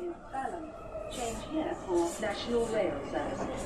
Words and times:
is 0.00 0.14
Balham. 0.32 0.66
Change 1.10 1.42
here 1.52 1.74
for 1.86 2.08
National 2.20 2.66
Rail 2.74 2.96
Services. 3.10 3.62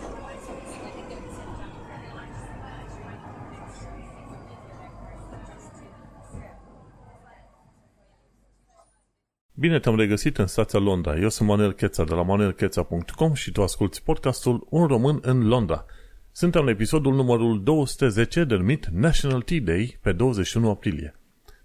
Bine 9.55 9.79
te-am 9.79 9.97
regăsit 9.97 10.39
în 10.39 10.47
stația 10.47 10.79
Londra. 10.79 11.17
Eu 11.17 11.29
sunt 11.29 11.49
Manuel 11.49 11.73
Cheța 11.73 12.05
de 12.05 12.15
la 12.15 12.23
manuelcheța.com 12.23 13.35
și 13.35 13.53
tu 13.53 13.63
asculti 13.63 14.03
podcastul 14.03 14.67
Un 14.71 14.87
român 14.87 15.19
în 15.23 15.49
Londra. 15.49 15.85
Suntem 16.33 16.65
la 16.65 16.71
episodul 16.71 17.15
numărul 17.15 17.63
210 17.63 18.45
denumit 18.45 18.87
National 18.87 19.43
Tea 19.43 19.61
Day 19.61 19.99
pe 20.03 20.13
21 20.13 20.71
aprilie. 20.71 21.20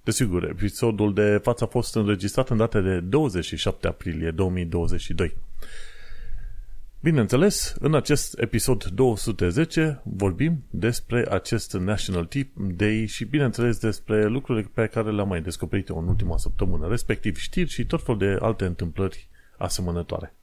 Desigur, 0.05 0.43
episodul 0.43 1.13
de 1.13 1.39
față 1.43 1.63
a 1.63 1.67
fost 1.67 1.95
înregistrat 1.95 2.49
în 2.49 2.57
data 2.57 2.79
de 2.79 2.99
27 2.99 3.87
aprilie 3.87 4.31
2022. 4.31 5.35
Bineînțeles, 7.01 7.75
în 7.79 7.95
acest 7.95 8.39
episod 8.39 8.83
210 8.83 10.01
vorbim 10.03 10.63
despre 10.69 11.25
acest 11.29 11.73
National 11.73 12.25
Tea 12.25 12.47
Day 12.55 13.05
și, 13.05 13.25
bineînțeles, 13.25 13.77
despre 13.77 14.25
lucrurile 14.25 14.69
pe 14.73 14.87
care 14.87 15.11
le-am 15.11 15.27
mai 15.27 15.41
descoperit 15.41 15.89
în 15.89 16.07
ultima 16.07 16.37
săptămână, 16.37 16.87
respectiv 16.87 17.37
știri 17.37 17.69
și 17.69 17.85
tot 17.85 18.03
fel 18.03 18.17
de 18.17 18.37
alte 18.39 18.65
întâmplări 18.65 19.27
asemănătoare. 19.57 20.33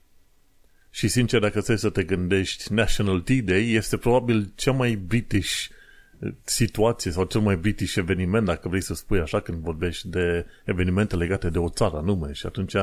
Și, 0.90 1.08
sincer, 1.08 1.40
dacă 1.40 1.52
trebuie 1.52 1.76
să 1.76 1.90
te 1.90 2.02
gândești, 2.02 2.72
National 2.72 3.20
Tea 3.20 3.42
Day 3.42 3.70
este 3.70 3.96
probabil 3.96 4.52
cea 4.54 4.72
mai 4.72 4.94
British 4.94 5.68
situație 6.44 7.10
sau 7.10 7.24
cel 7.24 7.40
mai 7.40 7.56
british 7.56 7.94
eveniment, 7.94 8.46
dacă 8.46 8.68
vrei 8.68 8.80
să 8.80 8.94
spui 8.94 9.18
așa, 9.18 9.40
când 9.40 9.58
vorbești 9.58 10.08
de 10.08 10.46
evenimente 10.64 11.16
legate 11.16 11.48
de 11.48 11.58
o 11.58 11.68
țară 11.68 11.96
anume. 11.96 12.32
Și 12.32 12.46
atunci, 12.46 12.74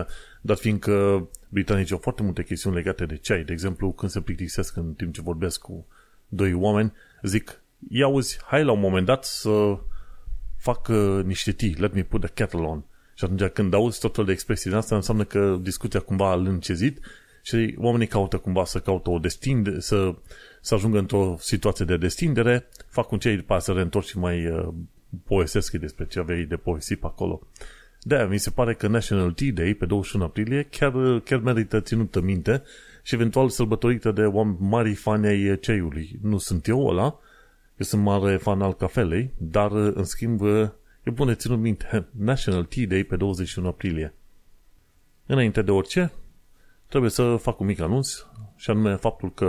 dar 0.42 0.58
fiindcă 0.58 1.28
britanicii 1.50 1.94
au 1.94 2.00
foarte 2.02 2.24
multe 2.24 2.44
chestiuni 2.44 2.76
legate 2.76 3.06
de 3.06 3.16
ceai, 3.16 3.44
de 3.44 3.52
exemplu, 3.52 3.92
când 3.92 4.12
se 4.12 4.22
plictisesc 4.22 4.76
în 4.76 4.94
timp 4.94 5.14
ce 5.14 5.22
vorbesc 5.22 5.62
cu 5.62 5.86
doi 6.28 6.54
oameni, 6.54 6.94
zic, 7.23 7.62
ia 7.90 8.08
uzi, 8.08 8.40
hai 8.46 8.64
la 8.64 8.72
un 8.72 8.80
moment 8.80 9.06
dat 9.06 9.26
să 9.26 9.78
fac 10.58 10.88
uh, 10.88 11.24
niște 11.24 11.52
tea, 11.52 11.70
let 11.78 11.94
me 11.94 12.03
put 12.03 12.22
the 12.22 12.30
kettle 12.34 12.59
on. 12.59 12.84
Și 13.14 13.24
atunci 13.24 13.44
când 13.44 13.74
auzi 13.74 14.00
tot 14.00 14.16
fel 14.16 14.26
de 14.26 14.31
expresii 14.31 14.70
din 14.70 14.80
asta, 14.80 14.96
înseamnă 14.96 15.24
că 15.24 15.58
discuția 15.62 16.00
cumva 16.00 16.31
a 16.31 16.36
lâncezit 16.36 17.00
și 17.42 17.76
oamenii 17.78 18.08
caută 18.08 18.38
cumva 18.38 18.66
să 18.66 18.80
caută 18.80 19.09
o 19.09 19.20
destinde, 19.20 19.80
să, 19.80 20.16
să 20.62 20.74
ajungă 20.74 20.98
într-o 20.98 21.36
situație 21.40 21.86
de 21.86 21.98
destindere, 21.98 22.68
fac 22.88 23.12
un 23.12 23.20
cei 23.20 23.36
după 23.36 23.54
aceea 23.54 23.60
să 23.60 23.72
reîntorc 23.72 24.06
și 24.06 24.18
mai 24.18 24.48
uh, 24.48 24.68
povestesc 25.24 25.74
despre 25.74 26.06
ce 26.06 26.20
aveai 26.20 26.44
de 26.44 26.56
povestit 26.56 27.00
pe 27.00 27.06
acolo. 27.06 27.42
de 28.04 28.28
mi 28.30 28.38
se 28.38 28.50
pare 28.50 28.74
că 28.74 28.88
National 28.88 29.32
Tea 29.32 29.52
Day 29.52 29.74
pe 29.74 29.86
21 29.86 30.24
aprilie 30.24 30.64
chiar, 30.64 30.94
uh, 30.94 31.22
chiar 31.24 31.40
merită 31.40 31.80
ținută 31.80 32.22
minte 32.22 32.64
și 33.04 33.16
eventual 33.16 33.50
sărbătorită 33.50 34.12
de 34.12 34.32
mari 34.60 34.94
fani 34.94 35.28
ai 35.28 35.60
ceiului. 35.60 36.20
Nu 36.22 36.38
sunt 36.38 36.68
eu 36.68 36.88
ăla, 36.88 37.20
eu 37.78 37.86
sunt 37.86 38.02
mare 38.02 38.38
fan 38.38 38.62
al 38.62 38.74
cafelei, 38.74 39.34
dar 39.38 39.72
uh, 39.72 39.92
în 39.96 40.04
schimb 40.04 40.42
uh, 40.42 40.70
e 41.04 41.10
bune 41.10 41.34
ținut 41.34 41.60
minte 41.60 42.08
National 42.32 42.64
Tea 42.64 42.86
Day 42.88 43.04
pe 43.04 43.16
21 43.16 43.68
aprilie. 43.68 44.14
Înainte 45.26 45.62
de 45.62 45.72
orice, 45.72 46.12
trebuie 46.88 47.12
să 47.12 47.36
fac 47.36 47.60
un 47.60 47.66
mic 47.66 47.80
anunț 47.80 48.24
și 48.60 48.70
anume 48.70 48.96
faptul 48.96 49.34
că 49.34 49.46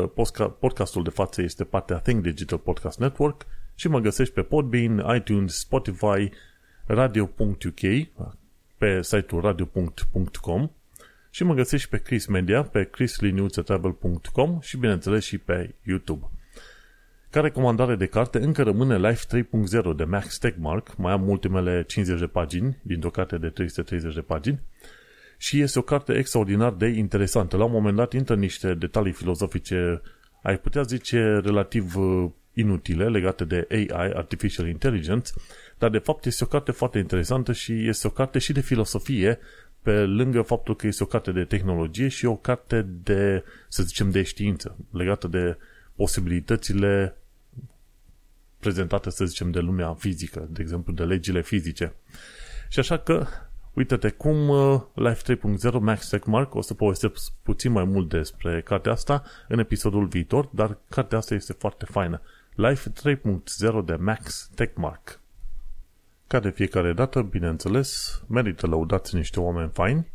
podcastul 0.61 1.03
de 1.03 1.11
față 1.11 1.43
este 1.43 1.65
partea 1.65 1.99
Think 1.99 2.23
Digital 2.23 2.59
Podcast 2.59 2.99
Network 2.99 3.47
și 3.75 3.89
mă 3.89 3.99
găsești 3.99 4.35
pe 4.35 4.43
Podbean, 4.43 5.15
iTunes, 5.17 5.59
Spotify, 5.59 6.31
radio.uk, 6.87 7.81
pe 8.79 9.03
site-ul 9.03 9.41
radio.com 9.41 10.71
și 11.31 11.45
mă 11.45 11.55
găsești 11.55 11.89
pe 11.89 11.99
Chris 11.99 12.27
Media, 12.27 12.63
pe 12.63 12.85
chrisliniuțetravel.com 12.85 14.59
și 14.61 14.77
bineînțeles 14.77 15.25
și 15.25 15.39
pe 15.39 15.75
YouTube. 15.83 16.27
Ca 17.31 17.41
recomandare 17.41 17.97
de 17.97 18.07
carte 18.07 18.39
încă 18.39 18.63
rămâne 18.63 19.09
Life 19.09 19.45
3.0 19.91 19.97
de 19.97 20.05
Max 20.05 20.39
Tegmark, 20.39 20.97
mai 20.97 21.13
am 21.13 21.29
ultimele 21.29 21.85
50 21.87 22.21
de 22.21 22.27
pagini, 22.27 22.79
dintr-o 22.83 23.11
carte 23.11 23.39
de 23.39 23.49
330 23.49 24.15
de 24.15 24.21
pagini, 24.21 24.61
și 25.43 25.61
este 25.61 25.79
o 25.79 25.83
carte 25.83 26.13
extraordinar 26.13 26.73
de 26.73 26.87
interesantă. 26.87 27.57
La 27.57 27.65
un 27.65 27.73
moment 27.73 27.97
dat 27.97 28.13
intră 28.13 28.35
niște 28.35 28.75
detalii 28.75 29.13
filozofice, 29.13 30.01
ai 30.43 30.59
putea 30.59 30.83
zice, 30.83 31.41
relativ 31.45 31.97
uh, 31.97 32.31
inutile 32.53 33.09
legate 33.09 33.45
de 33.45 33.67
AI, 33.71 34.13
Artificial 34.15 34.69
Intelligence, 34.69 35.31
dar 35.79 35.91
de 35.91 35.99
fapt 35.99 36.25
este 36.25 36.45
o 36.45 36.47
carte 36.47 36.73
foarte 36.73 36.99
interesantă 36.99 37.53
și 37.53 37.89
este 37.89 38.07
o 38.07 38.11
carte 38.11 38.39
și 38.39 38.53
de 38.53 38.61
filosofie, 38.61 39.39
pe 39.83 40.05
lângă 40.05 40.43
faptul 40.43 40.77
că 40.77 40.87
este 40.87 41.03
o 41.03 41.07
carte 41.07 41.33
de 41.33 41.45
tehnologie 41.45 42.09
și 42.09 42.27
o 42.27 42.37
carte 42.37 42.87
de, 43.03 43.45
să 43.69 43.83
zicem, 43.83 44.11
de 44.11 44.23
știință, 44.23 44.77
legată 44.91 45.29
de 45.29 45.57
posibilitățile 45.95 47.17
prezentate, 48.59 49.11
să 49.11 49.25
zicem, 49.25 49.51
de 49.51 49.61
lumea 49.61 49.95
fizică, 49.95 50.49
de 50.51 50.63
exemplu, 50.63 50.93
de 50.93 51.05
legile 51.05 51.43
fizice. 51.43 51.93
Și 52.69 52.79
așa 52.79 52.99
că 52.99 53.27
Uite-te 53.73 54.11
cum 54.11 54.49
uh, 54.49 54.81
Life 54.95 55.35
3.0 55.35 55.73
Max 55.81 56.09
Techmark, 56.09 56.55
o 56.55 56.61
să 56.61 56.75
povestesc 56.75 57.33
puțin 57.43 57.73
mai 57.73 57.85
mult 57.85 58.09
despre 58.09 58.61
cartea 58.61 58.93
asta 58.93 59.23
în 59.49 59.59
episodul 59.59 60.07
viitor, 60.07 60.49
dar 60.53 60.79
cartea 60.89 61.19
asta 61.19 61.35
este 61.35 61.53
foarte 61.53 61.85
faină. 61.85 62.21
Life 62.55 62.93
3.0 63.15 63.85
de 63.85 63.95
Max 63.95 64.51
Techmark. 64.55 65.21
Ca 66.27 66.41
de 66.41 66.51
fiecare 66.51 66.93
dată, 66.93 67.23
bineînțeles, 67.23 68.23
merită 68.27 68.67
lăudați 68.67 69.15
niște 69.15 69.41
oameni 69.41 69.71
faini 69.73 70.07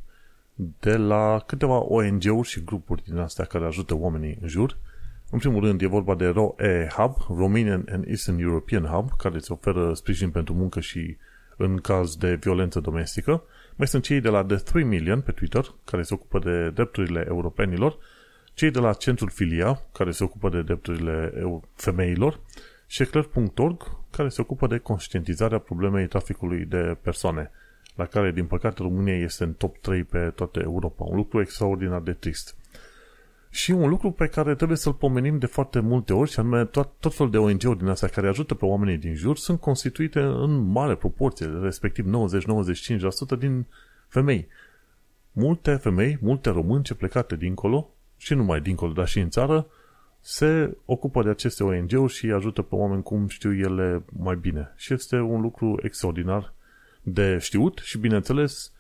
de 0.79 0.97
la 0.97 1.43
câteva 1.45 1.83
ONG-uri 1.83 2.47
și 2.47 2.63
grupuri 2.63 3.03
din 3.03 3.17
astea 3.17 3.45
care 3.45 3.65
ajută 3.65 3.95
oamenii 3.95 4.37
în 4.41 4.47
jur. 4.47 4.77
În 5.29 5.39
primul 5.39 5.63
rând 5.63 5.81
e 5.81 5.87
vorba 5.87 6.15
de 6.15 6.25
ROE 6.25 6.87
Hub, 6.95 7.15
Romanian 7.37 7.85
and 7.91 8.07
Eastern 8.07 8.39
European 8.39 8.83
Hub, 8.83 9.09
care 9.17 9.35
îți 9.35 9.51
oferă 9.51 9.93
sprijin 9.93 10.29
pentru 10.29 10.53
muncă 10.53 10.79
și 10.79 11.17
în 11.57 11.77
caz 11.77 12.15
de 12.15 12.35
violență 12.35 12.79
domestică. 12.79 13.43
Mai 13.75 13.87
sunt 13.87 14.03
cei 14.03 14.21
de 14.21 14.29
la 14.29 14.43
The 14.43 14.55
3 14.55 14.83
Million 14.83 15.21
pe 15.21 15.31
Twitter, 15.31 15.75
care 15.85 16.03
se 16.03 16.13
ocupă 16.13 16.39
de 16.39 16.69
drepturile 16.69 17.25
europenilor, 17.27 17.97
cei 18.53 18.71
de 18.71 18.79
la 18.79 18.93
Centrul 18.93 19.29
Filia, 19.29 19.81
care 19.93 20.11
se 20.11 20.23
ocupă 20.23 20.49
de 20.49 20.61
drepturile 20.61 21.33
femeilor, 21.75 22.39
și 22.87 23.01
Eclair.org, 23.01 23.97
care 24.11 24.29
se 24.29 24.41
ocupă 24.41 24.67
de 24.67 24.77
conștientizarea 24.77 25.59
problemei 25.59 26.07
traficului 26.07 26.65
de 26.65 26.97
persoane, 27.01 27.51
la 27.95 28.05
care, 28.05 28.31
din 28.31 28.45
păcate, 28.45 28.81
România 28.81 29.17
este 29.17 29.43
în 29.43 29.53
top 29.53 29.77
3 29.77 30.03
pe 30.03 30.31
toată 30.35 30.59
Europa. 30.59 31.03
Un 31.03 31.15
lucru 31.15 31.41
extraordinar 31.41 32.01
de 32.01 32.13
trist. 32.13 32.55
Și 33.55 33.71
un 33.71 33.89
lucru 33.89 34.11
pe 34.11 34.27
care 34.27 34.55
trebuie 34.55 34.77
să-l 34.77 34.93
pomenim 34.93 35.37
de 35.37 35.45
foarte 35.45 35.79
multe 35.79 36.13
ori, 36.13 36.29
și 36.29 36.39
anume 36.39 36.65
tot, 36.65 36.89
tot 36.99 37.13
fel 37.13 37.29
de 37.29 37.37
ONG-uri 37.37 37.77
din 37.77 37.87
astea 37.87 38.07
care 38.07 38.27
ajută 38.27 38.53
pe 38.53 38.65
oamenii 38.65 38.97
din 38.97 39.15
jur, 39.15 39.37
sunt 39.37 39.59
constituite 39.59 40.19
în 40.19 40.71
mare 40.71 40.95
proporție, 40.95 41.45
respectiv 41.45 42.05
90-95% 43.35 43.39
din 43.39 43.65
femei. 44.07 44.47
Multe 45.31 45.75
femei, 45.75 46.17
multe 46.21 46.49
români 46.49 46.83
ce 46.83 46.93
plecate 46.93 47.35
dincolo, 47.35 47.89
și 48.17 48.33
nu 48.33 48.39
numai 48.39 48.61
dincolo, 48.61 48.91
dar 48.91 49.07
și 49.07 49.19
în 49.19 49.29
țară, 49.29 49.67
se 50.19 50.77
ocupă 50.85 51.23
de 51.23 51.29
aceste 51.29 51.63
ONG-uri 51.63 52.13
și 52.13 52.31
ajută 52.31 52.61
pe 52.61 52.75
oameni 52.75 53.03
cum 53.03 53.27
știu 53.27 53.53
ele 53.53 54.03
mai 54.19 54.35
bine. 54.35 54.73
Și 54.75 54.93
este 54.93 55.15
un 55.19 55.41
lucru 55.41 55.79
extraordinar 55.83 56.53
de 57.01 57.37
știut 57.37 57.77
și, 57.83 57.97
bineînțeles, 57.97 58.71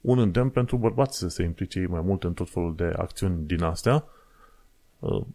un 0.00 0.18
îndemn 0.18 0.48
pentru 0.48 0.76
bărbați 0.76 1.18
să 1.18 1.28
se 1.28 1.42
implice 1.42 1.78
ei 1.78 1.86
mai 1.86 2.00
mult 2.04 2.24
în 2.24 2.32
tot 2.32 2.50
felul 2.50 2.74
de 2.76 2.92
acțiuni 2.96 3.46
din 3.46 3.62
astea, 3.62 3.94
Uh, 3.94 4.18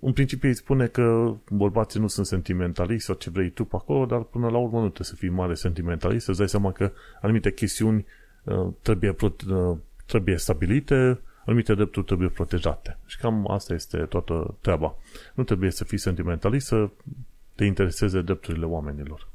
în 0.01 0.13
principiu 0.13 0.47
îi 0.49 0.55
spune 0.55 0.87
că 0.87 1.35
bărbații 1.49 1.99
nu 1.99 2.07
sunt 2.07 2.25
sentimentaliști 2.25 3.05
sau 3.05 3.15
ce 3.15 3.29
vrei 3.29 3.49
tu 3.49 3.65
pe 3.65 3.75
acolo, 3.75 4.05
dar 4.05 4.21
până 4.21 4.49
la 4.49 4.57
urmă 4.57 4.79
nu 4.79 4.89
trebuie 4.89 5.07
să 5.07 5.15
fii 5.15 5.29
mare 5.29 5.53
sentimentalist, 5.53 6.25
să-ți 6.25 6.37
dai 6.37 6.49
seama 6.49 6.71
că 6.71 6.91
anumite 7.21 7.51
chestiuni 7.51 8.05
uh, 8.43 8.67
trebuie, 8.81 9.15
uh, 9.21 9.77
trebuie 10.05 10.37
stabilite, 10.37 11.19
anumite 11.45 11.73
drepturi 11.73 12.05
trebuie 12.05 12.29
protejate. 12.29 12.97
Și 13.05 13.17
cam 13.17 13.51
asta 13.51 13.73
este 13.73 13.97
toată 13.97 14.57
treaba. 14.61 14.95
Nu 15.33 15.43
trebuie 15.43 15.71
să 15.71 15.83
fii 15.83 15.97
sentimentalist, 15.97 16.67
să 16.67 16.89
te 17.55 17.65
intereseze 17.65 18.21
drepturile 18.21 18.65
oamenilor. 18.65 19.27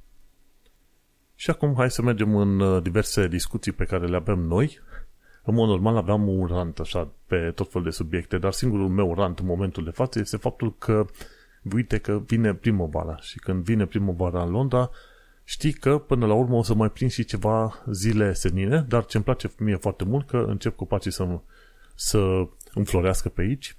Și 1.35 1.51
acum 1.51 1.75
hai 1.77 1.91
să 1.91 2.03
mergem 2.03 2.37
în 2.37 2.83
diverse 2.83 3.29
discuții 3.29 3.73
pe 3.73 3.85
care 3.85 4.07
le 4.07 4.17
avem 4.17 4.39
noi 4.39 4.81
în 5.45 5.55
mod 5.55 5.69
normal 5.69 5.97
aveam 5.97 6.29
un 6.29 6.47
rant 6.47 6.79
așa 6.79 7.13
pe 7.27 7.53
tot 7.55 7.71
fel 7.71 7.83
de 7.83 7.91
subiecte, 7.91 8.39
dar 8.39 8.53
singurul 8.53 8.89
meu 8.89 9.15
rant 9.15 9.39
în 9.39 9.47
momentul 9.47 9.85
de 9.85 9.91
față 9.91 10.19
este 10.19 10.37
faptul 10.37 10.75
că 10.79 11.07
uite 11.75 11.99
că 11.99 12.23
vine 12.27 12.55
primăvara 12.55 13.17
și 13.21 13.39
când 13.39 13.65
vine 13.65 13.87
primăvara 13.87 14.43
în 14.43 14.51
Londra, 14.51 14.91
știi 15.45 15.73
că 15.73 15.99
până 15.99 16.27
la 16.27 16.35
urmă 16.35 16.57
o 16.57 16.63
să 16.63 16.75
mai 16.75 16.91
prind 16.91 17.11
și 17.11 17.25
ceva 17.25 17.83
zile 17.91 18.33
senine, 18.33 18.85
dar 18.89 19.05
ce 19.05 19.17
îmi 19.17 19.25
place 19.25 19.51
mie 19.59 19.77
foarte 19.77 20.05
mult 20.05 20.27
că 20.27 20.45
încep 20.49 20.77
copacii 20.77 21.13
să, 21.13 21.39
să 21.95 22.49
înflorească 22.75 23.29
pe 23.29 23.41
aici 23.41 23.77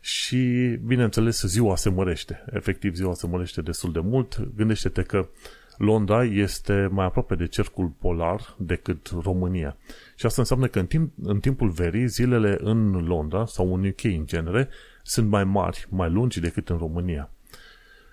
și, 0.00 0.36
bineînțeles, 0.84 1.42
ziua 1.42 1.76
se 1.76 1.90
mărește. 1.90 2.44
Efectiv, 2.52 2.94
ziua 2.94 3.14
se 3.14 3.26
mărește 3.26 3.62
destul 3.62 3.92
de 3.92 4.00
mult. 4.00 4.48
Gândește-te 4.56 5.02
că 5.02 5.28
Londra 5.78 6.24
este 6.24 6.88
mai 6.90 7.04
aproape 7.04 7.34
de 7.34 7.46
cercul 7.46 7.92
polar 7.98 8.54
decât 8.58 9.10
România. 9.22 9.76
Și 10.16 10.26
asta 10.26 10.40
înseamnă 10.40 10.66
că 10.66 10.78
în, 10.78 10.86
timp, 10.86 11.12
în 11.22 11.40
timpul 11.40 11.70
verii, 11.70 12.06
zilele 12.06 12.58
în 12.60 13.04
Londra 13.06 13.46
sau 13.46 13.74
în 13.74 13.86
UK 13.86 14.04
în 14.04 14.26
genere 14.26 14.68
sunt 15.02 15.28
mai 15.28 15.44
mari, 15.44 15.86
mai 15.88 16.10
lungi 16.10 16.40
decât 16.40 16.68
în 16.68 16.76
România. 16.76 17.30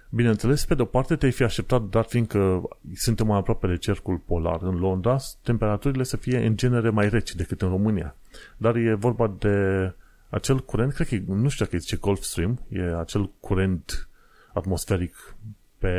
Bineînțeles, 0.09 0.65
pe 0.65 0.75
de-o 0.75 0.85
parte 0.85 1.15
te-ai 1.15 1.31
fi 1.31 1.44
așteptat, 1.44 1.81
dar 1.81 2.03
fiindcă 2.03 2.61
suntem 2.95 3.27
mai 3.27 3.38
aproape 3.38 3.67
de 3.67 3.77
cercul 3.77 4.17
polar 4.17 4.61
în 4.61 4.79
Londra, 4.79 5.17
temperaturile 5.44 6.03
să 6.03 6.17
fie 6.17 6.45
în 6.45 6.56
genere 6.56 6.89
mai 6.89 7.09
reci 7.09 7.35
decât 7.35 7.61
în 7.61 7.69
România. 7.69 8.15
Dar 8.57 8.75
e 8.75 8.94
vorba 8.94 9.35
de 9.39 9.94
acel 10.29 10.59
curent, 10.59 10.94
cred 10.94 11.07
că 11.07 11.15
nu 11.25 11.50
știu 11.50 11.65
dacă 11.65 11.75
e 11.75 11.79
zice 11.79 11.95
Gulf 11.95 12.21
Stream, 12.21 12.59
e 12.69 13.00
acel 13.00 13.31
curent 13.39 14.09
atmosferic 14.53 15.35
pe 15.77 15.89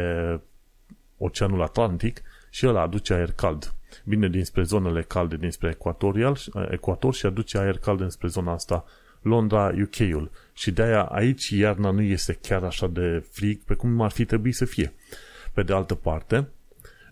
Oceanul 1.22 1.62
Atlantic 1.62 2.22
și 2.50 2.66
ăla 2.66 2.80
aduce 2.80 3.14
aer 3.14 3.32
cald. 3.32 3.74
Vine 4.04 4.28
dinspre 4.28 4.62
zonele 4.62 5.02
calde, 5.02 5.36
dinspre 5.36 5.68
ecuatorial, 5.68 6.38
ecuator 6.70 7.14
și 7.14 7.26
aduce 7.26 7.58
aer 7.58 7.78
cald 7.78 8.00
înspre 8.00 8.28
zona 8.28 8.52
asta 8.52 8.84
Londra, 9.22 9.72
UK-ul. 9.82 10.30
Și 10.52 10.70
de-aia 10.70 11.02
aici 11.02 11.48
iarna 11.48 11.90
nu 11.90 12.02
este 12.02 12.38
chiar 12.42 12.62
așa 12.62 12.86
de 12.86 13.26
frig 13.30 13.60
pe 13.62 13.74
cum 13.74 14.00
ar 14.00 14.10
fi 14.10 14.24
trebuit 14.24 14.54
să 14.54 14.64
fie. 14.64 14.92
Pe 15.52 15.62
de 15.62 15.72
altă 15.72 15.94
parte, 15.94 16.48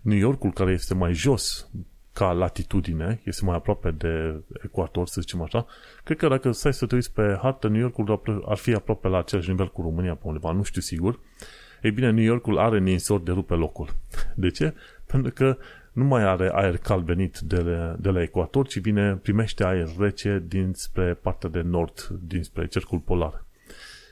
New 0.01 0.17
Yorkul, 0.17 0.51
care 0.51 0.71
este 0.71 0.93
mai 0.93 1.13
jos 1.13 1.69
ca 2.13 2.31
latitudine, 2.31 3.21
este 3.23 3.45
mai 3.45 3.55
aproape 3.55 3.91
de 3.91 4.41
ecuator, 4.63 5.07
să 5.07 5.21
zicem 5.21 5.41
așa, 5.41 5.65
cred 6.03 6.17
că 6.17 6.27
dacă 6.27 6.51
stai 6.51 6.73
să 6.73 6.85
te 6.85 6.95
uiți 6.95 7.13
pe 7.13 7.37
hartă, 7.41 7.67
New 7.67 7.81
Yorkul 7.81 8.43
ar 8.45 8.57
fi 8.57 8.73
aproape 8.73 9.07
la 9.07 9.17
același 9.17 9.49
nivel 9.49 9.71
cu 9.71 9.81
România 9.81 10.15
pe 10.15 10.21
undeva, 10.23 10.51
nu 10.51 10.63
știu 10.63 10.81
sigur. 10.81 11.19
Ei 11.81 11.91
bine, 11.91 12.11
New 12.11 12.23
Yorkul 12.23 12.57
are 12.57 12.79
ninsori 12.79 13.23
de 13.23 13.31
rupe 13.31 13.53
locul. 13.53 13.89
De 14.35 14.49
ce? 14.49 14.73
Pentru 15.05 15.31
că 15.31 15.57
nu 15.91 16.03
mai 16.03 16.23
are 16.23 16.49
aer 16.53 16.77
cald 16.77 17.05
venit 17.05 17.39
de 17.39 17.61
la, 17.61 17.95
de 17.99 18.09
la 18.09 18.21
ecuator, 18.21 18.67
ci 18.67 18.79
vine, 18.79 19.15
primește 19.15 19.63
aer 19.63 19.87
rece 19.97 20.43
dinspre 20.47 21.13
partea 21.13 21.49
de 21.49 21.61
nord, 21.61 22.07
dinspre 22.27 22.67
cercul 22.67 22.99
polar. 22.99 23.45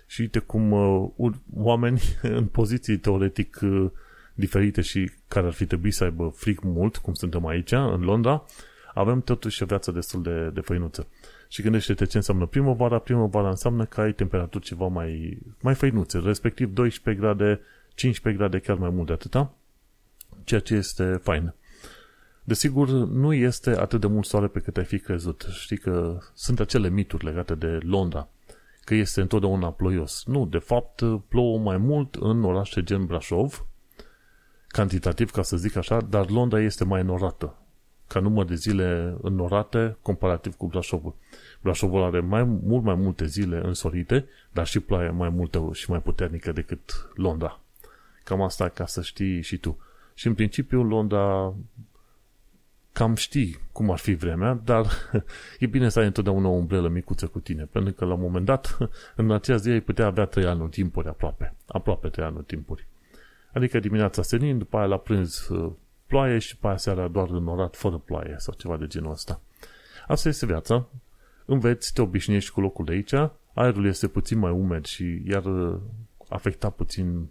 Și 0.07 0.21
uite 0.21 0.39
cum 0.39 0.71
uh, 0.71 1.33
oameni 1.53 2.01
în 2.21 2.45
poziții 2.45 2.97
teoretic 2.97 3.59
uh, 3.61 3.89
diferite 4.33 4.81
și 4.81 5.11
care 5.27 5.45
ar 5.45 5.53
fi 5.53 5.65
trebuit 5.65 5.93
să 5.93 6.03
aibă 6.03 6.33
frig 6.35 6.59
mult, 6.63 6.97
cum 6.97 7.13
suntem 7.13 7.45
aici, 7.45 7.71
în 7.71 8.01
Londra, 8.01 8.45
avem 8.93 9.21
totuși 9.21 9.63
o 9.63 9.65
viață 9.65 9.91
destul 9.91 10.21
de, 10.21 10.49
de 10.49 10.61
făinuță. 10.61 11.07
Și 11.47 11.61
gândește-te 11.61 12.05
ce 12.05 12.17
înseamnă 12.17 12.45
primăvara. 12.45 12.99
Primăvara 12.99 13.49
înseamnă 13.49 13.85
că 13.85 14.01
ai 14.01 14.13
temperaturi 14.13 14.63
ceva 14.63 14.87
mai, 14.87 15.37
mai 15.61 15.73
făinuțe, 15.73 16.17
respectiv 16.17 16.73
12 16.73 17.23
grade, 17.23 17.59
15 17.95 18.41
grade, 18.41 18.59
chiar 18.59 18.77
mai 18.77 18.89
mult 18.89 19.07
de 19.07 19.13
atâta, 19.13 19.53
ceea 20.43 20.59
ce 20.59 20.75
este 20.75 21.19
fain. 21.23 21.53
Desigur, 22.43 22.89
nu 22.89 23.33
este 23.33 23.69
atât 23.69 24.01
de 24.01 24.07
mult 24.07 24.25
soare 24.25 24.47
pe 24.47 24.59
cât 24.59 24.77
ai 24.77 24.85
fi 24.85 24.99
crezut. 24.99 25.47
Știi 25.51 25.77
că 25.77 26.17
sunt 26.33 26.59
acele 26.59 26.89
mituri 26.89 27.25
legate 27.25 27.55
de 27.55 27.77
Londra, 27.81 28.29
că 28.83 28.93
este 28.93 29.21
întotdeauna 29.21 29.71
ploios. 29.71 30.23
Nu, 30.25 30.45
de 30.45 30.57
fapt, 30.57 31.03
plouă 31.27 31.59
mai 31.59 31.77
mult 31.77 32.15
în 32.15 32.43
orașe 32.43 32.83
gen 32.83 33.05
Brașov, 33.05 33.65
cantitativ, 34.67 35.31
ca 35.31 35.41
să 35.41 35.57
zic 35.57 35.75
așa, 35.75 36.01
dar 36.01 36.29
Londra 36.29 36.61
este 36.61 36.83
mai 36.83 37.03
norată, 37.03 37.55
ca 38.07 38.19
număr 38.19 38.45
de 38.45 38.55
zile 38.55 39.15
înnorate 39.21 39.97
comparativ 40.01 40.55
cu 40.55 40.67
Brașovul. 40.67 41.15
Brașovul 41.61 42.03
are 42.03 42.19
mai, 42.19 42.43
mult 42.43 42.83
mai 42.83 42.95
multe 42.95 43.25
zile 43.25 43.61
însorite, 43.63 44.25
dar 44.51 44.67
și 44.67 44.79
ploaie 44.79 45.09
mai 45.09 45.29
multă 45.29 45.69
și 45.73 45.89
mai 45.89 46.01
puternică 46.01 46.51
decât 46.51 47.09
Londra. 47.15 47.59
Cam 48.23 48.41
asta 48.41 48.69
ca 48.69 48.85
să 48.85 49.01
știi 49.01 49.41
și 49.41 49.57
tu. 49.57 49.79
Și 50.13 50.27
în 50.27 50.33
principiu 50.33 50.83
Londra 50.83 51.53
cam 52.91 53.15
știi 53.15 53.59
cum 53.71 53.91
ar 53.91 53.97
fi 53.97 54.13
vremea, 54.13 54.59
dar 54.63 54.85
e 55.59 55.65
bine 55.65 55.89
să 55.89 55.99
ai 55.99 56.05
întotdeauna 56.05 56.47
o 56.47 56.51
umbrelă 56.51 56.87
micuță 56.87 57.27
cu 57.27 57.39
tine, 57.39 57.67
pentru 57.71 57.93
că 57.93 58.05
la 58.05 58.13
un 58.13 58.21
moment 58.21 58.45
dat, 58.45 58.77
în 59.15 59.31
acea 59.31 59.55
zi 59.55 59.69
ai 59.69 59.79
putea 59.79 60.05
avea 60.05 60.25
trei 60.25 60.45
ani 60.45 60.69
timpuri 60.69 61.07
aproape, 61.07 61.53
aproape 61.67 62.07
trei 62.07 62.25
ani 62.25 62.43
timpuri. 62.45 62.87
Adică 63.53 63.79
dimineața 63.79 64.21
senin, 64.21 64.57
după 64.57 64.77
aia 64.77 64.85
la 64.85 64.97
prânz 64.97 65.47
uh, 65.47 65.71
ploaie 66.07 66.37
și 66.37 66.53
după 66.53 66.67
aia 66.67 66.77
seara 66.77 67.07
doar 67.07 67.29
înorat 67.29 67.75
fără 67.75 67.97
ploaie 67.97 68.35
sau 68.37 68.53
ceva 68.53 68.77
de 68.77 68.87
genul 68.87 69.11
ăsta. 69.11 69.41
Asta 70.07 70.29
este 70.29 70.45
viața. 70.45 70.87
Înveți, 71.45 71.93
te 71.93 72.01
obișnuiești 72.01 72.51
cu 72.51 72.61
locul 72.61 72.85
de 72.85 72.91
aici, 72.91 73.13
aerul 73.53 73.85
este 73.85 74.07
puțin 74.07 74.39
mai 74.39 74.51
umed 74.51 74.85
și 74.85 75.21
iar 75.25 75.45
uh, 75.45 75.79
afecta 76.29 76.69
puțin 76.69 77.27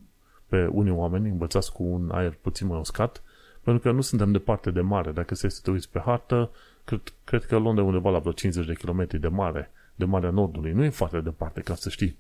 pe 0.46 0.66
unii 0.66 0.92
oameni, 0.92 1.28
învățați 1.28 1.72
cu 1.72 1.82
un 1.82 2.10
aer 2.10 2.38
puțin 2.40 2.66
mai 2.66 2.78
uscat, 2.78 3.22
pentru 3.62 3.82
că 3.82 3.90
nu 3.90 4.00
suntem 4.00 4.32
departe 4.32 4.70
de 4.70 4.80
mare. 4.80 5.12
Dacă 5.12 5.34
se 5.34 5.48
să 5.48 5.60
te 5.62 5.70
uiți 5.70 5.90
pe 5.90 6.02
hartă, 6.04 6.50
cred, 6.84 7.00
cred 7.24 7.44
că 7.44 7.58
Londra 7.58 7.82
e 7.82 7.86
undeva 7.86 8.10
la 8.10 8.18
vreo 8.18 8.32
50 8.32 8.66
de 8.66 8.74
kilometri 8.74 9.18
de 9.18 9.28
mare, 9.28 9.70
de 9.94 10.04
Marea 10.04 10.30
Nordului. 10.30 10.72
Nu 10.72 10.84
e 10.84 10.88
foarte 10.88 11.20
departe, 11.20 11.60
ca 11.60 11.74
să 11.74 11.88
știi. 11.88 12.18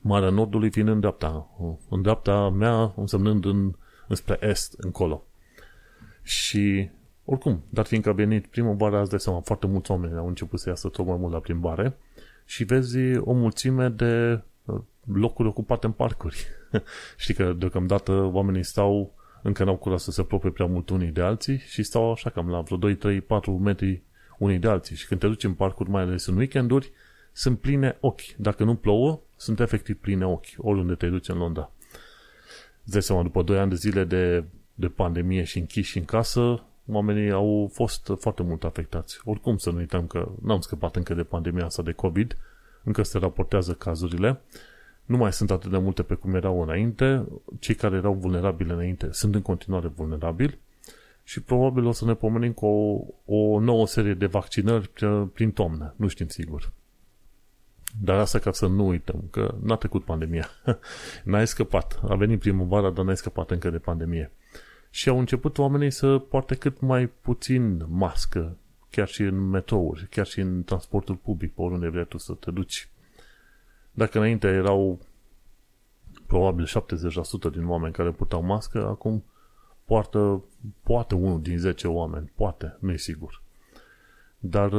Marea 0.00 0.30
Nordului 0.30 0.70
fiind 0.70 0.88
în 0.88 1.00
dreapta. 1.00 1.48
În 1.88 2.02
dreapta 2.02 2.48
mea 2.48 2.92
însemnând 2.96 3.44
în, 3.44 3.74
înspre 4.08 4.38
est, 4.40 4.74
încolo. 4.78 5.24
Și 6.22 6.90
oricum, 7.24 7.62
dar 7.68 7.86
fiindcă 7.86 8.08
a 8.08 8.12
venit 8.12 8.46
primăvara, 8.46 8.98
azi 8.98 9.10
de 9.10 9.16
seama, 9.16 9.40
foarte 9.40 9.66
mulți 9.66 9.90
oameni 9.90 10.16
au 10.16 10.26
început 10.26 10.60
să 10.60 10.68
iasă 10.68 10.88
tot 10.88 11.06
mai 11.06 11.16
mult 11.16 11.32
la 11.32 11.38
plimbare 11.38 11.96
și 12.44 12.64
vezi 12.64 13.16
o 13.16 13.32
mulțime 13.32 13.88
de 13.88 14.42
uh, 14.64 14.80
locuri 15.12 15.48
ocupate 15.48 15.86
în 15.86 15.92
parcuri. 15.92 16.46
Știi 17.16 17.34
că 17.34 17.52
deocamdată 17.52 18.12
oamenii 18.12 18.64
stau, 18.64 19.14
încă 19.42 19.64
n-au 19.64 19.76
curaj 19.76 20.00
să 20.00 20.10
se 20.10 20.20
apropie 20.20 20.50
prea 20.50 20.66
mult 20.66 20.90
unii 20.90 21.10
de 21.10 21.20
alții 21.20 21.58
și 21.58 21.82
stau 21.82 22.12
așa 22.12 22.30
cam 22.30 22.48
la 22.48 22.60
vreo 22.60 22.76
2, 22.76 22.94
3, 22.94 23.20
4 23.20 23.58
metri 23.58 24.02
unii 24.38 24.58
de 24.58 24.68
alții. 24.68 24.96
Și 24.96 25.06
când 25.06 25.20
te 25.20 25.26
duci 25.26 25.44
în 25.44 25.54
parcuri, 25.54 25.90
mai 25.90 26.02
ales 26.02 26.26
în 26.26 26.36
weekenduri, 26.36 26.92
sunt 27.32 27.58
pline 27.58 27.96
ochi. 28.00 28.36
Dacă 28.36 28.64
nu 28.64 28.74
plouă, 28.74 29.20
sunt 29.36 29.60
efectiv 29.60 29.96
pline 30.00 30.26
ochi, 30.26 30.46
oriunde 30.56 30.94
te 30.94 31.08
duci 31.08 31.28
în 31.28 31.38
Londra. 31.38 31.70
Îți 32.86 32.94
dai 32.94 33.02
seama, 33.02 33.22
după 33.22 33.42
2 33.42 33.58
ani 33.58 33.70
de 33.70 33.76
zile 33.76 34.04
de, 34.04 34.44
de 34.74 34.88
pandemie 34.88 35.44
și 35.44 35.58
închiși 35.58 35.98
în 35.98 36.04
casă, 36.04 36.62
oamenii 36.86 37.30
au 37.30 37.70
fost 37.72 38.12
foarte 38.18 38.42
mult 38.42 38.64
afectați. 38.64 39.20
Oricum 39.24 39.56
să 39.56 39.70
nu 39.70 39.76
uităm 39.76 40.06
că 40.06 40.28
n-am 40.42 40.60
scăpat 40.60 40.96
încă 40.96 41.14
de 41.14 41.22
pandemia 41.22 41.64
asta 41.64 41.82
de 41.82 41.92
COVID, 41.92 42.36
încă 42.82 43.02
se 43.02 43.18
raportează 43.18 43.72
cazurile, 43.72 44.40
nu 45.04 45.16
mai 45.16 45.32
sunt 45.32 45.50
atât 45.50 45.70
de 45.70 45.78
multe 45.78 46.02
pe 46.02 46.14
cum 46.14 46.34
erau 46.34 46.62
înainte, 46.62 47.26
cei 47.58 47.74
care 47.74 47.96
erau 47.96 48.14
vulnerabili 48.14 48.70
înainte 48.70 49.08
sunt 49.10 49.34
în 49.34 49.42
continuare 49.42 49.88
vulnerabili 49.88 50.58
și 51.24 51.42
probabil 51.42 51.86
o 51.86 51.92
să 51.92 52.04
ne 52.04 52.14
pomenim 52.14 52.52
cu 52.52 52.66
o, 52.66 53.04
o 53.36 53.60
nouă 53.60 53.86
serie 53.86 54.14
de 54.14 54.26
vaccinări 54.26 54.90
prin 55.32 55.50
toamnă, 55.50 55.94
nu 55.96 56.08
știm 56.08 56.28
sigur. 56.28 56.72
Dar 58.00 58.18
asta 58.18 58.38
ca 58.38 58.52
să 58.52 58.66
nu 58.66 58.86
uităm, 58.86 59.24
că 59.30 59.54
n-a 59.62 59.76
trecut 59.76 60.04
pandemia. 60.04 60.48
N-ai 61.24 61.46
scăpat. 61.46 62.00
A 62.08 62.14
venit 62.14 62.38
primăvara, 62.38 62.90
dar 62.90 63.04
n-ai 63.04 63.16
scăpat 63.16 63.50
încă 63.50 63.70
de 63.70 63.78
pandemie. 63.78 64.32
Și 64.90 65.08
au 65.08 65.18
început 65.18 65.58
oamenii 65.58 65.90
să 65.90 66.18
poarte 66.18 66.54
cât 66.54 66.80
mai 66.80 67.06
puțin 67.06 67.84
mască, 67.88 68.56
chiar 68.90 69.08
și 69.08 69.22
în 69.22 69.48
metrouri, 69.48 70.06
chiar 70.10 70.26
și 70.26 70.40
în 70.40 70.64
transportul 70.64 71.14
public, 71.14 71.54
pe 71.54 71.60
oriunde 71.60 71.88
vrei 71.88 72.06
tu 72.06 72.18
să 72.18 72.32
te 72.32 72.50
duci. 72.50 72.88
Dacă 73.92 74.18
înainte 74.18 74.46
erau 74.46 75.00
probabil 76.26 76.66
70% 76.66 77.52
din 77.52 77.68
oameni 77.68 77.92
care 77.92 78.10
purtau 78.10 78.42
mască, 78.42 78.86
acum 78.86 79.24
poartă, 79.84 80.44
poate 80.82 81.14
unul 81.14 81.42
din 81.42 81.58
10 81.58 81.88
oameni, 81.88 82.32
poate, 82.34 82.76
nu 82.80 82.92
e 82.92 82.96
sigur. 82.96 83.42
Dar 84.38 84.70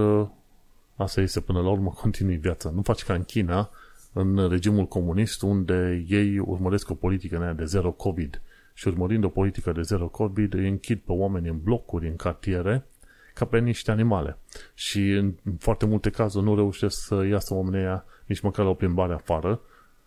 Asta 0.97 1.21
este 1.21 1.39
până 1.39 1.61
la 1.61 1.69
urmă 1.69 1.89
continui 2.01 2.35
viața. 2.35 2.69
Nu 2.69 2.81
faci 2.81 3.03
ca 3.03 3.13
în 3.13 3.23
China, 3.23 3.69
în 4.13 4.49
regimul 4.49 4.85
comunist, 4.85 5.41
unde 5.41 6.05
ei 6.07 6.39
urmăresc 6.39 6.89
o 6.89 6.93
politică 6.93 7.53
de 7.57 7.65
zero 7.65 7.91
COVID. 7.91 8.41
Și 8.73 8.87
urmărind 8.87 9.23
o 9.23 9.29
politică 9.29 9.71
de 9.71 9.81
zero 9.81 10.07
COVID, 10.07 10.53
îi 10.53 10.67
închid 10.67 10.99
pe 10.99 11.11
oameni 11.11 11.47
în 11.47 11.59
blocuri, 11.63 12.07
în 12.07 12.15
cartiere, 12.15 12.85
ca 13.33 13.45
pe 13.45 13.59
niște 13.59 13.91
animale. 13.91 14.37
Și 14.73 15.11
în 15.11 15.33
foarte 15.59 15.85
multe 15.85 16.09
cazuri 16.09 16.45
nu 16.45 16.55
reușesc 16.55 17.05
să 17.05 17.25
iasă 17.25 17.53
oamenii 17.53 17.79
aia 17.79 18.05
nici 18.25 18.39
măcar 18.39 18.65
la 18.65 18.71
o 18.71 18.73
plimbare 18.73 19.13
afară, 19.13 19.61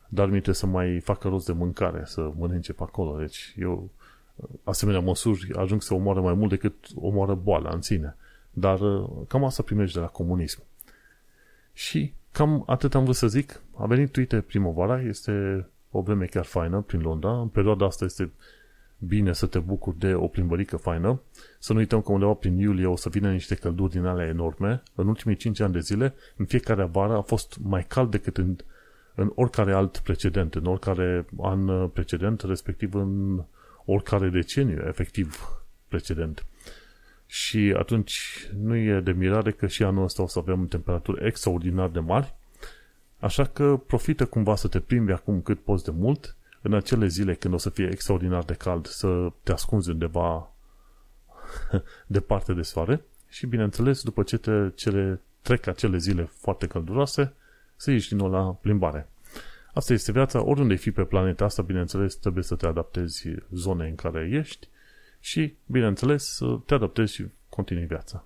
dar 0.09 0.29
mi 0.29 0.43
să 0.51 0.67
mai 0.67 1.01
facă 1.01 1.29
rost 1.29 1.47
de 1.47 1.53
mâncare, 1.53 2.03
să 2.05 2.33
mănânce 2.37 2.73
pe 2.73 2.83
acolo. 2.83 3.19
Deci 3.19 3.55
eu, 3.59 3.91
asemenea 4.65 5.01
măsuri 5.01 5.53
ajung 5.57 5.83
să 5.83 5.95
omoară 5.95 6.21
mai 6.21 6.35
mult 6.35 6.51
decât 6.51 6.75
omoară 6.95 7.35
boala 7.35 7.71
în 7.71 7.81
sine. 7.81 8.17
Dar 8.51 8.79
cam 9.29 9.45
asta 9.45 9.63
primești 9.63 9.95
de 9.95 10.01
la 10.01 10.07
comunism. 10.07 10.63
Și 11.81 12.13
cam 12.33 12.63
atât 12.67 12.95
am 12.95 13.03
vrut 13.03 13.17
să 13.17 13.27
zic. 13.27 13.61
A 13.77 13.87
venit 13.87 14.17
uite 14.17 14.41
primăvara, 14.41 15.03
este 15.03 15.67
o 15.91 16.01
vreme 16.01 16.25
chiar 16.25 16.45
faină 16.45 16.81
prin 16.81 17.01
Londra. 17.01 17.41
În 17.41 17.49
perioada 17.49 17.87
asta 17.87 18.05
este 18.05 18.31
bine 18.99 19.33
să 19.33 19.47
te 19.47 19.59
bucuri 19.59 19.99
de 19.99 20.15
o 20.15 20.27
plimbărică 20.27 20.77
faină. 20.77 21.21
Să 21.59 21.73
nu 21.73 21.79
uităm 21.79 22.01
că 22.01 22.13
undeva 22.13 22.33
prin 22.33 22.59
iulie 22.59 22.87
o 22.87 22.97
să 22.97 23.09
vină 23.09 23.31
niște 23.31 23.55
călduri 23.55 23.91
din 23.91 24.05
alea 24.05 24.27
enorme. 24.27 24.83
În 24.95 25.09
ultimii 25.09 25.37
5 25.37 25.61
ani 25.61 25.73
de 25.73 25.81
zile, 25.81 26.15
în 26.37 26.45
fiecare 26.45 26.85
vară 26.85 27.17
a 27.17 27.21
fost 27.21 27.59
mai 27.63 27.85
cald 27.85 28.11
decât 28.11 28.37
în, 28.37 28.57
în 29.15 29.33
oricare 29.35 29.73
alt 29.73 29.99
precedent, 29.99 30.55
în 30.55 30.65
oricare 30.65 31.27
an 31.41 31.89
precedent, 31.89 32.41
respectiv 32.41 32.95
în 32.95 33.43
oricare 33.85 34.29
deceniu, 34.29 34.83
efectiv, 34.87 35.61
precedent. 35.89 36.45
Și 37.33 37.75
atunci 37.79 38.47
nu 38.57 38.77
e 38.77 39.01
de 39.01 39.13
mirare 39.13 39.53
că 39.53 39.67
și 39.67 39.83
anul 39.83 40.05
ăsta 40.05 40.23
o 40.23 40.27
să 40.27 40.39
avem 40.39 40.67
temperaturi 40.67 41.27
extraordinar 41.27 41.89
de 41.89 42.01
mari, 42.01 42.35
așa 43.19 43.45
că 43.45 43.77
profită 43.87 44.27
cumva 44.27 44.55
să 44.55 44.69
te 44.69 44.81
plimbi 44.81 45.13
acum 45.13 45.41
cât 45.41 45.61
poți 45.61 45.85
de 45.85 45.91
mult, 45.91 46.37
în 46.63 46.75
acele 46.75 47.07
zile 47.07 47.35
când 47.35 47.55
o 47.55 47.57
să 47.57 47.71
fie 47.71 47.89
extraordinar 47.91 48.45
de 48.45 48.55
cald, 48.55 48.87
să 48.87 49.33
te 49.43 49.53
ascunzi 49.53 49.91
undeva 49.91 50.53
departe 52.07 52.53
de 52.53 52.63
soare 52.63 53.05
și, 53.29 53.47
bineînțeles, 53.47 54.03
după 54.03 54.23
ce 54.23 54.37
te, 54.37 54.71
cele, 54.75 55.21
trec 55.43 55.67
acele 55.67 55.97
zile 55.97 56.25
foarte 56.25 56.67
călduroase, 56.67 57.33
să 57.77 57.91
ieși 57.91 58.09
din 58.09 58.17
nou 58.17 58.31
la 58.31 58.53
plimbare. 58.53 59.09
Asta 59.75 59.93
este 59.93 60.13
viața, 60.13 60.45
oriunde 60.45 60.75
fi 60.75 60.91
pe 60.91 61.05
planeta 61.05 61.45
asta, 61.45 61.63
bineînțeles, 61.63 62.15
trebuie 62.15 62.45
să 62.45 62.55
te 62.55 62.67
adaptezi 62.67 63.29
zone 63.51 63.89
în 63.89 63.95
care 63.95 64.29
ești 64.33 64.69
și, 65.21 65.55
bineînțeles, 65.67 66.25
să 66.25 66.59
te 66.67 66.75
adaptezi 66.75 67.15
și 67.15 67.27
continui 67.49 67.87
viața. 67.87 68.25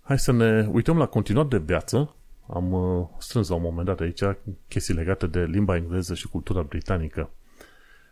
Hai 0.00 0.18
să 0.18 0.32
ne 0.32 0.68
uităm 0.70 0.98
la 0.98 1.06
continuat 1.06 1.48
de 1.48 1.58
viață. 1.58 2.14
Am 2.48 2.72
uh, 2.72 3.06
strâns 3.18 3.48
la 3.48 3.54
un 3.54 3.62
moment 3.62 3.86
dat 3.86 4.00
aici 4.00 4.22
chestii 4.68 4.94
legate 4.94 5.26
de 5.26 5.44
limba 5.44 5.76
engleză 5.76 6.14
și 6.14 6.28
cultura 6.28 6.62
britanică. 6.62 7.30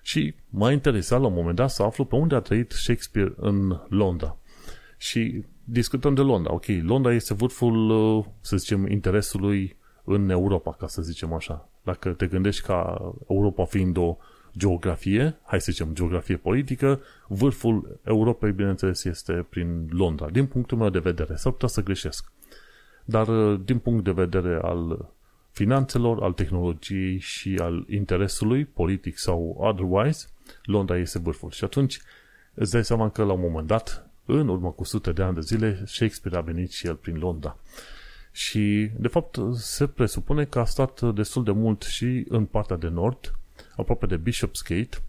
Și 0.02 0.34
m-a 0.48 0.72
interesat 0.72 1.20
la 1.20 1.26
un 1.26 1.34
moment 1.34 1.56
dat 1.56 1.70
să 1.70 1.82
aflu 1.82 2.04
pe 2.04 2.14
unde 2.14 2.34
a 2.34 2.40
trăit 2.40 2.70
Shakespeare 2.70 3.32
în 3.36 3.80
Londra. 3.88 4.36
Și 4.96 5.44
discutăm 5.64 6.14
de 6.14 6.20
Londra. 6.20 6.52
Ok, 6.52 6.64
Londra 6.82 7.12
este 7.12 7.34
vârful, 7.34 7.90
uh, 7.90 8.24
să 8.40 8.56
zicem, 8.56 8.86
interesului 8.86 9.76
în 10.04 10.30
Europa, 10.30 10.72
ca 10.72 10.86
să 10.86 11.02
zicem 11.02 11.32
așa. 11.32 11.68
Dacă 11.82 12.12
te 12.12 12.26
gândești 12.26 12.62
ca 12.62 13.12
Europa 13.28 13.64
fiind 13.64 13.96
o 13.96 14.16
geografie, 14.56 15.38
hai 15.42 15.60
să 15.60 15.72
zicem 15.72 15.94
geografie 15.94 16.36
politică, 16.36 17.00
vârful 17.28 18.00
Europei, 18.04 18.52
bineînțeles, 18.52 19.04
este 19.04 19.46
prin 19.48 19.88
Londra. 19.90 20.30
Din 20.30 20.46
punctul 20.46 20.78
meu 20.78 20.88
de 20.88 20.98
vedere, 20.98 21.36
s-ar 21.36 21.52
putea 21.52 21.68
să 21.68 21.82
greșesc. 21.82 22.32
Dar 23.04 23.28
uh, 23.28 23.60
din 23.64 23.78
punct 23.78 24.04
de 24.04 24.10
vedere 24.10 24.58
al 24.62 25.10
finanțelor, 25.50 26.22
al 26.22 26.32
tehnologiei 26.32 27.18
și 27.18 27.58
al 27.60 27.84
interesului 27.88 28.64
politic 28.64 29.18
sau 29.18 29.56
otherwise, 29.58 30.26
Londra 30.62 30.96
este 30.96 31.18
vârful. 31.18 31.50
Și 31.50 31.64
atunci 31.64 32.00
îți 32.54 32.72
dai 32.72 32.84
seama 32.84 33.10
că 33.10 33.24
la 33.24 33.32
un 33.32 33.40
moment 33.40 33.66
dat, 33.66 34.10
în 34.24 34.48
urmă 34.48 34.70
cu 34.70 34.84
sute 34.84 35.12
de 35.12 35.22
ani 35.22 35.34
de 35.34 35.40
zile, 35.40 35.82
Shakespeare 35.86 36.36
a 36.36 36.40
venit 36.40 36.70
și 36.70 36.86
el 36.86 36.94
prin 36.94 37.18
Londra. 37.18 37.58
Și, 38.32 38.90
de 38.98 39.08
fapt, 39.08 39.38
se 39.54 39.86
presupune 39.86 40.44
că 40.44 40.58
a 40.58 40.64
stat 40.64 41.14
destul 41.14 41.44
de 41.44 41.50
mult 41.50 41.82
și 41.82 42.24
în 42.28 42.44
partea 42.44 42.76
de 42.76 42.88
nord, 42.88 43.34
aproape 43.76 44.06
de 44.06 44.16
Bishopsgate, 44.16 45.02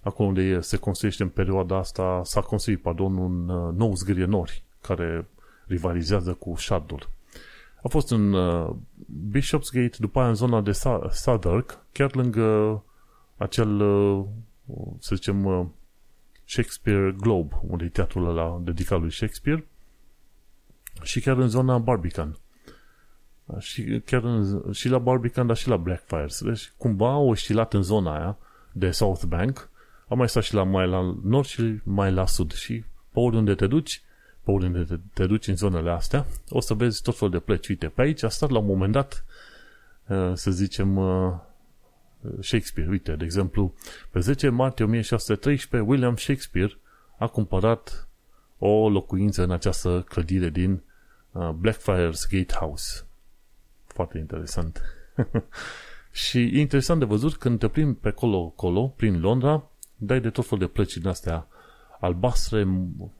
acolo 0.00 0.28
unde 0.28 0.60
se 0.60 0.76
construiește 0.76 1.22
în 1.22 1.28
perioada 1.28 1.76
asta, 1.76 2.20
s-a 2.24 2.40
construit, 2.40 2.82
pardon, 2.82 3.16
un 3.16 3.48
uh, 3.48 3.74
nou 3.74 3.94
zgârie 3.94 4.24
nori, 4.24 4.62
care 4.80 5.26
rivalizează 5.66 6.32
cu 6.32 6.54
Shardul. 6.56 7.08
A 7.82 7.88
fost 7.88 8.10
în 8.10 8.32
uh, 8.32 8.74
Bishopsgate, 9.30 9.96
după 9.98 10.18
aia 10.18 10.28
în 10.28 10.34
zona 10.34 10.60
de 10.60 10.72
Southwark, 11.10 11.78
chiar 11.92 12.14
lângă 12.14 12.82
acel, 13.36 13.80
uh, 13.80 14.24
să 14.98 15.14
zicem, 15.14 15.44
uh, 15.44 15.66
Shakespeare 16.44 17.14
Globe, 17.20 17.54
unde 17.68 17.84
e 17.84 17.88
teatrul 17.88 18.28
ăla 18.28 18.60
dedicat 18.64 19.00
lui 19.00 19.12
Shakespeare, 19.12 19.66
și 21.02 21.20
chiar 21.20 21.36
în 21.36 21.48
zona 21.48 21.78
Barbican. 21.78 22.38
Și 23.58 24.02
chiar 24.04 24.24
în, 24.24 24.62
și 24.72 24.88
la 24.88 24.98
Barbican, 24.98 25.46
dar 25.46 25.56
și 25.56 25.68
la 25.68 25.76
Blackfires. 25.76 26.42
Deci, 26.42 26.72
cumva 26.76 27.12
au 27.12 27.28
oscilat 27.28 27.74
în 27.74 27.82
zona 27.82 28.16
aia 28.16 28.38
de 28.72 28.90
South 28.90 29.22
Bank, 29.24 29.70
am 30.08 30.18
mai 30.18 30.28
stat 30.28 30.42
și 30.42 30.54
la 30.54 30.62
mai 30.62 30.88
la 30.88 31.16
nord 31.22 31.46
și 31.46 31.80
mai 31.82 32.12
la 32.12 32.26
sud. 32.26 32.52
Și 32.52 32.84
pe 33.12 33.18
oriunde 33.20 33.54
te 33.54 33.66
duci, 33.66 34.02
pe 34.42 34.50
oriunde 34.50 34.82
te, 34.82 34.96
te 35.14 35.26
duci 35.26 35.46
în 35.46 35.56
zonele 35.56 35.90
astea, 35.90 36.26
o 36.48 36.60
să 36.60 36.74
vezi 36.74 37.02
tot 37.02 37.16
felul 37.16 37.32
de 37.32 37.40
plăci. 37.40 37.68
Uite, 37.68 37.86
pe 37.86 38.02
aici 38.02 38.22
a 38.22 38.28
stat 38.28 38.50
la 38.50 38.58
un 38.58 38.66
moment 38.66 38.92
dat, 38.92 39.24
uh, 40.06 40.30
să 40.34 40.50
zicem, 40.50 40.96
uh, 40.96 41.32
Shakespeare. 42.40 42.90
Uite, 42.90 43.16
de 43.16 43.24
exemplu, 43.24 43.74
pe 44.10 44.20
10 44.20 44.48
martie 44.48 44.84
1613, 44.84 45.90
William 45.90 46.16
Shakespeare 46.16 46.78
a 47.18 47.26
cumpărat 47.26 48.08
o 48.58 48.88
locuință 48.88 49.42
în 49.42 49.50
această 49.50 50.04
clădire 50.08 50.48
din 50.48 50.82
uh, 51.32 51.50
Blackfriars 51.50 52.28
Gatehouse. 52.30 53.06
Foarte 53.96 54.18
interesant. 54.18 54.82
și 56.24 56.38
e 56.38 56.60
interesant 56.60 56.98
de 56.98 57.04
văzut 57.04 57.36
când 57.36 57.58
te 57.58 57.68
plimbi 57.68 57.98
pe 57.98 58.10
colo-colo, 58.10 58.86
prin 58.96 59.20
Londra, 59.20 59.70
dai 59.96 60.20
de 60.20 60.30
tot 60.30 60.46
fel 60.46 60.58
de 60.58 60.66
plăci 60.66 60.96
din 60.96 61.08
astea 61.08 61.46
albastre 62.00 62.66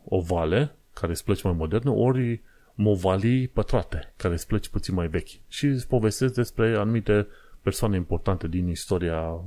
ovale, 0.04 0.74
care 0.92 1.12
îți 1.12 1.24
plăci 1.24 1.42
mai 1.42 1.52
moderne, 1.52 1.90
ori 1.90 2.42
movalii 2.74 3.48
pătrate, 3.48 4.12
care 4.16 4.34
îți 4.34 4.46
plăci 4.46 4.68
puțin 4.68 4.94
mai 4.94 5.08
vechi. 5.08 5.28
Și 5.48 5.66
îți 5.66 5.88
povestesc 5.88 6.34
despre 6.34 6.76
anumite 6.76 7.26
persoane 7.62 7.96
importante 7.96 8.48
din 8.48 8.68
istoria 8.68 9.40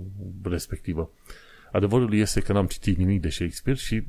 respectivă. 0.44 1.12
Adevărul 1.72 2.14
este 2.14 2.42
că 2.42 2.54
n-am 2.54 2.66
citit 2.66 2.98
nimic 2.98 3.22
de 3.22 3.30
Shakespeare 3.30 3.80
și 3.80 4.04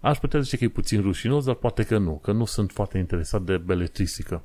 aș 0.00 0.18
putea 0.18 0.40
zice 0.40 0.56
că 0.56 0.64
e 0.64 0.68
puțin 0.68 1.00
rușinos, 1.00 1.44
dar 1.44 1.54
poate 1.54 1.82
că 1.82 1.98
nu, 1.98 2.18
că 2.18 2.32
nu 2.32 2.44
sunt 2.44 2.70
foarte 2.70 2.98
interesat 2.98 3.42
de 3.42 3.56
beletristică. 3.56 4.44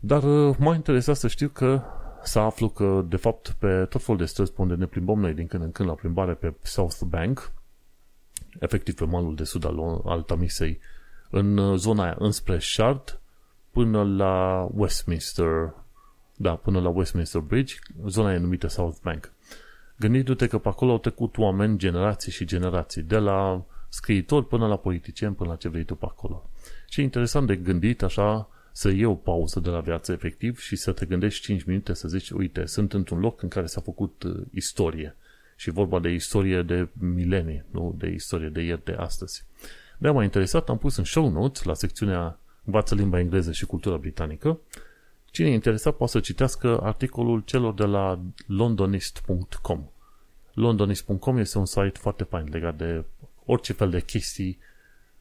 Dar 0.00 0.22
uh, 0.22 0.56
m-a 0.58 0.74
interesat 0.74 1.16
să 1.16 1.28
știu 1.28 1.48
că 1.48 1.82
să 2.22 2.38
aflu 2.38 2.68
că, 2.68 3.04
de 3.08 3.16
fapt, 3.16 3.56
pe 3.58 3.84
tot 3.84 4.02
felul 4.02 4.20
de 4.20 4.26
străzi 4.26 4.52
pe 4.52 4.60
unde 4.60 4.74
ne 4.74 4.86
plimbăm 4.86 5.20
noi 5.20 5.34
din 5.34 5.46
când 5.46 5.62
în 5.62 5.72
când 5.72 5.88
la 5.88 5.94
plimbare 5.94 6.34
pe 6.34 6.54
South 6.62 7.00
Bank, 7.06 7.52
efectiv 8.60 8.94
pe 8.94 9.04
malul 9.04 9.34
de 9.34 9.44
sud 9.44 9.64
al, 9.64 10.02
al 10.04 10.22
Tamisei, 10.22 10.80
în 11.30 11.56
uh, 11.56 11.78
zona 11.78 12.02
aia, 12.02 12.16
înspre 12.18 12.58
Shard, 12.58 13.20
până 13.70 14.04
la 14.04 14.68
Westminster, 14.74 15.74
da, 16.36 16.54
până 16.54 16.80
la 16.80 16.88
Westminster 16.88 17.40
Bridge, 17.40 17.74
zona 18.06 18.32
e 18.32 18.38
numită 18.38 18.66
South 18.66 18.98
Bank. 19.02 19.32
Gândindu-te 19.96 20.46
că 20.46 20.58
pe 20.58 20.68
acolo 20.68 20.90
au 20.90 20.98
trecut 20.98 21.38
oameni 21.38 21.78
generații 21.78 22.32
și 22.32 22.44
generații, 22.44 23.02
de 23.02 23.18
la 23.18 23.64
scriitori 23.88 24.46
până 24.46 24.66
la 24.66 24.76
politicieni, 24.76 25.34
până 25.34 25.50
la 25.50 25.56
ce 25.56 25.68
vrei 25.68 25.84
tu 25.84 25.94
pe 25.94 26.06
acolo. 26.08 26.50
Și 26.88 27.00
e 27.00 27.02
interesant 27.02 27.46
de 27.46 27.56
gândit 27.56 28.02
așa 28.02 28.48
să 28.76 28.88
iei 28.88 29.04
o 29.04 29.14
pauză 29.14 29.60
de 29.60 29.68
la 29.68 29.80
viață 29.80 30.12
efectiv 30.12 30.58
și 30.58 30.76
să 30.76 30.92
te 30.92 31.06
gândești 31.06 31.44
5 31.44 31.62
minute 31.62 31.94
să 31.94 32.08
zici, 32.08 32.30
uite, 32.30 32.66
sunt 32.66 32.92
într-un 32.92 33.18
loc 33.18 33.42
în 33.42 33.48
care 33.48 33.66
s-a 33.66 33.80
făcut 33.80 34.22
uh, 34.22 34.42
istorie. 34.52 35.16
Și 35.56 35.70
vorba 35.70 35.98
de 35.98 36.08
istorie 36.08 36.62
de 36.62 36.88
milenii, 36.92 37.64
nu 37.70 37.94
de 37.98 38.08
istorie 38.08 38.48
de 38.48 38.60
ieri, 38.60 38.84
de 38.84 38.92
astăzi. 38.92 39.44
De 39.98 40.10
m-a 40.10 40.22
interesat, 40.22 40.68
am 40.68 40.78
pus 40.78 40.96
în 40.96 41.04
show 41.04 41.30
notes 41.30 41.62
la 41.62 41.74
secțiunea 41.74 42.38
Învață 42.64 42.94
limba 42.94 43.18
engleză 43.18 43.52
și 43.52 43.66
cultura 43.66 43.96
britanică. 43.96 44.58
Cine 45.24 45.48
e 45.48 45.52
interesat 45.52 45.96
poate 45.96 46.12
să 46.12 46.20
citească 46.20 46.80
articolul 46.82 47.40
celor 47.40 47.74
de 47.74 47.84
la 47.84 48.20
londonist.com. 48.46 49.84
Londonist.com 50.52 51.36
este 51.36 51.58
un 51.58 51.66
site 51.66 51.98
foarte 51.98 52.24
fain 52.24 52.48
legat 52.50 52.76
de 52.76 53.04
orice 53.44 53.72
fel 53.72 53.90
de 53.90 54.00
chestii, 54.00 54.58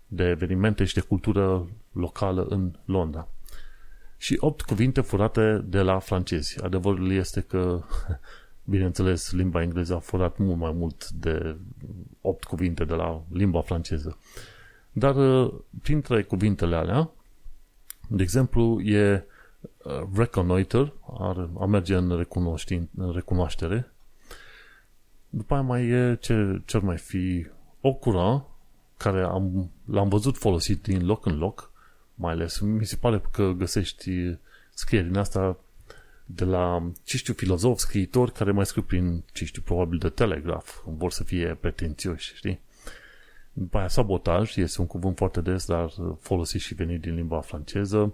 de 0.08 0.24
evenimente 0.24 0.84
și 0.84 0.94
de 0.94 1.02
cultură 1.02 1.68
locală 1.92 2.46
în 2.50 2.72
Londra. 2.86 3.28
Și 4.26 4.38
opt 4.40 4.62
cuvinte 4.62 5.02
furate 5.02 5.64
de 5.66 5.82
la 5.82 6.00
francezi. 6.00 6.64
Adevărul 6.64 7.12
este 7.12 7.42
că, 7.42 7.82
bineînțeles, 8.74 9.32
limba 9.32 9.62
engleză 9.62 9.96
a 9.96 10.00
furat 10.00 10.38
mult 10.38 10.58
mai 10.58 10.72
mult 10.72 11.10
de 11.10 11.56
opt 12.22 12.44
cuvinte 12.44 12.86
de 12.86 12.94
la 12.94 13.24
limba 13.32 13.62
franceză. 13.62 14.18
Dar 14.92 15.16
uh, 15.16 15.54
printre 15.82 16.24
cuvintele 16.24 16.76
alea, 16.76 17.10
de 18.10 18.24
exemplu, 18.24 18.82
e 18.82 19.26
uh, 19.78 20.08
reconnoiter, 20.16 20.94
ar, 21.20 21.50
a 21.60 21.66
merge 21.66 21.96
în, 21.96 22.26
în 22.98 23.12
recunoaștere. 23.12 23.92
După 25.30 25.54
aia 25.54 25.64
mai 25.64 25.88
e 25.88 26.18
ce, 26.22 26.62
ce 26.66 26.78
mai 26.78 26.98
fi 26.98 27.48
Okura, 27.82 28.46
care 28.98 29.22
am, 29.22 29.72
l-am 29.86 30.10
văzut 30.10 30.38
folosit 30.38 30.82
din 30.82 31.06
loc 31.06 31.26
în 31.26 31.38
loc, 31.38 31.74
mai 32.16 32.34
ales. 32.34 32.60
Mi 32.60 32.86
se 32.86 32.96
pare 32.96 33.22
că 33.32 33.52
găsești 33.52 34.38
scrieri 34.74 35.08
din 35.08 35.18
asta 35.18 35.58
de 36.26 36.44
la, 36.44 36.92
ce 37.04 37.18
știu, 37.18 37.34
filozofi, 37.34 37.80
scriitori 37.80 38.32
care 38.32 38.52
mai 38.52 38.66
scriu 38.66 38.82
prin, 38.82 39.24
ce 39.34 39.46
știu, 39.46 39.62
probabil 39.62 39.98
de 39.98 40.10
telegraf, 40.10 40.82
vor 40.86 41.12
să 41.12 41.24
fie 41.24 41.58
pretențioși, 41.60 42.36
știi? 42.36 42.60
După 43.54 43.78
aia, 43.78 43.88
sabotaj 43.88 44.56
este 44.56 44.82
un 44.82 44.88
cuvânt 44.88 45.18
foarte 45.18 45.42
des, 45.42 45.66
dar 45.66 45.94
folosit 46.20 46.62
și 46.62 46.74
venit 46.74 47.02
din 47.02 47.16
limba 47.16 47.42
franceză. 47.42 48.14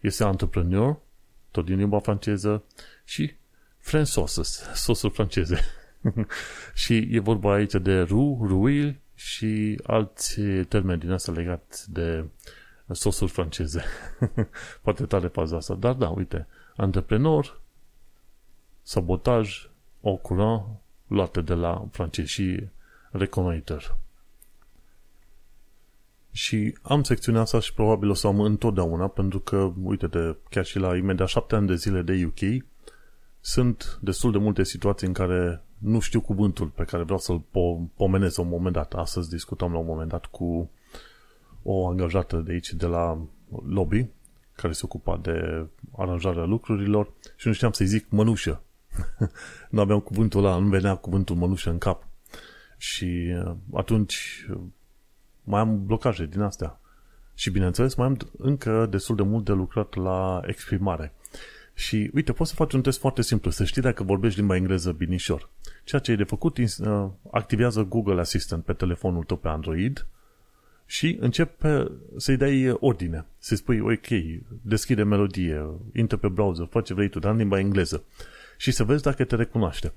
Este 0.00 0.24
antrepreneur, 0.24 0.96
tot 1.50 1.64
din 1.64 1.76
limba 1.76 1.98
franceză, 1.98 2.62
și 3.04 3.32
French 3.78 4.08
sauces, 4.08 4.62
sosuri 4.84 5.12
franceze. 5.12 5.60
și 6.74 7.08
e 7.10 7.20
vorba 7.20 7.52
aici 7.52 7.74
de 7.74 8.00
roux, 8.00 8.48
ruil 8.48 9.00
și 9.14 9.80
alți 9.82 10.40
termeni 10.68 11.00
din 11.00 11.10
asta 11.10 11.32
legat 11.32 11.84
de 11.88 12.24
sosuri 12.94 13.30
franceze. 13.30 13.84
Poate 14.82 15.06
tare 15.06 15.26
faza 15.26 15.56
asta. 15.56 15.74
Dar 15.74 15.94
da, 15.94 16.08
uite, 16.08 16.46
antreprenor, 16.76 17.60
sabotaj, 18.82 19.68
au 20.02 20.16
curant, 20.16 20.66
luate 21.06 21.40
de 21.40 21.54
la 21.54 21.88
francezi 21.90 22.30
și 22.30 22.68
Reconnator. 23.10 23.98
Și 26.32 26.78
am 26.82 27.02
secțiunea 27.02 27.40
asta 27.40 27.60
și 27.60 27.74
probabil 27.74 28.10
o 28.10 28.14
să 28.14 28.26
am 28.26 28.40
întotdeauna, 28.40 29.08
pentru 29.08 29.40
că, 29.40 29.72
uite-te, 29.82 30.36
chiar 30.50 30.64
și 30.64 30.78
la 30.78 30.96
imediat 30.96 31.28
șapte 31.28 31.54
ani 31.54 31.66
de 31.66 31.74
zile 31.74 32.02
de 32.02 32.24
UK, 32.24 32.64
sunt 33.40 33.98
destul 34.02 34.32
de 34.32 34.38
multe 34.38 34.64
situații 34.64 35.06
în 35.06 35.12
care 35.12 35.62
nu 35.78 36.00
știu 36.00 36.20
cuvântul 36.20 36.66
pe 36.66 36.84
care 36.84 37.02
vreau 37.02 37.18
să-l 37.18 37.40
po- 37.40 37.94
pomenez 37.96 38.36
la 38.36 38.42
un 38.42 38.48
moment 38.48 38.74
dat. 38.74 38.92
Astăzi 38.94 39.28
discutam 39.28 39.72
la 39.72 39.78
un 39.78 39.86
moment 39.86 40.08
dat 40.08 40.26
cu 40.26 40.70
o 41.62 41.88
angajată 41.88 42.36
de 42.36 42.52
aici, 42.52 42.72
de 42.72 42.86
la 42.86 43.18
lobby, 43.66 44.06
care 44.52 44.72
se 44.72 44.80
ocupa 44.84 45.18
de 45.22 45.66
aranjarea 45.96 46.44
lucrurilor 46.44 47.12
și 47.36 47.46
nu 47.46 47.52
știam 47.52 47.72
să-i 47.72 47.86
zic 47.86 48.06
mănușă. 48.08 48.62
nu 49.70 49.80
aveam 49.80 50.00
cuvântul 50.00 50.44
ăla, 50.44 50.58
nu 50.58 50.68
venea 50.68 50.94
cuvântul 50.94 51.36
mănușă 51.36 51.70
în 51.70 51.78
cap. 51.78 52.06
Și 52.76 53.34
uh, 53.44 53.54
atunci 53.72 54.46
uh, 54.50 54.60
mai 55.44 55.60
am 55.60 55.86
blocaje 55.86 56.26
din 56.26 56.40
astea. 56.40 56.80
Și 57.34 57.50
bineînțeles 57.50 57.94
mai 57.94 58.06
am 58.06 58.16
încă 58.38 58.86
destul 58.90 59.16
de 59.16 59.22
mult 59.22 59.44
de 59.44 59.52
lucrat 59.52 59.94
la 59.94 60.40
exprimare. 60.46 61.12
Și 61.74 62.10
uite, 62.14 62.32
poți 62.32 62.50
să 62.50 62.56
faci 62.56 62.72
un 62.72 62.82
test 62.82 62.98
foarte 62.98 63.22
simplu, 63.22 63.50
să 63.50 63.64
știi 63.64 63.82
dacă 63.82 64.02
vorbești 64.02 64.38
limba 64.38 64.56
engleză 64.56 64.92
binișor. 64.92 65.48
Ceea 65.84 66.00
ce 66.00 66.12
e 66.12 66.16
de 66.16 66.24
făcut, 66.24 66.58
uh, 66.58 67.06
activează 67.30 67.82
Google 67.82 68.20
Assistant 68.20 68.64
pe 68.64 68.72
telefonul 68.72 69.24
tău 69.24 69.36
pe 69.36 69.48
Android 69.48 70.06
și 70.90 71.16
începe 71.20 71.90
să-i 72.16 72.36
dai 72.36 72.70
ordine. 72.70 73.26
Să-i 73.38 73.56
spui, 73.56 73.80
ok, 73.80 74.06
deschide 74.62 75.02
melodie, 75.02 75.66
intră 75.94 76.16
pe 76.16 76.28
browser, 76.28 76.66
fă 76.70 76.80
ce 76.80 76.94
vrei 76.94 77.08
tu, 77.08 77.18
dar 77.18 77.30
în 77.30 77.36
limba 77.36 77.58
engleză. 77.58 78.04
Și 78.56 78.70
să 78.70 78.84
vezi 78.84 79.02
dacă 79.02 79.24
te 79.24 79.36
recunoaște. 79.36 79.92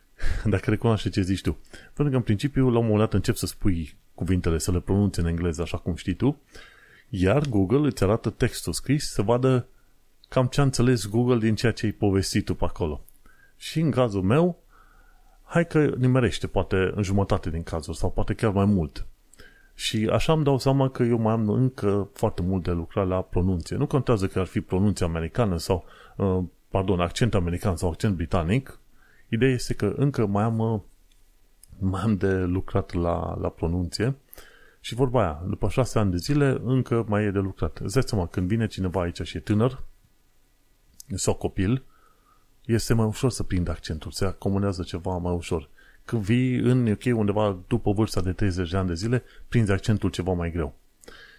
Dacă 0.44 0.70
recunoaște 0.70 1.08
ce 1.08 1.20
zici 1.20 1.40
tu. 1.40 1.58
Pentru 1.70 2.10
că 2.10 2.16
în 2.16 2.22
principiu, 2.22 2.70
la 2.70 2.78
un 2.78 2.84
moment 2.84 2.98
dat 2.98 3.12
încep 3.12 3.34
să 3.34 3.46
spui 3.46 3.96
cuvintele, 4.14 4.58
să 4.58 4.72
le 4.72 4.80
pronunți 4.80 5.18
în 5.18 5.26
engleză 5.26 5.62
așa 5.62 5.76
cum 5.76 5.94
știi 5.94 6.14
tu, 6.14 6.40
iar 7.08 7.46
Google 7.46 7.86
îți 7.86 8.02
arată 8.02 8.30
textul 8.30 8.72
scris 8.72 9.10
să 9.10 9.22
vadă 9.22 9.66
cam 10.28 10.46
ce 10.46 10.60
a 10.60 10.64
înțeles 10.64 11.06
Google 11.06 11.38
din 11.38 11.54
ceea 11.54 11.72
ce 11.72 11.86
ai 11.86 11.92
povestit 11.92 12.44
tu 12.44 12.54
pe 12.54 12.64
acolo. 12.64 13.04
Și 13.56 13.80
în 13.80 13.90
cazul 13.90 14.22
meu, 14.22 14.62
hai 15.44 15.66
că 15.66 15.94
nimerește 15.98 16.46
poate 16.46 16.92
în 16.94 17.02
jumătate 17.02 17.50
din 17.50 17.62
cazuri 17.62 17.96
sau 17.96 18.10
poate 18.10 18.34
chiar 18.34 18.52
mai 18.52 18.64
mult. 18.64 19.06
Și 19.78 20.08
așa 20.12 20.32
îmi 20.32 20.44
dau 20.44 20.58
seama 20.58 20.88
că 20.88 21.02
eu 21.02 21.18
mai 21.18 21.32
am 21.32 21.48
încă 21.48 22.08
foarte 22.12 22.42
mult 22.42 22.62
de 22.62 22.70
lucrat 22.70 23.06
la 23.06 23.22
pronunție. 23.22 23.76
Nu 23.76 23.86
contează 23.86 24.26
că 24.26 24.38
ar 24.38 24.46
fi 24.46 24.60
pronunția 24.60 25.06
americană 25.06 25.56
sau, 25.56 25.84
uh, 26.16 26.42
pardon, 26.68 27.00
accent 27.00 27.34
american 27.34 27.76
sau 27.76 27.88
accent 27.88 28.16
britanic. 28.16 28.80
Ideea 29.28 29.50
este 29.50 29.74
că 29.74 29.94
încă 29.96 30.26
mai 30.26 30.44
am, 30.44 30.58
uh, 30.58 30.80
mai 31.78 32.02
am 32.02 32.16
de 32.16 32.32
lucrat 32.32 32.92
la, 32.92 33.36
la 33.40 33.48
pronunție 33.48 34.14
și 34.80 34.94
vorba 34.94 35.20
aia, 35.20 35.42
după 35.48 35.68
șase 35.68 35.98
ani 35.98 36.10
de 36.10 36.16
zile, 36.16 36.60
încă 36.64 37.04
mai 37.08 37.24
e 37.24 37.30
de 37.30 37.38
lucrat. 37.38 37.78
Îți 37.78 37.94
dai 37.94 38.02
seama, 38.02 38.26
când 38.26 38.48
vine 38.48 38.66
cineva 38.66 39.00
aici 39.00 39.20
și 39.22 39.36
e 39.36 39.40
tânăr 39.40 39.82
sau 41.14 41.34
copil, 41.34 41.82
este 42.64 42.94
mai 42.94 43.06
ușor 43.06 43.30
să 43.30 43.42
prind 43.42 43.68
accentul, 43.68 44.10
se 44.10 44.24
acomodează 44.24 44.82
ceva 44.82 45.16
mai 45.16 45.34
ușor. 45.34 45.68
Când 46.06 46.22
vii 46.22 46.56
în 46.56 46.90
UK 46.90 47.04
undeva 47.04 47.58
după 47.66 47.92
vârsta 47.92 48.20
de 48.20 48.32
30 48.32 48.70
de 48.70 48.76
ani 48.76 48.88
de 48.88 48.94
zile, 48.94 49.22
prinzi 49.48 49.72
accentul 49.72 50.10
ceva 50.10 50.32
mai 50.32 50.50
greu. 50.50 50.74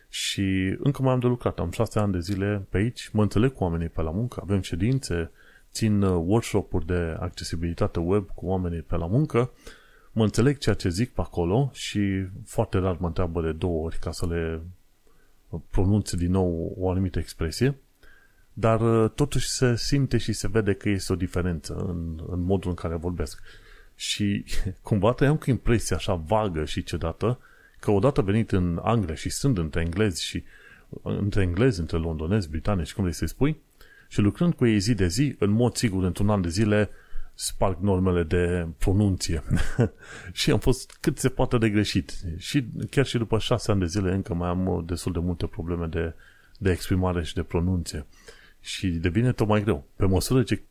Și 0.09 0.75
încă 0.79 1.01
mai 1.01 1.13
am 1.13 1.19
de 1.19 1.27
lucrat, 1.27 1.59
am 1.59 1.71
șase 1.71 1.99
ani 1.99 2.11
de 2.11 2.19
zile 2.19 2.67
pe 2.69 2.77
aici, 2.77 3.09
mă 3.13 3.21
înțeleg 3.21 3.53
cu 3.53 3.63
oamenii 3.63 3.89
pe 3.89 4.01
la 4.01 4.11
muncă, 4.11 4.39
avem 4.43 4.61
ședințe, 4.61 5.31
țin 5.71 6.01
uh, 6.01 6.23
workshop-uri 6.25 6.85
de 6.85 7.17
accesibilitate 7.19 7.99
web 7.99 8.29
cu 8.35 8.45
oamenii 8.45 8.81
pe 8.81 8.95
la 8.95 9.05
muncă, 9.05 9.51
mă 10.11 10.23
înțeleg 10.23 10.57
ceea 10.57 10.75
ce 10.75 10.89
zic 10.89 11.13
pe 11.13 11.21
acolo 11.21 11.69
și 11.73 12.25
foarte 12.45 12.77
rar 12.77 12.97
mă 12.99 13.07
întreabă 13.07 13.41
de 13.41 13.51
două 13.51 13.85
ori 13.85 13.97
ca 13.99 14.11
să 14.11 14.27
le 14.27 14.61
pronunț 15.69 16.13
din 16.13 16.31
nou 16.31 16.75
o 16.77 16.89
anumită 16.89 17.19
expresie, 17.19 17.75
dar 18.53 18.81
uh, 18.81 19.11
totuși 19.15 19.49
se 19.49 19.75
simte 19.75 20.17
și 20.17 20.33
se 20.33 20.47
vede 20.47 20.73
că 20.73 20.89
este 20.89 21.13
o 21.13 21.15
diferență 21.15 21.73
în, 21.73 22.23
în 22.27 22.41
modul 22.41 22.69
în 22.69 22.75
care 22.75 22.95
vorbesc. 22.95 23.41
Și 23.97 24.45
cumva 24.81 25.11
trăiam 25.11 25.37
cu 25.37 25.49
impresia 25.49 25.95
așa 25.95 26.13
vagă 26.13 26.65
și 26.65 26.83
ciudată 26.83 27.39
că 27.79 27.91
odată 27.91 28.21
venit 28.21 28.51
în 28.51 28.79
Anglia 28.83 29.15
și 29.15 29.29
sunt 29.29 29.57
între 29.57 29.81
englezi 29.81 30.23
și 30.23 30.43
între 31.01 31.41
englezi, 31.41 31.79
între 31.79 31.97
londonezi, 31.97 32.49
britanici, 32.49 32.93
cum 32.93 33.03
vrei 33.03 33.15
să-i 33.15 33.27
spui, 33.27 33.61
și 34.07 34.21
lucrând 34.21 34.53
cu 34.53 34.65
ei 34.65 34.79
zi 34.79 34.93
de 34.93 35.07
zi, 35.07 35.35
în 35.39 35.49
mod 35.49 35.75
sigur, 35.75 36.03
într-un 36.03 36.29
an 36.29 36.41
de 36.41 36.49
zile, 36.49 36.89
sparg 37.33 37.77
normele 37.79 38.23
de 38.23 38.67
pronunție. 38.77 39.43
și 40.31 40.51
am 40.51 40.59
fost 40.59 40.97
cât 41.01 41.17
se 41.17 41.29
poate 41.29 41.57
de 41.57 41.69
greșit. 41.69 42.13
Și 42.37 42.65
chiar 42.89 43.05
și 43.05 43.17
după 43.17 43.39
șase 43.39 43.71
ani 43.71 43.79
de 43.79 43.85
zile 43.85 44.13
încă 44.13 44.33
mai 44.33 44.49
am 44.49 44.83
destul 44.85 45.11
de 45.11 45.19
multe 45.19 45.45
probleme 45.45 45.85
de, 45.85 46.13
de 46.57 46.71
exprimare 46.71 47.23
și 47.23 47.33
de 47.33 47.43
pronunție. 47.43 48.05
Și 48.61 48.87
devine 48.87 49.31
tot 49.31 49.47
mai 49.47 49.63
greu. 49.63 49.87
Pe 49.95 50.05
măsură 50.05 50.43
ce 50.43 50.61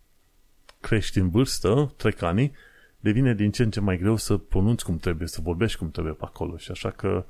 crești 0.81 1.19
în 1.19 1.31
vârstă, 1.31 1.93
trec 1.97 2.23
ani, 2.23 2.53
devine 3.01 3.35
din 3.35 3.51
ce 3.51 3.63
în 3.63 3.71
ce 3.71 3.81
mai 3.81 3.99
greu 3.99 4.17
să 4.17 4.37
pronunți 4.37 4.85
cum 4.85 4.97
trebuie, 4.97 5.29
să 5.29 5.41
vorbești 5.43 5.79
cum 5.79 5.91
trebuie 5.91 6.13
pe 6.13 6.25
acolo 6.25 6.57
și 6.57 6.71
așa 6.71 6.91
că 6.91 7.25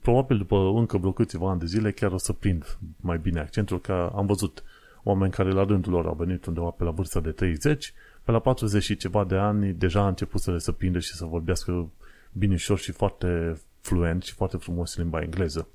probabil 0.00 0.38
după 0.38 0.56
încă 0.56 0.98
vreo 0.98 1.12
câțiva 1.12 1.50
ani 1.50 1.60
de 1.60 1.66
zile 1.66 1.92
chiar 1.92 2.12
o 2.12 2.18
să 2.18 2.32
prind 2.32 2.78
mai 2.96 3.18
bine 3.18 3.40
accentul, 3.40 3.80
că 3.80 4.12
am 4.14 4.26
văzut 4.26 4.62
oameni 5.02 5.32
care 5.32 5.50
la 5.50 5.64
rândul 5.64 5.92
lor 5.92 6.06
au 6.06 6.14
venit 6.14 6.46
undeva 6.46 6.70
pe 6.70 6.84
la 6.84 6.90
vârsta 6.90 7.20
de 7.20 7.30
30, 7.30 7.92
pe 8.22 8.30
la 8.30 8.38
40 8.38 8.82
și 8.82 8.96
ceva 8.96 9.24
de 9.24 9.36
ani 9.36 9.72
deja 9.72 10.00
a 10.00 10.08
început 10.08 10.40
să 10.40 10.50
le 10.50 10.58
să 10.58 10.72
prindă 10.72 10.98
și 10.98 11.14
să 11.14 11.24
vorbească 11.24 11.90
binișor 12.32 12.78
și 12.78 12.92
foarte 12.92 13.60
fluent 13.80 14.22
și 14.22 14.34
foarte 14.34 14.56
frumos 14.56 14.96
limba 14.96 15.22
engleză. 15.22 15.68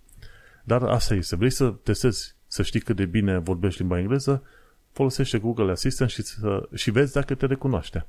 Dar 0.64 0.84
asta 0.84 1.14
este, 1.14 1.36
vrei 1.36 1.50
să 1.50 1.70
testezi, 1.70 2.36
să 2.48 2.64
știi 2.64 2.80
cât 2.80 2.96
de 2.96 3.06
bine 3.06 3.38
vorbești 3.38 3.80
limba 3.80 4.00
engleză, 4.00 4.44
folosește 4.92 5.38
Google 5.38 5.72
Assistant 5.72 6.10
și, 6.10 6.22
să, 6.22 6.70
și 6.74 6.92
vezi 6.92 7.14
dacă 7.14 7.36
te 7.36 7.46
recunoaște. 7.46 8.08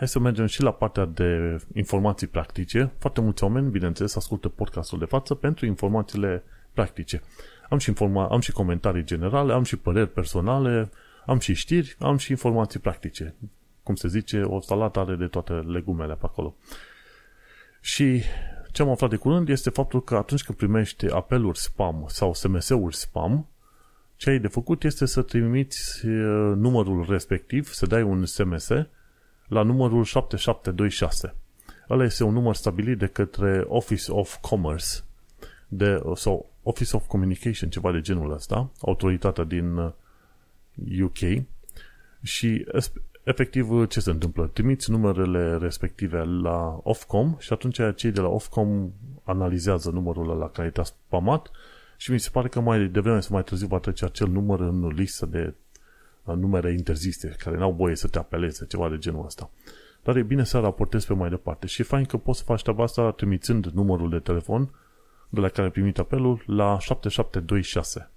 Hai 0.00 0.08
să 0.08 0.18
mergem 0.18 0.46
și 0.46 0.62
la 0.62 0.72
partea 0.72 1.04
de 1.04 1.60
informații 1.74 2.26
practice. 2.26 2.92
Foarte 2.98 3.20
mulți 3.20 3.44
oameni, 3.44 3.70
bineînțeles, 3.70 4.16
ascultă 4.16 4.48
podcastul 4.48 4.98
de 4.98 5.04
față 5.04 5.34
pentru 5.34 5.66
informațiile 5.66 6.42
practice. 6.72 7.22
Am 7.68 7.78
și, 7.78 7.90
informa- 7.92 8.28
am 8.30 8.40
și 8.40 8.52
comentarii 8.52 9.04
generale, 9.04 9.52
am 9.52 9.62
și 9.62 9.76
păreri 9.76 10.08
personale, 10.08 10.90
am 11.26 11.38
și 11.38 11.54
știri, 11.54 11.96
am 11.98 12.16
și 12.16 12.30
informații 12.30 12.80
practice. 12.80 13.34
Cum 13.82 13.94
se 13.94 14.08
zice, 14.08 14.42
o 14.42 14.60
salată 14.60 14.98
are 14.98 15.14
de 15.14 15.26
toate 15.26 15.52
legumele 15.52 16.14
pe 16.14 16.24
acolo. 16.24 16.54
Și 17.80 18.22
ce 18.72 18.82
am 18.82 18.90
aflat 18.90 19.10
de 19.10 19.16
curând 19.16 19.48
este 19.48 19.70
faptul 19.70 20.02
că 20.02 20.16
atunci 20.16 20.44
când 20.44 20.58
primești 20.58 21.10
apeluri 21.10 21.58
spam 21.58 22.04
sau 22.08 22.34
SMS-uri 22.34 22.96
spam, 22.96 23.46
ce 24.16 24.30
ai 24.30 24.38
de 24.38 24.48
făcut 24.48 24.84
este 24.84 25.06
să 25.06 25.22
trimiți 25.22 26.06
uh, 26.06 26.52
numărul 26.56 27.06
respectiv, 27.08 27.68
să 27.68 27.86
dai 27.86 28.02
un 28.02 28.24
SMS 28.24 28.70
la 29.50 29.62
numărul 29.62 30.04
7726. 30.04 31.34
Ăla 31.88 32.04
este 32.04 32.24
un 32.24 32.32
număr 32.32 32.54
stabilit 32.54 32.98
de 32.98 33.06
către 33.06 33.64
Office 33.66 34.12
of 34.12 34.36
Commerce 34.40 34.86
de, 35.68 36.02
sau 36.14 36.50
Office 36.62 36.96
of 36.96 37.06
Communication, 37.06 37.70
ceva 37.70 37.92
de 37.92 38.00
genul 38.00 38.32
ăsta, 38.32 38.70
autoritatea 38.80 39.44
din 39.44 39.76
UK 41.02 41.20
uh, 41.20 41.42
și 42.22 42.66
efectiv 43.24 43.86
ce 43.88 44.00
se 44.00 44.10
întâmplă? 44.10 44.46
Trimiți 44.46 44.90
numerele 44.90 45.56
respective 45.56 46.22
la 46.22 46.80
Ofcom 46.82 47.36
și 47.38 47.52
atunci 47.52 47.80
cei 47.96 48.10
de 48.10 48.20
la 48.20 48.28
Ofcom 48.28 48.90
analizează 49.22 49.90
numărul 49.90 50.30
ăla 50.30 50.48
care 50.48 50.70
te-a 50.70 50.82
spamat 50.82 51.50
și 51.96 52.10
mi 52.10 52.20
se 52.20 52.28
pare 52.32 52.48
că 52.48 52.60
mai 52.60 52.86
devreme 52.86 53.20
sau 53.20 53.34
mai 53.34 53.42
târziu 53.42 53.66
va 53.66 53.78
trece 53.78 54.04
acel 54.04 54.28
număr 54.28 54.60
în 54.60 54.86
listă 54.86 55.26
de 55.26 55.54
numere 56.24 56.72
interzise, 56.72 57.36
care 57.38 57.56
n-au 57.56 57.72
voie 57.72 57.96
să 57.96 58.08
te 58.08 58.18
apeleze, 58.18 58.66
ceva 58.66 58.88
de 58.88 58.98
genul 58.98 59.24
ăsta. 59.24 59.50
Dar 60.02 60.16
e 60.16 60.22
bine 60.22 60.44
să 60.44 60.58
raportezi 60.58 61.06
pe 61.06 61.14
mai 61.14 61.28
departe 61.28 61.66
și 61.66 61.80
e 61.80 61.84
fain 61.84 62.04
că 62.04 62.16
poți 62.16 62.38
să 62.38 62.44
faci 62.44 62.62
treaba 62.62 62.82
asta 62.82 63.10
trimițând 63.10 63.66
numărul 63.66 64.10
de 64.10 64.18
telefon 64.18 64.70
de 65.28 65.40
la 65.40 65.48
care 65.48 65.62
ai 65.62 65.70
primit 65.70 65.98
apelul 65.98 66.42
la 66.46 66.78
7726. 66.78 68.10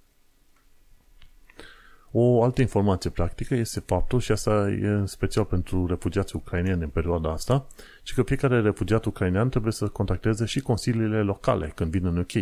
O 2.16 2.42
altă 2.42 2.60
informație 2.60 3.10
practică 3.10 3.54
este 3.54 3.80
faptul, 3.80 4.20
și 4.20 4.32
asta 4.32 4.50
e 4.50 4.86
în 4.86 5.06
special 5.06 5.44
pentru 5.44 5.86
refugiații 5.86 6.38
ucrainieni 6.42 6.82
în 6.82 6.88
perioada 6.88 7.32
asta, 7.32 7.66
și 8.02 8.14
că 8.14 8.22
fiecare 8.22 8.60
refugiat 8.60 9.04
ucrainean 9.04 9.48
trebuie 9.48 9.72
să 9.72 9.88
contacteze 9.88 10.44
și 10.44 10.60
consiliile 10.60 11.22
locale 11.22 11.72
când 11.74 11.90
vin 11.90 12.06
în 12.06 12.16
UK, 12.16 12.32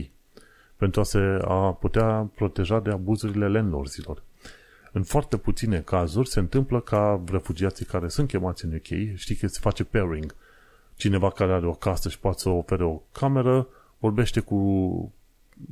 pentru 0.77 1.01
a 1.01 1.05
se 1.05 1.18
a 1.44 1.72
putea 1.72 2.31
proteja 2.35 2.81
de 2.81 2.90
abuzurile 2.90 3.48
landlordilor. 3.48 4.22
În 4.92 5.02
foarte 5.02 5.37
puține 5.37 5.81
cazuri 5.81 6.28
se 6.28 6.38
întâmplă 6.38 6.81
ca 6.81 7.22
refugiații 7.31 7.85
care 7.85 8.09
sunt 8.09 8.28
chemați 8.28 8.64
în 8.64 8.74
UK, 8.74 9.16
știi 9.16 9.35
că 9.35 9.46
se 9.46 9.59
face 9.61 9.85
pairing. 9.85 10.35
Cineva 10.94 11.31
care 11.31 11.52
are 11.52 11.66
o 11.66 11.72
casă 11.72 12.09
și 12.09 12.18
poate 12.18 12.38
să 12.38 12.48
ofere 12.48 12.85
o 12.85 13.02
cameră, 13.12 13.68
vorbește 13.98 14.40
cu, 14.40 14.59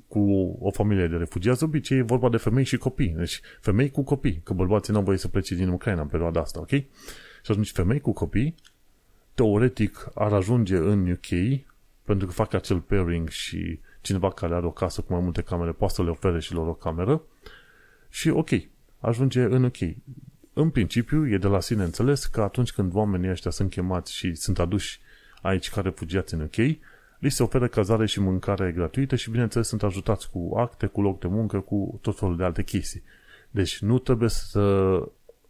cu 0.08 0.20
o 0.60 0.70
familie 0.70 1.06
de 1.06 1.16
refugiați, 1.16 1.62
obicei 1.62 1.98
e 1.98 2.02
vorba 2.02 2.28
de 2.28 2.36
femei 2.36 2.64
și 2.64 2.76
copii. 2.76 3.14
Deci 3.16 3.40
femei 3.60 3.90
cu 3.90 4.02
copii, 4.02 4.40
că 4.44 4.52
bărbații 4.52 4.92
nu 4.92 4.98
au 4.98 5.04
voie 5.04 5.18
să 5.18 5.28
plece 5.28 5.54
din 5.54 5.68
Ucraina 5.68 6.00
în 6.00 6.08
perioada 6.08 6.40
asta, 6.40 6.60
ok? 6.60 6.70
Și 7.42 7.50
atunci 7.50 7.70
femei 7.70 8.00
cu 8.00 8.12
copii 8.12 8.54
teoretic 9.34 10.08
ar 10.14 10.32
ajunge 10.32 10.76
în 10.76 11.10
UK 11.10 11.60
pentru 12.04 12.26
că 12.26 12.32
fac 12.32 12.54
acel 12.54 12.80
pairing 12.80 13.28
și 13.28 13.80
cineva 14.00 14.30
care 14.30 14.54
are 14.54 14.66
o 14.66 14.70
casă 14.70 15.00
cu 15.00 15.12
mai 15.12 15.22
multe 15.22 15.42
camere 15.42 15.72
poate 15.72 15.94
să 15.94 16.02
le 16.02 16.10
ofere 16.10 16.40
și 16.40 16.52
lor 16.52 16.68
o 16.68 16.74
cameră 16.74 17.22
și 18.08 18.28
ok, 18.28 18.50
ajunge 19.00 19.42
în 19.42 19.64
UK. 19.64 19.76
În 20.52 20.70
principiu, 20.70 21.28
e 21.28 21.38
de 21.38 21.46
la 21.46 21.60
sine 21.60 21.82
înțeles 21.82 22.26
că 22.26 22.40
atunci 22.40 22.72
când 22.72 22.94
oamenii 22.94 23.30
ăștia 23.30 23.50
sunt 23.50 23.70
chemați 23.70 24.14
și 24.14 24.34
sunt 24.34 24.58
aduși 24.58 25.00
aici 25.42 25.70
ca 25.70 25.80
refugiați 25.80 26.34
în 26.34 26.40
UK, 26.40 26.56
li 27.18 27.30
se 27.30 27.42
oferă 27.42 27.68
cazare 27.68 28.06
și 28.06 28.20
mâncare 28.20 28.72
gratuită 28.72 29.16
și, 29.16 29.30
bineînțeles, 29.30 29.68
sunt 29.68 29.82
ajutați 29.82 30.30
cu 30.30 30.54
acte, 30.56 30.86
cu 30.86 31.02
loc 31.02 31.20
de 31.20 31.26
muncă, 31.26 31.60
cu 31.60 31.98
tot 32.02 32.18
felul 32.18 32.36
de 32.36 32.44
alte 32.44 32.62
chestii. 32.62 33.02
Deci 33.50 33.78
nu 33.78 33.98
trebuie 33.98 34.28
să, 34.28 34.96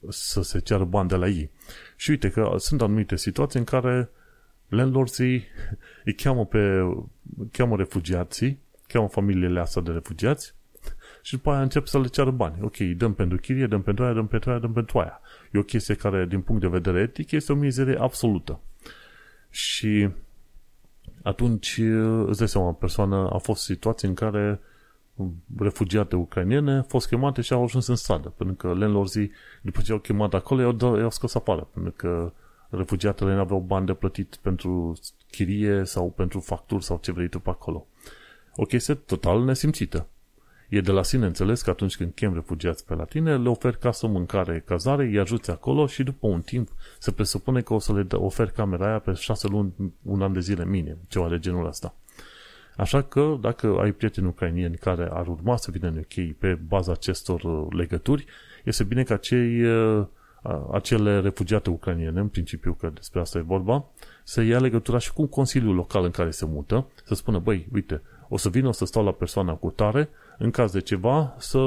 să 0.08 0.42
se 0.42 0.58
ceară 0.58 0.84
bani 0.84 1.08
de 1.08 1.16
la 1.16 1.28
ei. 1.28 1.50
Și 1.96 2.10
uite 2.10 2.30
că 2.30 2.54
sunt 2.58 2.82
anumite 2.82 3.16
situații 3.16 3.58
în 3.58 3.64
care 3.64 4.10
landlordii 4.68 5.44
îi 6.04 6.14
cheamă 6.14 6.46
pe 6.46 6.80
cheamă 7.52 7.76
refugiații, 7.76 8.58
cheamă 8.86 9.08
familiile 9.08 9.60
astea 9.60 9.82
de 9.82 9.90
refugiați 9.90 10.54
și 11.22 11.34
după 11.34 11.50
aia 11.50 11.62
încep 11.62 11.86
să 11.86 11.98
le 11.98 12.06
ceară 12.06 12.30
bani. 12.30 12.56
Ok, 12.60 12.76
dăm 12.76 13.14
pentru 13.14 13.38
chirie, 13.38 13.66
dăm 13.66 13.82
pentru 13.82 14.04
aia, 14.04 14.12
dăm 14.12 14.26
pentru 14.26 14.50
aia, 14.50 14.58
dăm 14.58 14.72
pentru 14.72 14.98
aia. 14.98 15.20
E 15.52 15.58
o 15.58 15.62
chestie 15.62 15.94
care, 15.94 16.26
din 16.26 16.40
punct 16.40 16.60
de 16.60 16.68
vedere 16.68 17.00
etic, 17.00 17.30
este 17.30 17.52
o 17.52 17.54
mizerie 17.54 17.96
absolută. 18.00 18.60
Și 19.50 20.10
atunci, 21.22 21.78
îți 22.26 22.38
dai 22.38 22.48
seama, 22.48 22.72
persoana 22.72 23.28
a 23.28 23.38
fost 23.38 23.62
situații 23.62 24.08
în 24.08 24.14
care 24.14 24.60
refugiate 25.58 26.16
ucrainiene 26.16 26.76
au 26.76 26.84
fost 26.88 27.08
chemate 27.08 27.40
și 27.40 27.52
au 27.52 27.62
ajuns 27.62 27.86
în 27.86 27.96
stradă, 27.96 28.28
pentru 28.28 28.54
că 28.54 28.68
landlordii, 28.74 29.30
după 29.62 29.80
ce 29.80 29.92
au 29.92 29.98
chemat 29.98 30.34
acolo, 30.34 30.60
i-au, 30.60 30.98
i-au 30.98 31.10
scos 31.10 31.34
afară, 31.34 31.68
pentru 31.72 31.92
că 31.96 32.32
refugiatele 32.68 33.34
nu 33.34 33.40
aveau 33.40 33.60
bani 33.60 33.86
de 33.86 33.94
plătit 33.94 34.38
pentru 34.42 34.98
chirie 35.30 35.84
sau 35.84 36.10
pentru 36.10 36.40
facturi 36.40 36.84
sau 36.84 36.98
ce 37.02 37.12
vrei 37.12 37.28
tu 37.28 37.38
pe 37.38 37.50
acolo. 37.50 37.86
O 38.56 38.64
chestie 38.64 38.94
total 38.94 39.44
nesimțită. 39.44 40.06
E 40.70 40.80
de 40.80 40.90
la 40.90 41.02
sine 41.02 41.26
înțeles 41.26 41.62
că 41.62 41.70
atunci 41.70 41.96
când 41.96 42.12
chem 42.14 42.34
refugiați 42.34 42.86
pe 42.86 42.94
la 42.94 43.04
tine, 43.04 43.36
le 43.36 43.48
oferi 43.48 43.78
casă, 43.78 44.06
mâncare, 44.06 44.62
cazare, 44.66 45.04
îi 45.04 45.18
ajuți 45.18 45.50
acolo 45.50 45.86
și 45.86 46.02
după 46.02 46.26
un 46.26 46.40
timp 46.40 46.68
se 46.98 47.10
presupune 47.10 47.60
că 47.60 47.74
o 47.74 47.78
să 47.78 47.92
le 47.92 48.06
oferi 48.12 48.52
camera 48.52 48.86
aia 48.86 48.98
pe 48.98 49.12
șase 49.12 49.48
luni, 49.48 49.72
un 50.02 50.22
an 50.22 50.32
de 50.32 50.40
zile 50.40 50.64
minim, 50.64 50.96
ceva 51.08 51.28
de 51.28 51.38
genul 51.38 51.66
ăsta. 51.66 51.94
Așa 52.76 53.02
că 53.02 53.36
dacă 53.40 53.76
ai 53.80 53.92
prieteni 53.92 54.26
ucrainieni 54.26 54.76
care 54.76 55.08
ar 55.12 55.26
urma 55.26 55.56
să 55.56 55.70
vină 55.70 55.88
în 55.88 55.96
UK 55.96 56.36
pe 56.38 56.54
baza 56.54 56.92
acestor 56.92 57.42
uh, 57.42 57.66
legături, 57.70 58.24
este 58.64 58.84
bine 58.84 59.02
ca 59.02 59.16
cei 59.16 59.64
uh, 59.64 60.06
acele 60.72 61.20
refugiate 61.20 61.70
ucrainiene, 61.70 62.20
în 62.20 62.28
principiu 62.28 62.72
că 62.72 62.90
despre 62.94 63.20
asta 63.20 63.38
e 63.38 63.42
vorba, 63.42 63.84
să 64.24 64.42
ia 64.42 64.58
legătura 64.58 64.98
și 64.98 65.12
cu 65.12 65.26
consiliul 65.26 65.74
local 65.74 66.04
în 66.04 66.10
care 66.10 66.30
se 66.30 66.46
mută, 66.46 66.86
să 67.04 67.14
spună, 67.14 67.38
băi, 67.38 67.68
uite, 67.72 68.02
o 68.28 68.36
să 68.36 68.48
vin, 68.48 68.66
o 68.66 68.72
să 68.72 68.84
stau 68.84 69.04
la 69.04 69.12
persoana 69.12 69.54
cu 69.54 69.70
tare, 69.70 70.08
în 70.42 70.50
caz 70.50 70.72
de 70.72 70.80
ceva, 70.80 71.34
să 71.38 71.58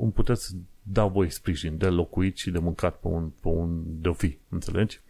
îmi 0.00 0.12
puteți 0.14 0.56
da 0.82 1.04
voi 1.04 1.30
sprijin 1.30 1.76
de 1.76 1.86
locuit 1.86 2.36
și 2.36 2.50
de 2.50 2.58
mâncat 2.58 2.96
pe 2.96 3.08
un, 3.08 3.30
pe 3.40 3.48
un 3.48 3.82
de 3.84 4.12
fi, 4.16 4.38
înțelegi? 4.48 5.00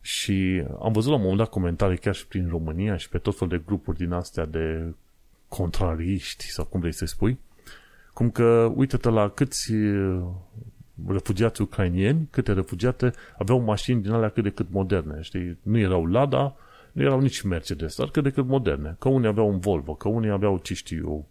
Și 0.00 0.64
am 0.82 0.92
văzut 0.92 1.10
la 1.10 1.16
un 1.16 1.20
moment 1.20 1.38
dat 1.38 1.48
comentarii 1.48 1.98
chiar 1.98 2.14
și 2.14 2.26
prin 2.26 2.48
România 2.48 2.96
și 2.96 3.08
pe 3.08 3.18
tot 3.18 3.36
fel 3.36 3.48
de 3.48 3.62
grupuri 3.66 3.98
din 3.98 4.12
astea 4.12 4.44
de 4.44 4.94
contrariști 5.48 6.44
sau 6.44 6.64
cum 6.64 6.80
vrei 6.80 6.92
să 6.92 7.04
spui, 7.04 7.38
cum 8.14 8.30
că 8.30 8.72
uite-te 8.74 9.08
la 9.08 9.28
câți 9.28 9.72
refugiați 11.06 11.62
ucrainieni, 11.62 12.28
câte 12.30 12.52
refugiate 12.52 13.12
aveau 13.38 13.60
mașini 13.60 14.02
din 14.02 14.10
alea 14.10 14.28
cât 14.28 14.42
de 14.42 14.50
cât 14.50 14.66
moderne, 14.70 15.22
știi? 15.22 15.58
Nu 15.62 15.78
erau 15.78 16.06
Lada, 16.06 16.56
nu 16.92 17.02
erau 17.02 17.20
nici 17.20 17.40
Mercedes, 17.40 17.96
dar 17.96 18.10
cât 18.10 18.22
de 18.22 18.30
cât 18.30 18.46
moderne. 18.46 18.96
Că 18.98 19.08
unii 19.08 19.28
aveau 19.28 19.48
un 19.48 19.58
Volvo, 19.58 19.94
că 19.94 20.08
unii 20.08 20.30
aveau, 20.30 20.58
ce 20.58 20.74
știu 20.74 21.26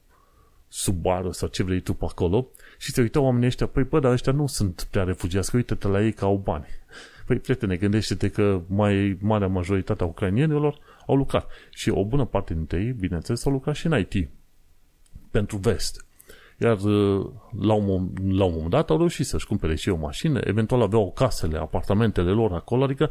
Subaru 0.69 1.31
sau 1.31 1.47
ce 1.47 1.63
vrei 1.63 1.79
tu 1.79 1.93
pe 1.93 2.05
acolo 2.07 2.47
și 2.77 2.91
se 2.91 3.01
uitau 3.01 3.23
oamenii 3.23 3.47
ăștia, 3.47 3.67
păi 3.67 3.83
bă, 3.83 3.99
dar 3.99 4.11
ăștia 4.11 4.31
nu 4.31 4.47
sunt 4.47 4.87
prea 4.91 5.03
refugiați, 5.03 5.51
că 5.51 5.57
uite-te 5.57 5.87
la 5.87 6.03
ei 6.03 6.13
că 6.13 6.25
au 6.25 6.41
bani. 6.43 6.65
Păi, 7.25 7.37
prietene, 7.37 7.75
gândește-te 7.75 8.29
că 8.29 8.61
mai 8.67 9.17
marea 9.21 9.47
majoritatea 9.47 10.05
ucrainienilor 10.05 10.77
au 11.07 11.15
lucrat. 11.15 11.47
Și 11.69 11.89
o 11.89 12.05
bună 12.05 12.25
parte 12.25 12.53
dintre 12.53 12.79
ei, 12.79 12.91
bineînțeles, 12.91 13.45
au 13.45 13.51
lucrat 13.51 13.75
și 13.75 13.85
în 13.85 13.99
IT. 13.99 14.29
Pentru 15.31 15.57
vest. 15.57 16.05
Iar 16.57 16.79
uh, 16.79 17.25
la 17.59 17.73
un, 17.73 18.09
la 18.31 18.43
un 18.43 18.51
moment 18.51 18.69
dat 18.69 18.89
au 18.89 18.97
reușit 18.97 19.25
să-și 19.25 19.47
cumpere 19.47 19.75
și 19.75 19.89
o 19.89 19.95
mașină, 19.95 20.39
eventual 20.43 20.81
aveau 20.81 21.11
casele, 21.11 21.57
apartamentele 21.57 22.31
lor 22.31 22.51
acolo, 22.53 22.83
adică 22.83 23.09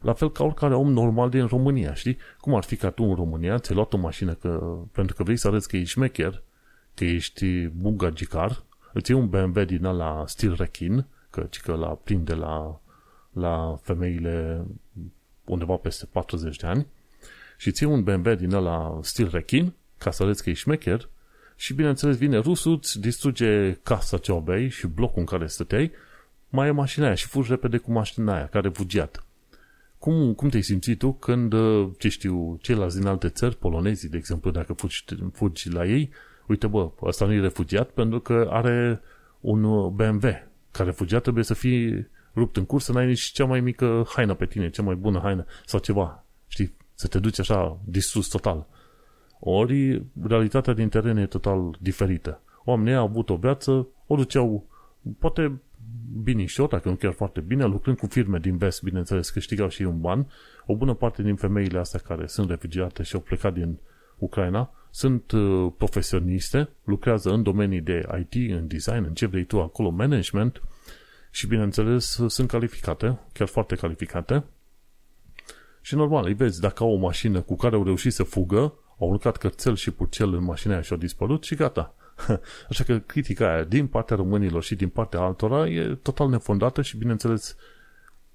la 0.00 0.12
fel 0.12 0.30
ca 0.30 0.44
oricare 0.44 0.74
om 0.74 0.92
normal 0.92 1.30
din 1.30 1.46
România, 1.46 1.94
știi? 1.94 2.16
Cum 2.40 2.54
ar 2.54 2.62
fi 2.62 2.76
ca 2.76 2.90
tu 2.90 3.02
în 3.02 3.14
România, 3.14 3.58
ți-ai 3.58 3.76
luat 3.76 3.92
o 3.92 3.96
mașină 3.96 4.32
că, 4.32 4.78
pentru 4.92 5.14
că 5.14 5.22
vrei 5.22 5.36
să 5.36 5.48
arăți 5.48 5.68
că 5.68 5.76
ești 5.76 5.90
șmecher, 5.90 6.30
că 6.30 6.40
ești 7.04 7.66
bugagicar, 7.66 8.62
îți 8.92 9.10
iei 9.10 9.20
un 9.20 9.28
BMW 9.28 9.62
din 9.62 9.82
la 9.82 10.24
stil 10.26 10.54
rechin, 10.58 11.06
că, 11.30 11.48
că 11.62 11.74
la 11.74 11.88
prinde 11.88 12.34
la, 12.34 12.80
la 13.32 13.78
femeile 13.82 14.64
undeva 15.44 15.74
peste 15.74 16.06
40 16.12 16.56
de 16.56 16.66
ani, 16.66 16.86
și 17.56 17.70
ții 17.70 17.86
un 17.86 18.02
BMW 18.02 18.34
din 18.34 18.50
la 18.50 18.98
stil 19.02 19.28
rechin, 19.32 19.72
ca 19.98 20.10
să 20.10 20.22
arăți 20.22 20.42
că 20.42 20.50
ești 20.50 20.62
șmecher, 20.62 21.08
și 21.56 21.74
bineînțeles 21.74 22.16
vine 22.16 22.38
rusul, 22.38 22.72
îți 22.72 23.00
distruge 23.00 23.72
casa 23.82 24.18
ce 24.18 24.32
aveai 24.32 24.68
și 24.68 24.86
blocul 24.86 25.18
în 25.18 25.24
care 25.24 25.46
stăteai, 25.46 25.92
mai 26.48 26.68
e 26.68 26.70
mașina 26.70 27.06
aia 27.06 27.14
și 27.14 27.26
fugi 27.26 27.50
repede 27.50 27.76
cu 27.76 27.92
mașina 27.92 28.34
aia, 28.34 28.46
care 28.46 28.68
refugiat. 28.68 29.24
Cum, 29.98 30.34
cum 30.34 30.48
te-ai 30.48 30.62
simțit 30.62 30.98
tu 30.98 31.12
când, 31.12 31.52
uh, 31.52 31.90
ce 31.98 32.08
știu, 32.08 32.58
ceilalți 32.62 32.98
din 32.98 33.06
alte 33.06 33.28
țări, 33.28 33.56
polonezii, 33.56 34.08
de 34.08 34.16
exemplu, 34.16 34.50
dacă 34.50 34.72
fugi, 34.72 35.04
fugi 35.32 35.70
la 35.70 35.86
ei, 35.86 36.10
uite 36.48 36.66
bă, 36.66 36.90
ăsta 37.02 37.26
nu 37.26 37.32
e 37.32 37.40
refugiat 37.40 37.90
pentru 37.90 38.20
că 38.20 38.48
are 38.50 39.00
un 39.40 39.64
uh, 39.64 39.90
BMW. 39.90 40.28
Ca 40.70 40.84
refugiat 40.84 41.22
trebuie 41.22 41.44
să 41.44 41.54
fii 41.54 42.06
rupt 42.34 42.56
în 42.56 42.64
curs, 42.64 42.84
să 42.84 42.92
n-ai 42.92 43.06
nici 43.06 43.20
cea 43.20 43.44
mai 43.44 43.60
mică 43.60 44.06
haină 44.08 44.34
pe 44.34 44.46
tine, 44.46 44.70
cea 44.70 44.82
mai 44.82 44.94
bună 44.94 45.18
haină 45.22 45.44
sau 45.64 45.80
ceva. 45.80 46.24
Știi? 46.46 46.74
Să 46.94 47.06
te 47.06 47.18
duci 47.18 47.38
așa 47.38 47.80
distrus 47.84 48.28
total. 48.28 48.66
Ori 49.40 50.02
realitatea 50.22 50.72
din 50.72 50.88
teren 50.88 51.16
e 51.16 51.26
total 51.26 51.76
diferită. 51.80 52.40
Oamenii 52.64 52.94
au 52.94 53.04
avut 53.04 53.30
o 53.30 53.36
viață, 53.36 53.86
o 54.06 54.16
duceau 54.16 54.66
poate 55.18 55.60
binișor, 56.22 56.68
dacă 56.68 56.88
nu 56.88 56.94
chiar 56.94 57.12
foarte 57.12 57.40
bine, 57.40 57.64
lucrând 57.64 57.98
cu 57.98 58.06
firme 58.06 58.38
din 58.38 58.56
vest, 58.56 58.82
bineînțeles, 58.82 59.30
câștigau 59.30 59.68
și 59.68 59.82
un 59.82 60.00
ban. 60.00 60.30
O 60.66 60.76
bună 60.76 60.94
parte 60.94 61.22
din 61.22 61.36
femeile 61.36 61.78
astea 61.78 62.00
care 62.00 62.26
sunt 62.26 62.50
refugiate 62.50 63.02
și 63.02 63.14
au 63.14 63.20
plecat 63.20 63.54
din 63.54 63.78
Ucraina 64.16 64.70
sunt 64.98 65.30
uh, 65.30 65.72
profesioniste, 65.76 66.68
lucrează 66.84 67.30
în 67.30 67.42
domenii 67.42 67.80
de 67.80 68.06
IT, 68.18 68.52
în 68.52 68.66
design, 68.66 69.04
în 69.04 69.14
ce 69.14 69.26
vrei 69.26 69.44
tu 69.44 69.60
acolo, 69.60 69.90
management 69.90 70.62
și, 71.30 71.46
bineînțeles, 71.46 72.20
sunt 72.26 72.48
calificate, 72.48 73.18
chiar 73.32 73.48
foarte 73.48 73.74
calificate. 73.74 74.44
Și 75.80 75.94
normal, 75.94 76.24
îi 76.24 76.34
vezi, 76.34 76.60
dacă 76.60 76.82
au 76.82 76.92
o 76.92 76.96
mașină 76.96 77.40
cu 77.40 77.56
care 77.56 77.76
au 77.76 77.84
reușit 77.84 78.12
să 78.12 78.22
fugă, 78.22 78.74
au 78.98 79.08
urcat 79.08 79.36
cărțel 79.36 79.76
și 79.76 79.90
purcel 79.90 80.34
în 80.34 80.44
mașina 80.44 80.72
aia 80.72 80.82
și 80.82 80.92
au 80.92 80.98
dispărut 80.98 81.44
și 81.44 81.54
gata. 81.54 81.94
Așa 82.70 82.84
că 82.84 82.98
critica 82.98 83.52
aia 83.52 83.64
din 83.64 83.86
partea 83.86 84.16
românilor 84.16 84.62
și 84.62 84.74
din 84.74 84.88
partea 84.88 85.20
altora 85.20 85.68
e 85.68 85.98
total 86.02 86.28
nefondată 86.28 86.82
și, 86.82 86.96
bineînțeles, 86.96 87.56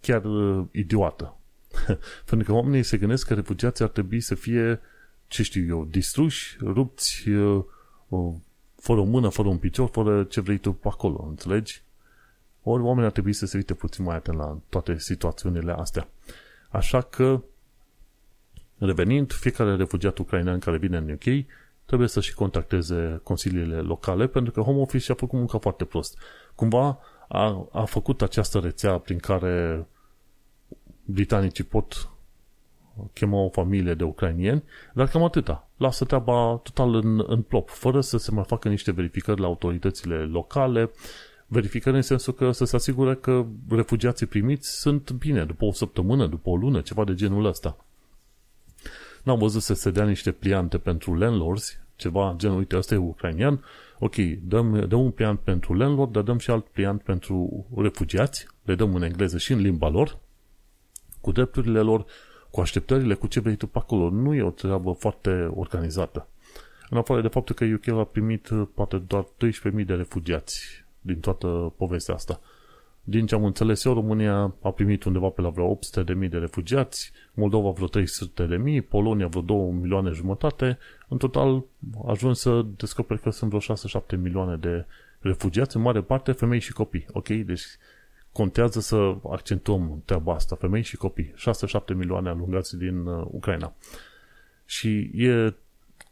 chiar 0.02 0.24
uh, 0.26 0.66
idiotă. 0.72 1.38
Pentru 2.30 2.48
că 2.48 2.54
oamenii 2.54 2.84
se 2.84 2.98
gândesc 2.98 3.28
că 3.28 3.34
refugiații 3.34 3.84
ar 3.84 3.90
trebui 3.90 4.20
să 4.20 4.36
fie, 4.36 4.80
ce 5.34 5.44
știu 5.44 5.66
eu, 5.66 5.86
distruși, 5.86 6.58
rupți, 6.62 7.30
uh, 7.30 7.64
uh, 8.08 8.34
fără 8.76 9.00
o 9.00 9.04
mână, 9.04 9.30
fără 9.30 9.48
un 9.48 9.58
picior, 9.58 9.90
fără 9.90 10.24
ce 10.24 10.42
vrei 10.42 10.58
tu 10.58 10.74
pe 10.74 10.88
acolo, 10.88 11.26
înțelegi? 11.30 11.84
Ori 12.64 12.84
oamenii 12.84 13.06
ar 13.06 13.12
trebui 13.12 13.34
să 13.34 13.46
se 13.46 13.58
uite 13.58 13.74
puțin 13.74 14.04
mai 14.06 14.16
atent 14.16 14.38
la 14.38 14.60
toate 14.70 15.00
situațiunile 15.00 15.72
astea. 15.72 16.08
Așa 16.70 17.02
că 17.02 17.44
Revenind, 18.86 19.32
fiecare 19.32 19.76
refugiat 19.76 20.18
ucrainean 20.18 20.60
care 20.60 20.78
vine 20.78 20.98
în 20.98 21.10
UK 21.10 21.46
trebuie 21.86 22.08
să 22.08 22.22
și 22.22 22.34
contacteze 22.34 23.20
consiliile 23.24 23.80
locale 23.80 24.28
pentru 24.28 24.52
că 24.52 24.62
Home 24.62 24.80
Office 24.80 25.04
și-a 25.04 25.16
făcut 25.16 25.38
munca 25.38 25.58
foarte 25.58 25.86
prost. 25.86 26.18
Cumva 26.56 27.00
a, 27.28 27.70
a 27.72 27.86
făcut 27.86 28.22
această 28.22 28.60
rețea 28.60 28.98
prin 28.98 29.18
care 29.18 29.88
britanicii 31.06 31.64
pot 31.64 32.10
chema 33.14 33.38
o 33.38 33.50
familie 33.50 33.94
de 33.94 34.04
ucrainieni, 34.04 34.64
dar 34.94 35.08
cam 35.08 35.24
atâta. 35.24 35.68
Lasă 35.78 36.06
treaba 36.06 36.60
total 36.64 36.96
în, 36.96 37.24
în 37.28 37.42
plop, 37.42 37.70
fără 37.70 38.02
să 38.02 38.18
se 38.18 38.32
mai 38.32 38.44
facă 38.44 38.70
niște 38.70 38.92
verificări 38.92 39.42
la 39.42 39.48
autoritățile 39.48 40.16
locale, 40.16 40.92
verificări 41.48 41.96
în 41.96 42.02
sensul 42.02 42.34
că 42.34 42.52
să 42.52 42.66
se 42.66 42.76
asigure 42.76 43.16
că 43.16 43.46
refugiații 43.70 44.26
primiți 44.26 44.80
sunt 44.80 45.12
bine 45.12 45.46
după 45.46 45.66
o 45.66 45.72
săptămână, 45.72 46.26
după 46.26 46.50
o 46.50 46.56
lună, 46.56 46.82
ceva 46.82 47.04
de 47.04 47.14
genul 47.14 47.46
ăsta. 47.46 47.78
N-am 49.24 49.38
văzut 49.38 49.62
să 49.62 49.74
se 49.74 49.92
dea 49.92 50.06
niște 50.06 50.32
pliante 50.32 50.78
pentru 50.78 51.16
landlords, 51.16 51.78
ceva 51.96 52.34
genul, 52.38 52.58
uite, 52.58 52.78
ăsta 52.78 52.94
e 52.94 52.98
ucrainian, 52.98 53.64
ok, 54.00 54.16
dăm, 54.42 54.86
dăm 54.88 55.00
un 55.00 55.12
pliant 55.12 55.40
pentru 55.40 55.74
landlord, 55.74 56.12
dar 56.12 56.24
dăm 56.24 56.38
și 56.38 56.50
alt 56.50 56.66
pliant 56.66 57.02
pentru 57.02 57.66
refugiați, 57.78 58.48
le 58.64 58.76
dăm 58.76 58.96
în 58.96 59.02
engleză 59.02 59.38
și 59.38 59.52
în 59.52 59.60
limba 59.60 59.90
lor, 59.90 60.18
cu 61.22 61.32
drepturile 61.32 61.80
lor, 61.80 62.06
cu 62.54 62.62
așteptările, 62.62 63.14
cu 63.14 63.28
ce 63.28 63.40
vrei 63.40 63.56
tu 63.56 63.68
pe 63.68 63.78
acolo. 63.78 64.10
Nu 64.10 64.34
e 64.34 64.42
o 64.42 64.50
treabă 64.50 64.92
foarte 64.92 65.52
organizată. 65.56 66.28
În 66.90 66.98
afară 66.98 67.22
de 67.22 67.28
faptul 67.28 67.56
că 67.56 67.66
UK 67.66 67.88
a 67.88 68.04
primit 68.04 68.50
poate 68.74 68.98
doar 68.98 69.24
12.000 69.24 69.86
de 69.86 69.94
refugiați 69.94 70.86
din 71.02 71.20
toată 71.20 71.74
povestea 71.78 72.14
asta. 72.14 72.40
Din 73.04 73.26
ce 73.26 73.36
am 73.36 73.44
înțeles 73.44 73.84
eu, 73.84 73.94
România 73.94 74.54
a 74.62 74.72
primit 74.72 75.04
undeva 75.04 75.28
pe 75.28 75.42
la 75.42 75.50
vreo 75.50 75.76
800.000 75.76 76.30
de 76.30 76.38
refugiați, 76.38 77.12
Moldova 77.34 77.70
vreo 77.70 77.88
300.000, 78.82 78.88
Polonia 78.90 79.28
vreo 79.28 79.42
2 79.42 79.72
milioane 79.82 80.12
jumătate. 80.12 80.78
În 81.08 81.18
total 81.18 81.64
a 82.06 82.12
ajuns 82.12 82.40
să 82.40 82.66
descoperi 82.78 83.22
că 83.22 83.30
sunt 83.30 83.52
vreo 83.54 83.76
6-7 84.18 84.22
milioane 84.22 84.56
de 84.56 84.86
refugiați, 85.20 85.76
în 85.76 85.82
mare 85.82 86.02
parte 86.02 86.32
femei 86.32 86.60
și 86.60 86.74
copii. 86.74 87.06
Ok? 87.12 87.28
Deci 87.28 87.64
contează 88.34 88.80
să 88.80 89.16
accentuăm 89.30 90.02
treaba 90.06 90.34
asta, 90.34 90.56
femei 90.56 90.82
și 90.82 90.98
copii. 90.98 91.34
6-7 91.92 91.96
milioane 91.96 92.30
alungați 92.30 92.78
din 92.78 93.06
uh, 93.06 93.26
Ucraina. 93.32 93.74
Și 94.66 95.12
e, 95.14 95.54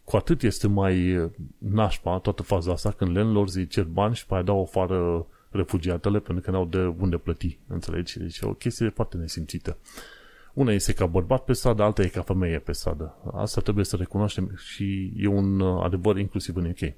cu 0.04 0.16
atât 0.16 0.42
este 0.42 0.68
mai 0.68 1.30
nașpa 1.58 2.18
toată 2.18 2.44
faza 2.44 2.72
asta 2.72 2.92
când 2.92 3.18
landlords 3.18 3.58
cer 3.70 3.84
bani 3.84 4.16
și 4.16 4.26
pe 4.26 4.34
aia 4.34 4.44
dau 4.44 4.62
afară 4.62 5.26
refugiatele 5.50 6.20
pentru 6.20 6.44
că 6.44 6.52
n-au 6.52 6.66
de 6.66 6.94
unde 7.00 7.18
plăti, 7.18 7.58
înțelegi? 7.68 8.20
Deci 8.20 8.38
e 8.38 8.46
o 8.46 8.54
chestie 8.54 8.90
foarte 8.90 9.18
nesimțită. 9.18 9.78
Una 10.54 10.72
este 10.72 10.94
ca 10.94 11.06
bărbat 11.06 11.44
pe 11.44 11.54
stradă, 11.54 11.84
alta 11.84 12.02
e 12.02 12.08
ca 12.08 12.22
femeie 12.22 12.60
pe 12.60 12.72
stradă. 12.72 13.16
Asta 13.34 13.62
trebuie 13.62 13.86
să 13.86 13.96
recunoaștem 13.96 14.52
și 14.58 15.14
e 15.16 15.28
un 15.28 15.62
adevăr 15.62 16.18
inclusiv 16.18 16.56
în 16.56 16.66
UK. 16.66 16.94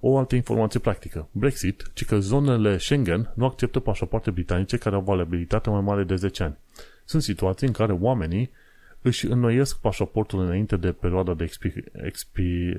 O 0.00 0.18
altă 0.18 0.34
informație 0.34 0.80
practică. 0.80 1.28
Brexit, 1.32 1.90
ci 1.94 2.04
că 2.04 2.18
zonele 2.18 2.78
Schengen 2.78 3.32
nu 3.34 3.44
acceptă 3.44 3.80
pașapoarte 3.80 4.30
britanice 4.30 4.76
care 4.76 4.94
au 4.94 5.00
valabilitate 5.00 5.70
mai 5.70 5.80
mare 5.80 6.04
de 6.04 6.14
10 6.14 6.42
ani. 6.42 6.56
Sunt 7.04 7.22
situații 7.22 7.66
în 7.66 7.72
care 7.72 7.92
oamenii 7.92 8.50
își 9.02 9.26
înnoiesc 9.26 9.80
pașaportul 9.80 10.40
înainte 10.40 10.76
de 10.76 10.92
perioada 10.92 11.34
de 11.34 11.44
expi, 11.44 11.72
expi, 11.92 12.76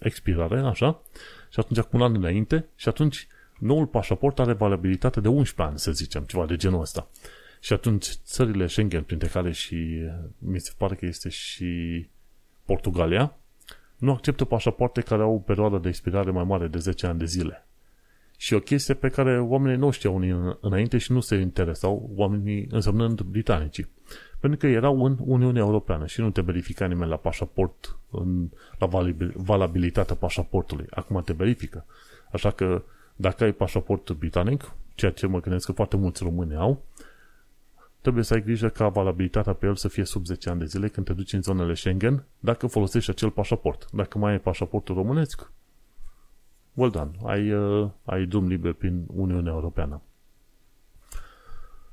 expirare, 0.00 0.58
așa, 0.58 1.02
și 1.50 1.60
atunci 1.60 1.80
cu 1.80 1.96
un 1.96 2.02
an 2.02 2.14
înainte, 2.14 2.66
și 2.76 2.88
atunci 2.88 3.26
noul 3.58 3.86
pașaport 3.86 4.38
are 4.38 4.52
valabilitate 4.52 5.20
de 5.20 5.28
11 5.28 5.62
ani, 5.62 5.78
să 5.78 5.92
zicem, 5.92 6.22
ceva 6.22 6.46
de 6.46 6.56
genul 6.56 6.80
ăsta. 6.80 7.08
Și 7.60 7.72
atunci 7.72 8.06
țările 8.06 8.66
Schengen, 8.66 9.02
printre 9.02 9.28
care 9.28 9.52
și 9.52 10.00
mi 10.38 10.60
se 10.60 10.72
pare 10.76 10.94
că 10.94 11.06
este 11.06 11.28
și 11.28 12.08
Portugalia, 12.64 13.36
nu 14.04 14.12
acceptă 14.12 14.44
pașapoarte 14.44 15.00
care 15.00 15.22
au 15.22 15.34
o 15.34 15.38
perioadă 15.38 15.78
de 15.78 15.88
expirare 15.88 16.30
mai 16.30 16.44
mare 16.44 16.66
de 16.66 16.78
10 16.78 17.06
ani 17.06 17.18
de 17.18 17.24
zile. 17.24 17.66
Și 18.36 18.54
o 18.54 18.58
chestie 18.58 18.94
pe 18.94 19.08
care 19.08 19.40
oamenii 19.40 19.78
nu 19.78 19.90
știau 19.90 20.20
înainte 20.60 20.98
și 20.98 21.12
nu 21.12 21.20
se 21.20 21.36
interesau, 21.36 22.10
oamenii 22.14 22.66
însemnând 22.70 23.20
britanicii. 23.20 23.88
Pentru 24.40 24.58
că 24.58 24.66
erau 24.66 25.04
în 25.04 25.16
Uniunea 25.20 25.62
Europeană 25.62 26.06
și 26.06 26.20
nu 26.20 26.30
te 26.30 26.40
verifica 26.40 26.86
nimeni 26.86 27.10
la 27.10 27.16
pașaport, 27.16 27.98
în, 28.10 28.48
la 28.78 28.88
valabilitatea 29.34 30.14
pașaportului. 30.14 30.86
Acum 30.90 31.22
te 31.24 31.32
verifică. 31.32 31.86
Așa 32.32 32.50
că 32.50 32.82
dacă 33.16 33.44
ai 33.44 33.52
pașaport 33.52 34.12
britanic, 34.12 34.72
ceea 34.94 35.10
ce 35.10 35.26
mă 35.26 35.40
gândesc 35.40 35.66
că 35.66 35.72
foarte 35.72 35.96
mulți 35.96 36.22
români 36.22 36.54
au, 36.54 36.82
trebuie 38.04 38.24
să 38.24 38.34
ai 38.34 38.42
grijă 38.42 38.68
ca 38.68 38.88
valabilitatea 38.88 39.52
pe 39.52 39.66
el 39.66 39.74
să 39.74 39.88
fie 39.88 40.04
sub 40.04 40.24
10 40.24 40.50
ani 40.50 40.58
de 40.58 40.64
zile 40.64 40.88
când 40.88 41.06
te 41.06 41.12
duci 41.12 41.32
în 41.32 41.42
zonele 41.42 41.74
Schengen, 41.74 42.24
dacă 42.38 42.66
folosești 42.66 43.10
acel 43.10 43.30
pașaport. 43.30 43.88
Dacă 43.92 44.18
mai 44.18 44.32
ai 44.32 44.40
pașaportul 44.40 44.94
românesc, 44.94 45.50
well 46.74 46.90
done, 46.90 47.10
ai, 47.22 47.52
uh, 47.52 47.90
ai 48.04 48.26
drum 48.26 48.46
liber 48.46 48.72
prin 48.72 49.04
Uniunea 49.06 49.52
Europeană. 49.52 50.02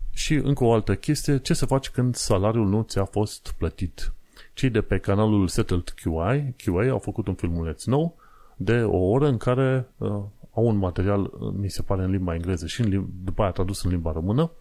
Și 0.09 0.33
încă 0.33 0.63
o 0.63 0.73
altă 0.73 0.95
chestie, 0.95 1.37
ce 1.37 1.53
să 1.53 1.65
faci 1.65 1.89
când 1.89 2.15
salariul 2.15 2.67
nu 2.67 2.81
ți-a 2.81 3.05
fost 3.05 3.53
plătit? 3.57 4.13
Cei 4.53 4.69
de 4.69 4.81
pe 4.81 4.97
canalul 4.97 5.47
Settled 5.47 5.89
QA, 5.89 6.53
QA 6.63 6.89
au 6.89 6.99
făcut 6.99 7.27
un 7.27 7.33
filmuleț 7.33 7.85
nou 7.85 8.17
de 8.55 8.83
o 8.83 8.97
oră 8.97 9.27
în 9.27 9.37
care 9.37 9.87
uh, 9.97 10.07
au 10.53 10.65
un 10.65 10.77
material, 10.77 11.21
uh, 11.21 11.53
mi 11.57 11.69
se 11.69 11.81
pare, 11.81 12.03
în 12.03 12.11
limba 12.11 12.33
engleză 12.33 12.67
și 12.67 12.81
în 12.81 12.89
limba, 12.89 13.07
după 13.23 13.41
aia 13.41 13.51
tradus 13.51 13.83
în 13.83 13.89
limba 13.89 14.11
română, 14.11 14.51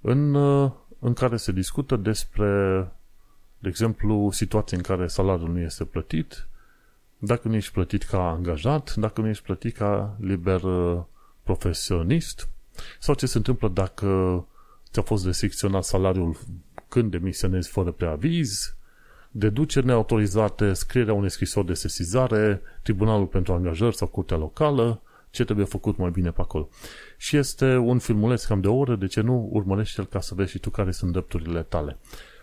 în, 0.00 0.34
uh, 0.34 0.70
în 0.98 1.12
care 1.12 1.36
se 1.36 1.52
discută 1.52 1.96
despre, 1.96 2.78
de 3.58 3.68
exemplu, 3.68 4.30
situații 4.30 4.76
în 4.76 4.82
care 4.82 5.06
salariul 5.06 5.52
nu 5.52 5.60
este 5.60 5.84
plătit, 5.84 6.48
dacă 7.18 7.48
nu 7.48 7.54
ești 7.54 7.72
plătit 7.72 8.02
ca 8.02 8.30
angajat, 8.30 8.94
dacă 8.94 9.20
nu 9.20 9.28
ești 9.28 9.44
plătit 9.44 9.76
ca 9.76 10.16
liber 10.20 10.62
uh, 10.62 11.02
profesionist, 11.42 12.48
sau 12.98 13.14
ce 13.14 13.26
se 13.26 13.36
întâmplă 13.36 13.68
dacă 13.68 14.44
ți-a 14.90 15.02
fost 15.02 15.24
restricționat 15.24 15.84
salariul 15.84 16.36
când 16.88 17.10
demisionezi 17.10 17.68
fără 17.68 17.90
preaviz, 17.90 18.74
deduceri 19.30 19.86
neautorizate, 19.86 20.72
scrierea 20.72 21.14
unei 21.14 21.30
scrisori 21.30 21.66
de 21.66 21.74
sesizare, 21.74 22.62
Tribunalul 22.82 23.26
pentru 23.26 23.52
Angajări 23.52 23.96
sau 23.96 24.08
Curtea 24.08 24.36
Locală, 24.36 25.02
ce 25.30 25.44
trebuie 25.44 25.66
făcut 25.66 25.96
mai 25.96 26.10
bine 26.10 26.30
pe 26.30 26.40
acolo. 26.40 26.68
Și 27.16 27.36
este 27.36 27.76
un 27.76 27.98
filmuleț 27.98 28.44
cam 28.44 28.60
de 28.60 28.68
o 28.68 28.76
oră, 28.76 28.96
de 28.96 29.06
ce 29.06 29.20
nu 29.20 29.48
urmărește-l 29.52 30.06
ca 30.06 30.20
să 30.20 30.34
vezi 30.34 30.50
și 30.50 30.58
tu 30.58 30.70
care 30.70 30.90
sunt 30.90 31.12
drepturile 31.12 31.62
tale. 31.62 31.98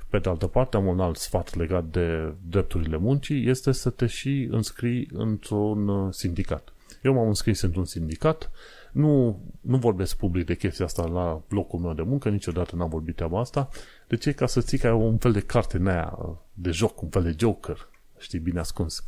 Pe 0.10 0.20
de 0.20 0.30
altă 0.30 0.48
parte, 0.48 0.78
am 0.78 0.86
un 0.86 1.00
alt 1.00 1.18
sfat 1.18 1.56
legat 1.56 1.86
de 1.86 2.34
drepturile 2.50 2.98
muncii, 2.98 3.50
este 3.50 3.72
să 3.72 3.90
te 3.90 4.06
și 4.06 4.48
înscrii 4.52 5.10
într-un 5.14 5.88
uh, 5.88 6.14
sindicat. 6.14 6.74
Eu 7.02 7.14
m-am 7.14 7.28
înscris 7.28 7.62
într-un 7.62 7.86
sindicat, 7.86 8.52
nu, 8.92 9.40
nu 9.62 9.78
vorbesc 9.78 10.18
public 10.18 10.46
de 10.46 10.56
chestia 10.56 10.86
asta 10.86 11.06
la 11.06 11.42
locul 11.50 11.80
meu 11.80 11.94
de 11.94 12.02
muncă, 12.02 12.30
niciodată 12.30 12.76
n-am 12.76 12.90
vorbit 12.90 13.16
treaba 13.16 13.40
asta. 13.40 13.70
De 14.08 14.16
ce? 14.16 14.32
Ca 14.32 14.46
să 14.46 14.62
ții 14.62 14.78
ca 14.78 14.94
un 14.94 15.18
fel 15.18 15.32
de 15.32 15.40
carte 15.40 15.78
în 15.78 15.88
aia, 15.88 16.18
de 16.54 16.72
joc, 16.72 17.02
un 17.02 17.10
fel 17.10 17.24
de 17.24 17.36
joker, 17.40 17.90
știi, 18.18 18.40
bine 18.40 18.60
ascuns. 18.60 19.04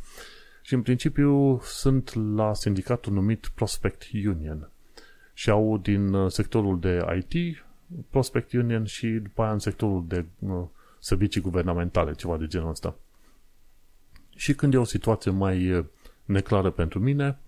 Și 0.62 0.74
în 0.74 0.82
principiu 0.82 1.60
sunt 1.62 2.34
la 2.34 2.54
sindicatul 2.54 3.12
numit 3.12 3.50
Prospect 3.54 4.02
Union. 4.12 4.70
Și 5.34 5.50
au 5.50 5.78
din 5.78 6.12
uh, 6.12 6.30
sectorul 6.30 6.80
de 6.80 7.04
IT 7.18 7.64
Prospect 8.10 8.52
Union 8.52 8.84
și 8.84 9.06
după 9.06 9.42
aia 9.42 9.52
în 9.52 9.58
sectorul 9.58 10.04
de 10.06 10.24
uh, 10.38 10.62
servicii 10.98 11.40
guvernamentale, 11.40 12.14
ceva 12.14 12.36
de 12.36 12.46
genul 12.46 12.70
ăsta. 12.70 12.96
Și 14.36 14.54
când 14.54 14.74
e 14.74 14.78
o 14.78 14.84
situație 14.84 15.30
mai 15.30 15.70
uh, 15.70 15.84
neclară 16.24 16.70
pentru 16.70 16.98
mine, 16.98 17.38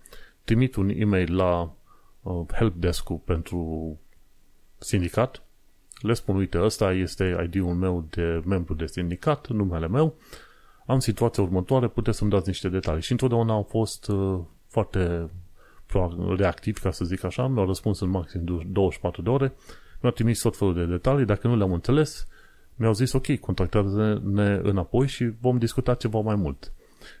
trimit 0.43 0.75
un 0.75 0.89
e-mail 0.89 1.35
la 1.35 1.73
uh, 2.21 2.45
helpdesk-ul 2.53 3.17
pentru 3.17 3.99
sindicat, 4.77 5.41
le 6.01 6.13
spun, 6.13 6.35
uite, 6.35 6.61
ăsta 6.61 6.93
este 6.93 7.49
ID-ul 7.51 7.73
meu 7.73 8.07
de 8.09 8.41
membru 8.45 8.73
de 8.73 8.85
sindicat, 8.85 9.47
numele 9.47 9.87
meu, 9.87 10.15
am 10.85 10.99
situația 10.99 11.43
următoare, 11.43 11.87
puteți 11.87 12.17
să-mi 12.17 12.29
dați 12.29 12.47
niște 12.47 12.69
detalii. 12.69 13.01
Și 13.01 13.11
întotdeauna 13.11 13.53
au 13.53 13.63
fost 13.69 14.07
uh, 14.07 14.39
foarte 14.67 15.29
reactivi, 16.37 16.79
ca 16.79 16.91
să 16.91 17.05
zic 17.05 17.23
așa, 17.23 17.47
mi-au 17.47 17.65
răspuns 17.65 17.99
în 17.99 18.09
maxim 18.09 18.43
24 18.71 19.21
de 19.21 19.29
ore, 19.29 19.53
mi-au 20.01 20.13
trimis 20.13 20.41
tot 20.41 20.57
felul 20.57 20.73
de 20.73 20.85
detalii, 20.85 21.25
dacă 21.25 21.47
nu 21.47 21.55
le-am 21.55 21.73
înțeles, 21.73 22.27
mi-au 22.75 22.93
zis, 22.93 23.13
ok, 23.13 23.39
contactează-ne 23.39 24.59
înapoi 24.63 25.07
și 25.07 25.31
vom 25.39 25.57
discuta 25.57 25.93
ceva 25.93 26.19
mai 26.19 26.35
mult. 26.35 26.71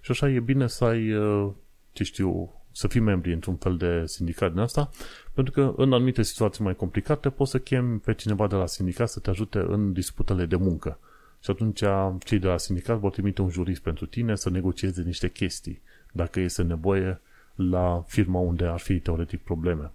Și 0.01 0.11
așa 0.11 0.29
e 0.29 0.39
bine 0.39 0.67
să 0.67 0.85
ai, 0.85 1.13
uh, 1.13 1.51
ce 1.91 2.03
știu, 2.03 2.53
să 2.71 2.87
fii 2.87 2.99
membri 2.99 3.33
într-un 3.33 3.55
fel 3.55 3.77
de 3.77 4.05
sindicat 4.05 4.51
din 4.51 4.59
asta, 4.59 4.89
pentru 5.33 5.53
că 5.53 5.73
în 5.77 5.93
anumite 5.93 6.23
situații 6.23 6.63
mai 6.63 6.75
complicate 6.75 7.29
poți 7.29 7.51
să 7.51 7.59
chemi 7.59 7.99
pe 7.99 8.13
cineva 8.13 8.47
de 8.47 8.55
la 8.55 8.65
sindicat 8.65 9.09
să 9.09 9.19
te 9.19 9.29
ajute 9.29 9.57
în 9.57 9.93
disputele 9.93 10.45
de 10.45 10.55
muncă. 10.55 10.99
Și 11.43 11.51
atunci 11.51 11.83
cei 12.19 12.39
de 12.39 12.47
la 12.47 12.57
sindicat 12.57 12.97
vor 12.97 13.11
trimite 13.11 13.41
un 13.41 13.49
jurist 13.49 13.81
pentru 13.81 14.05
tine 14.05 14.35
să 14.35 14.49
negocieze 14.49 15.01
niște 15.01 15.29
chestii, 15.29 15.81
dacă 16.11 16.39
este 16.39 16.63
nevoie 16.63 17.21
la 17.55 18.03
firma 18.07 18.39
unde 18.39 18.65
ar 18.65 18.79
fi 18.79 18.99
teoretic 18.99 19.43
probleme. 19.43 19.91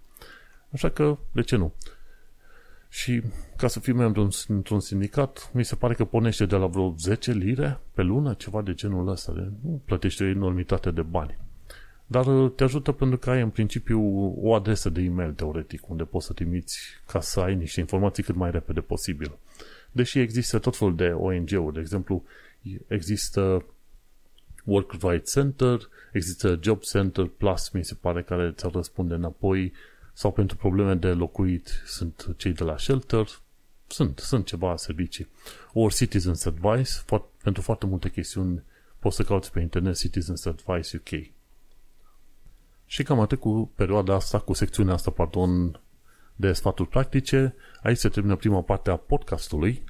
Așa 0.72 0.88
că, 0.88 1.18
de 1.32 1.40
ce 1.40 1.56
nu? 1.56 1.72
Și 2.88 3.22
ca 3.56 3.68
să 3.68 3.80
fii 3.80 3.92
membru 3.92 4.28
într-un 4.48 4.80
sindicat, 4.80 5.50
mi 5.52 5.64
se 5.64 5.74
pare 5.74 5.94
că 5.94 6.04
pornește 6.04 6.46
de 6.46 6.56
la 6.56 6.66
vreo 6.66 6.94
10 6.98 7.32
lire 7.32 7.80
pe 7.92 8.02
lună, 8.02 8.34
ceva 8.34 8.62
de 8.62 8.74
genul 8.74 9.08
ăsta. 9.08 9.32
De, 9.32 9.50
nu 9.62 9.82
plătește 9.84 10.24
o 10.24 10.26
enormitate 10.26 10.90
de 10.90 11.02
bani. 11.02 11.38
Dar 12.06 12.26
uh, 12.26 12.52
te 12.56 12.64
ajută 12.64 12.92
pentru 12.92 13.18
că 13.18 13.30
ai 13.30 13.40
în 13.40 13.50
principiu 13.50 14.00
o 14.36 14.54
adresă 14.54 14.90
de 14.90 15.02
e-mail 15.02 15.32
teoretic, 15.32 15.88
unde 15.88 16.04
poți 16.04 16.26
să 16.26 16.32
trimiți 16.32 16.78
ca 17.06 17.20
să 17.20 17.40
ai 17.40 17.54
niște 17.54 17.80
informații 17.80 18.22
cât 18.22 18.34
mai 18.34 18.50
repede 18.50 18.80
posibil. 18.80 19.38
Deși 19.92 20.18
există 20.18 20.58
tot 20.58 20.76
felul 20.76 20.96
de 20.96 21.08
ONG-uri, 21.08 21.74
de 21.74 21.80
exemplu, 21.80 22.24
există 22.86 23.64
Work 24.64 24.92
Right 24.92 25.30
Center, 25.30 25.88
există 26.12 26.58
Job 26.62 26.80
Center 26.80 27.24
Plus, 27.24 27.68
mi 27.68 27.84
se 27.84 27.94
pare, 27.94 28.22
care 28.22 28.52
ți-ar 28.52 28.72
răspunde 28.72 29.14
înapoi, 29.14 29.72
sau 30.12 30.32
pentru 30.32 30.56
probleme 30.56 30.94
de 30.94 31.08
locuit 31.08 31.82
sunt 31.86 32.34
cei 32.36 32.52
de 32.52 32.64
la 32.64 32.78
Shelter, 32.78 33.26
sunt, 33.86 34.18
sunt 34.18 34.46
ceva 34.46 34.76
servicii. 34.76 35.28
Or 35.72 35.92
Citizens 35.92 36.44
Advice, 36.44 36.92
pentru 37.42 37.62
foarte 37.62 37.86
multe 37.86 38.10
chestiuni 38.10 38.62
poți 38.98 39.16
să 39.16 39.22
cauți 39.22 39.52
pe 39.52 39.60
internet 39.60 39.96
Citizens 39.96 40.44
Advice 40.44 40.96
UK. 40.96 41.30
Și 42.86 43.02
cam 43.02 43.20
atât 43.20 43.40
cu 43.40 43.70
perioada 43.74 44.14
asta, 44.14 44.38
cu 44.38 44.52
secțiunea 44.52 44.94
asta, 44.94 45.10
pardon, 45.10 45.80
de 46.38 46.52
sfaturi 46.52 46.88
practice. 46.88 47.54
Aici 47.82 47.96
se 47.96 48.08
termină 48.08 48.36
prima 48.36 48.62
parte 48.62 48.90
a 48.90 48.96
podcastului. 48.96 49.84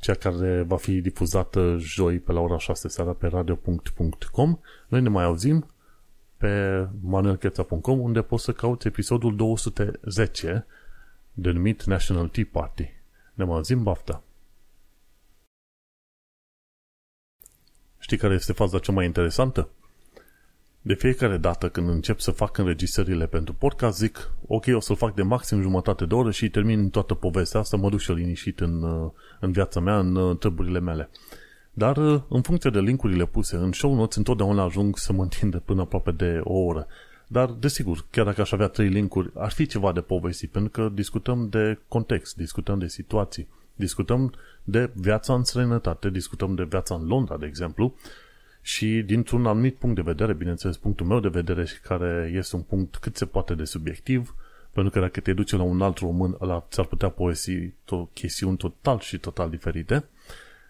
cea 0.00 0.14
care 0.14 0.62
va 0.62 0.76
fi 0.76 1.00
difuzată 1.00 1.76
joi 1.78 2.18
pe 2.18 2.32
la 2.32 2.40
ora 2.40 2.58
6 2.58 2.88
seara 2.88 3.12
pe 3.12 3.26
radio.com. 3.26 4.58
Noi 4.88 5.00
ne 5.00 5.08
mai 5.08 5.24
auzim 5.24 5.66
pe 6.36 6.86
manuelcheța.com 7.00 8.00
unde 8.00 8.22
poți 8.22 8.44
să 8.44 8.52
cauți 8.52 8.86
episodul 8.86 9.36
210 9.36 10.66
denumit 11.32 11.84
National 11.84 12.28
Tea 12.28 12.44
Party. 12.52 12.92
Ne 13.34 13.44
mai 13.44 13.56
auzim, 13.56 13.82
bafta! 13.82 14.22
Știi 17.98 18.16
care 18.16 18.34
este 18.34 18.52
faza 18.52 18.78
cea 18.78 18.92
mai 18.92 19.04
interesantă? 19.06 19.68
De 20.82 20.94
fiecare 20.94 21.36
dată 21.36 21.68
când 21.68 21.88
încep 21.88 22.18
să 22.18 22.30
fac 22.30 22.58
înregistrările 22.58 23.26
pentru 23.26 23.54
podcast, 23.54 23.98
zic, 23.98 24.30
ok, 24.46 24.64
o 24.72 24.80
să-l 24.80 24.96
fac 24.96 25.14
de 25.14 25.22
maxim 25.22 25.60
jumătate 25.60 26.06
de 26.06 26.14
oră 26.14 26.30
și 26.30 26.50
termin 26.50 26.90
toată 26.90 27.14
povestea 27.14 27.60
asta, 27.60 27.76
mă 27.76 27.90
duc 27.90 27.98
și 27.98 28.12
liniștit 28.12 28.60
în, 28.60 28.82
uh, 28.82 29.10
în 29.40 29.52
viața 29.52 29.80
mea, 29.80 29.98
în 29.98 30.14
uh, 30.14 30.38
treburile 30.38 30.80
mele. 30.80 31.10
Dar 31.72 31.96
uh, 31.96 32.20
în 32.28 32.42
funcție 32.42 32.70
de 32.70 32.80
linkurile 32.80 33.26
puse 33.26 33.56
în 33.56 33.72
show 33.72 33.94
notes, 33.94 34.16
întotdeauna 34.16 34.62
ajung 34.62 34.98
să 34.98 35.12
mă 35.12 35.22
întinde 35.22 35.58
până 35.58 35.80
aproape 35.80 36.10
de 36.10 36.40
o 36.44 36.58
oră. 36.58 36.86
Dar, 37.26 37.50
desigur, 37.50 38.06
chiar 38.10 38.24
dacă 38.24 38.40
aș 38.40 38.52
avea 38.52 38.66
trei 38.66 38.88
linkuri, 38.88 39.30
ar 39.34 39.50
fi 39.50 39.66
ceva 39.66 39.92
de 39.92 40.00
povesti, 40.00 40.46
pentru 40.46 40.70
că 40.70 40.90
discutăm 40.94 41.48
de 41.48 41.78
context, 41.88 42.36
discutăm 42.36 42.78
de 42.78 42.88
situații, 42.88 43.48
discutăm 43.74 44.32
de 44.64 44.90
viața 44.94 45.34
în 45.34 45.44
străinătate, 45.44 46.10
discutăm 46.10 46.54
de 46.54 46.66
viața 46.68 46.94
în 46.94 47.06
Londra, 47.06 47.36
de 47.36 47.46
exemplu, 47.46 47.94
și 48.60 49.02
dintr-un 49.06 49.46
anumit 49.46 49.76
punct 49.76 49.96
de 49.96 50.02
vedere, 50.02 50.32
bineînțeles, 50.32 50.76
punctul 50.76 51.06
meu 51.06 51.20
de 51.20 51.28
vedere, 51.28 51.66
care 51.82 52.32
este 52.34 52.56
un 52.56 52.62
punct 52.62 52.96
cât 52.96 53.16
se 53.16 53.26
poate 53.26 53.54
de 53.54 53.64
subiectiv, 53.64 54.34
pentru 54.72 54.92
că 54.92 55.00
dacă 55.00 55.20
te 55.20 55.32
duce 55.32 55.56
la 55.56 55.62
un 55.62 55.82
alt 55.82 55.98
român, 55.98 56.36
ăla 56.40 56.66
ți-ar 56.70 56.86
putea 56.86 57.08
povesti 57.08 57.72
o 57.88 58.04
chestiuni 58.04 58.56
total 58.56 58.98
și 58.98 59.18
total 59.18 59.50
diferite. 59.50 60.04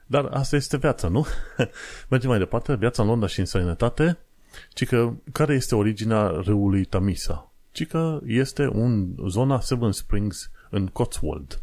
Dar 0.06 0.24
asta 0.24 0.56
este 0.56 0.76
viața, 0.76 1.08
nu? 1.08 1.26
Mergem 2.10 2.30
mai 2.30 2.38
departe, 2.38 2.76
viața 2.76 3.02
în 3.02 3.08
Londra 3.08 3.28
și 3.28 3.38
în 3.40 3.44
străinătate, 3.44 4.18
ci 4.74 4.86
că 4.86 5.12
care 5.32 5.54
este 5.54 5.74
originea 5.74 6.26
râului 6.26 6.84
Tamisa? 6.84 7.52
Ci 7.72 7.86
că 7.86 8.20
este 8.26 8.66
un 8.66 9.14
zona 9.28 9.60
Seven 9.60 9.92
Springs 9.92 10.50
în 10.70 10.86
Cotswold. 10.86 11.62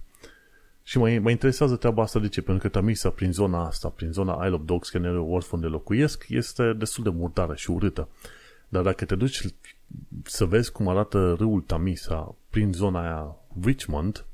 Și 0.88 0.97
mă, 0.97 1.19
mă 1.21 1.30
interesează 1.30 1.76
treaba 1.76 2.02
asta 2.02 2.19
de 2.19 2.28
ce? 2.28 2.41
Pentru 2.41 2.69
că 2.69 2.78
Tamisa, 2.80 3.10
prin 3.10 3.32
zona 3.32 3.65
asta, 3.65 3.89
prin 3.89 4.12
zona 4.12 4.45
Isle 4.45 4.56
of 4.56 4.62
Dogs, 4.65 4.89
Canary 4.89 5.17
Wharf, 5.17 5.52
unde 5.52 5.67
locuiesc, 5.67 6.26
este 6.28 6.73
destul 6.73 7.04
de 7.04 7.10
murdară 7.10 7.56
și 7.56 7.71
urâtă. 7.71 8.10
Dar 8.69 8.84
dacă 8.84 9.06
te 9.06 9.15
duci 9.15 9.41
să 10.23 10.45
vezi 10.45 10.71
cum 10.71 10.88
arată 10.88 11.36
râul 11.38 11.62
Tamisa 11.62 12.36
prin 12.50 12.73
zona 12.73 13.02
aia 13.02 13.36
Richmond, 13.63 14.26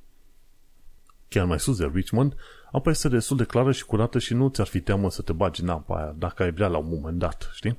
chiar 1.28 1.46
mai 1.46 1.60
sus 1.60 1.78
de 1.78 1.92
Richmond, 1.94 2.36
apa 2.72 2.90
este 2.90 3.10
destul 3.10 3.38
de 3.38 3.44
clară 3.44 3.72
și 3.72 3.86
curată 3.86 4.20
și 4.20 4.34
nu 4.34 4.50
ți-ar 4.50 4.68
fi 4.68 4.80
teamă 4.80 5.10
să 5.10 5.22
te 5.22 5.34
bagi 5.34 5.62
în 5.62 5.70
apa 5.70 5.96
aia, 5.96 6.16
dacă 6.18 6.44
ai 6.44 6.52
vrea 6.52 6.68
la 6.68 6.78
un 6.78 6.88
moment 6.90 7.18
dat, 7.18 7.52
știi? 7.54 7.78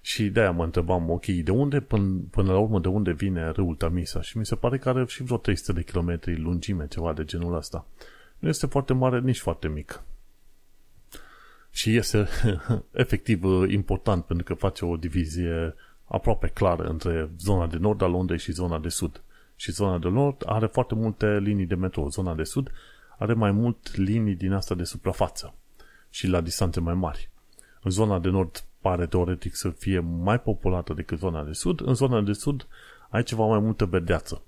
Și 0.00 0.28
de-aia 0.28 0.50
mă 0.50 0.64
întrebam, 0.64 1.10
ok, 1.10 1.26
de 1.26 1.50
unde, 1.50 1.80
până, 1.80 2.20
până 2.30 2.52
la 2.52 2.58
urmă, 2.58 2.80
de 2.80 2.88
unde 2.88 3.12
vine 3.12 3.50
râul 3.50 3.74
Tamisa? 3.74 4.20
Și 4.22 4.38
mi 4.38 4.46
se 4.46 4.54
pare 4.54 4.78
că 4.78 4.88
are 4.88 5.04
și 5.06 5.22
vreo 5.22 5.36
300 5.36 5.72
de 5.72 5.82
kilometri 5.82 6.36
lungime, 6.36 6.86
ceva 6.86 7.12
de 7.12 7.24
genul 7.24 7.56
ăsta. 7.56 7.86
Nu 8.38 8.48
este 8.48 8.66
foarte 8.66 8.92
mare, 8.92 9.20
nici 9.20 9.38
foarte 9.38 9.68
mic. 9.68 10.02
Și 11.70 11.96
este 11.96 12.28
efectiv 12.92 13.42
important 13.68 14.24
pentru 14.24 14.44
că 14.44 14.54
face 14.54 14.84
o 14.84 14.96
divizie 14.96 15.74
aproape 16.04 16.48
clară 16.48 16.82
între 16.82 17.30
zona 17.38 17.66
de 17.66 17.76
nord 17.76 18.02
a 18.02 18.06
Londrei 18.06 18.38
și 18.38 18.52
zona 18.52 18.78
de 18.78 18.88
sud. 18.88 19.22
Și 19.56 19.72
zona 19.72 19.98
de 19.98 20.08
nord 20.08 20.42
are 20.46 20.66
foarte 20.66 20.94
multe 20.94 21.38
linii 21.38 21.66
de 21.66 21.74
metro. 21.74 22.08
Zona 22.08 22.34
de 22.34 22.44
sud 22.44 22.70
are 23.18 23.32
mai 23.32 23.50
mult 23.50 23.96
linii 23.96 24.34
din 24.34 24.52
asta 24.52 24.74
de 24.74 24.84
suprafață 24.84 25.54
și 26.10 26.26
la 26.26 26.40
distanțe 26.40 26.80
mai 26.80 26.94
mari. 26.94 27.30
În 27.82 27.90
zona 27.90 28.18
de 28.18 28.28
nord 28.28 28.64
pare 28.80 29.06
teoretic 29.06 29.54
să 29.54 29.70
fie 29.70 29.98
mai 29.98 30.40
populată 30.40 30.92
decât 30.92 31.18
zona 31.18 31.44
de 31.44 31.52
sud, 31.52 31.80
în 31.86 31.94
zona 31.94 32.20
de 32.20 32.32
sud 32.32 32.66
ai 33.08 33.22
ceva 33.22 33.44
mai 33.44 33.58
multă 33.58 33.84
verdeață 33.84 34.42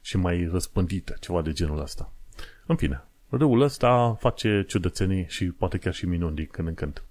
și 0.00 0.16
mai 0.16 0.48
răspândită, 0.52 1.16
ceva 1.20 1.42
de 1.42 1.52
genul 1.52 1.80
ăsta. 1.80 2.12
În 2.66 2.76
fine, 2.76 3.04
râul 3.28 3.60
ăsta 3.60 4.16
face 4.20 4.64
ciudățenii 4.68 5.26
și 5.28 5.44
poate 5.44 5.78
chiar 5.78 5.94
și 5.94 6.06
minuni 6.06 6.34
din 6.34 6.48
când 6.50 6.68
în 6.68 6.74
când. 6.74 7.02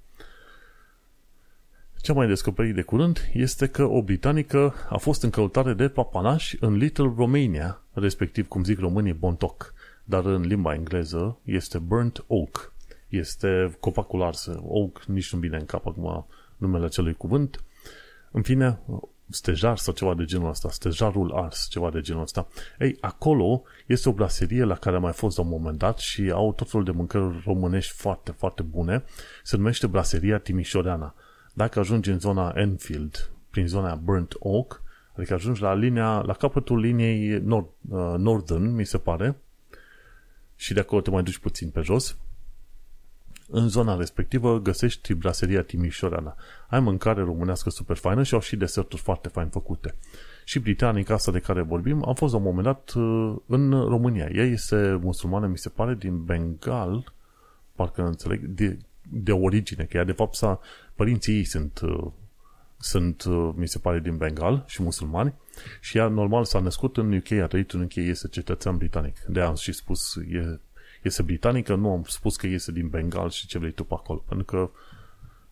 Ce 2.02 2.14
mai 2.14 2.28
descoperit 2.28 2.76
de 2.76 2.82
curând 2.82 3.30
este 3.34 3.68
că 3.68 3.84
o 3.84 4.02
britanică 4.02 4.74
a 4.90 4.98
fost 4.98 5.24
în 5.24 5.30
căutare 5.30 5.74
de 5.74 5.90
papanași 5.90 6.58
în 6.60 6.76
Little 6.76 7.14
Romania, 7.18 7.82
respectiv, 7.94 8.48
cum 8.48 8.64
zic 8.64 8.80
românii, 8.80 9.14
Bontoc, 9.14 9.74
dar 10.04 10.26
în 10.26 10.42
limba 10.42 10.74
engleză 10.74 11.38
este 11.44 11.78
Burnt 11.78 12.24
Oak. 12.28 12.74
Este 13.08 13.78
copacul 13.80 14.24
ars. 14.24 14.50
Oak 14.62 15.04
nici 15.04 15.34
nu 15.34 15.40
bine 15.40 15.58
în 15.58 15.66
cap 15.66 15.86
acum 15.86 16.26
numele 16.62 16.86
acelui 16.86 17.14
cuvânt. 17.14 17.64
În 18.32 18.42
fine, 18.42 18.80
stejar 19.30 19.78
sau 19.78 19.94
ceva 19.94 20.14
de 20.14 20.24
genul 20.26 20.50
ăsta, 20.50 20.70
stejarul 20.70 21.32
ars, 21.32 21.68
ceva 21.70 21.90
de 21.90 22.02
genul 22.02 22.22
ăsta. 22.22 22.48
Ei, 22.80 22.98
acolo 23.02 23.64
este 23.88 24.10
o 24.10 24.14
braserie 24.14 24.64
la 24.64 24.76
care 24.76 24.96
am 24.96 25.02
mai 25.02 25.14
fost 25.14 25.38
la 25.38 25.44
un 25.44 25.50
moment 25.50 25.78
dat 25.78 25.98
și 25.98 26.32
au 26.34 26.54
tot 26.54 26.70
felul 26.70 26.86
de 26.86 26.92
mâncăruri 26.92 27.42
românești 27.46 27.94
foarte, 27.94 28.32
foarte 28.32 28.62
bune. 28.62 29.04
Se 29.44 29.58
numește 29.58 29.88
braseria 29.88 30.38
Timișoreana. 30.38 31.16
Dacă 31.54 31.80
ajungi 31.80 32.10
în 32.10 32.20
zona 32.20 32.54
Enfield, 32.56 33.32
prin 33.50 33.68
zona 33.68 33.96
Burnt 33.96 34.36
Oak, 34.40 34.82
adică 35.16 35.34
ajungi 35.34 35.62
la 35.62 35.74
linia, 35.74 36.22
la 36.26 36.34
capătul 36.34 36.80
liniei 36.80 37.40
nord, 37.40 37.68
uh, 37.90 38.14
Northern, 38.18 38.74
mi 38.74 38.86
se 38.86 38.98
pare, 38.98 39.42
și 40.56 40.74
de 40.74 40.80
acolo 40.80 41.02
te 41.02 41.10
mai 41.10 41.24
duci 41.24 41.38
puțin 41.38 41.70
pe 41.70 41.82
jos, 41.82 42.18
în 43.52 43.68
zona 43.68 43.96
respectivă 43.96 44.60
găsești 44.60 45.14
braseria 45.14 45.62
Timișoreana. 45.62 46.36
Ai 46.70 46.80
mâncare 46.80 47.22
românească 47.22 47.70
super 47.70 47.96
faină 47.96 48.24
și 48.24 48.34
au 48.34 48.40
și 48.40 48.56
deserturi 48.56 49.02
foarte 49.02 49.28
fain 49.28 49.48
făcute. 49.48 49.96
Și 50.46 50.60
britanica 50.60 51.14
asta 51.14 51.32
de 51.32 51.40
care 51.40 51.62
vorbim 51.62 52.04
a 52.08 52.14
fost 52.14 52.34
la 52.34 52.40
un 52.40 52.46
moment 52.46 52.64
dat 52.64 52.94
uh, 52.96 53.36
în 53.46 53.72
România. 53.72 54.30
Ea 54.34 54.44
este 54.44 55.00
musulmană, 55.02 55.48
mi 55.48 55.58
se 55.58 55.70
pare, 55.70 55.96
din 55.96 56.24
Bengal, 56.24 57.14
parcă 57.76 58.02
înțeleg, 58.02 58.46
de, 58.46 58.78
de 59.10 59.32
origine, 59.32 59.84
că 59.84 59.98
ea 59.98 60.04
de 60.04 60.12
fapt 60.12 60.36
s-a, 60.36 60.60
părinții 60.96 61.36
ei 61.36 61.44
sunt, 61.44 61.80
uh, 61.80 62.12
sunt, 62.78 63.24
uh, 63.24 63.52
mi 63.56 63.68
se 63.68 63.80
pare, 63.80 64.00
din 64.00 64.18
Bengal 64.18 64.64
și 64.68 64.84
musulmani 64.84 65.34
și 65.80 65.98
ea 65.98 66.08
normal 66.08 66.46
s-a 66.46 66.60
născut 66.60 66.98
în 66.98 67.14
UK, 67.14 67.32
a 67.32 67.48
trăit 67.48 67.72
în 67.72 67.82
UK, 67.82 67.96
este 67.96 68.28
cetățean 68.28 68.78
britanic. 68.78 69.20
De 69.20 69.42
am 69.42 69.56
și 69.56 69.72
spus, 69.72 70.16
e 70.16 70.60
este 71.02 71.22
britanică, 71.22 71.76
nu 71.76 71.92
am 71.92 72.04
spus 72.08 72.36
că 72.36 72.48
este 72.48 72.72
din 72.72 72.88
Bengal 72.88 73.30
și 73.30 73.48
ce 73.48 73.60
vrei 73.60 73.72
tu 73.72 73.84
pe 73.84 73.94
acolo, 73.94 74.24
pentru 74.28 74.46
că 74.46 74.70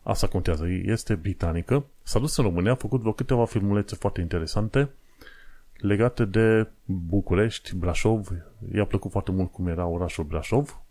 asta 0.03 0.27
contează. 0.27 0.67
Este 0.67 1.15
britanică, 1.15 1.85
s-a 2.03 2.19
dus 2.19 2.37
în 2.37 2.43
România, 2.43 2.71
a 2.71 2.75
făcut 2.75 2.99
vreo 2.99 3.11
câteva 3.11 3.45
filmulețe 3.45 3.95
foarte 3.95 4.21
interesante 4.21 4.89
legate 5.79 6.25
de 6.25 6.67
București, 6.85 7.75
Brașov. 7.75 8.27
I-a 8.73 8.85
plăcut 8.85 9.11
foarte 9.11 9.31
mult 9.31 9.51
cum 9.51 9.67
era 9.67 9.85
orașul 9.85 10.23
Brașov 10.23 10.81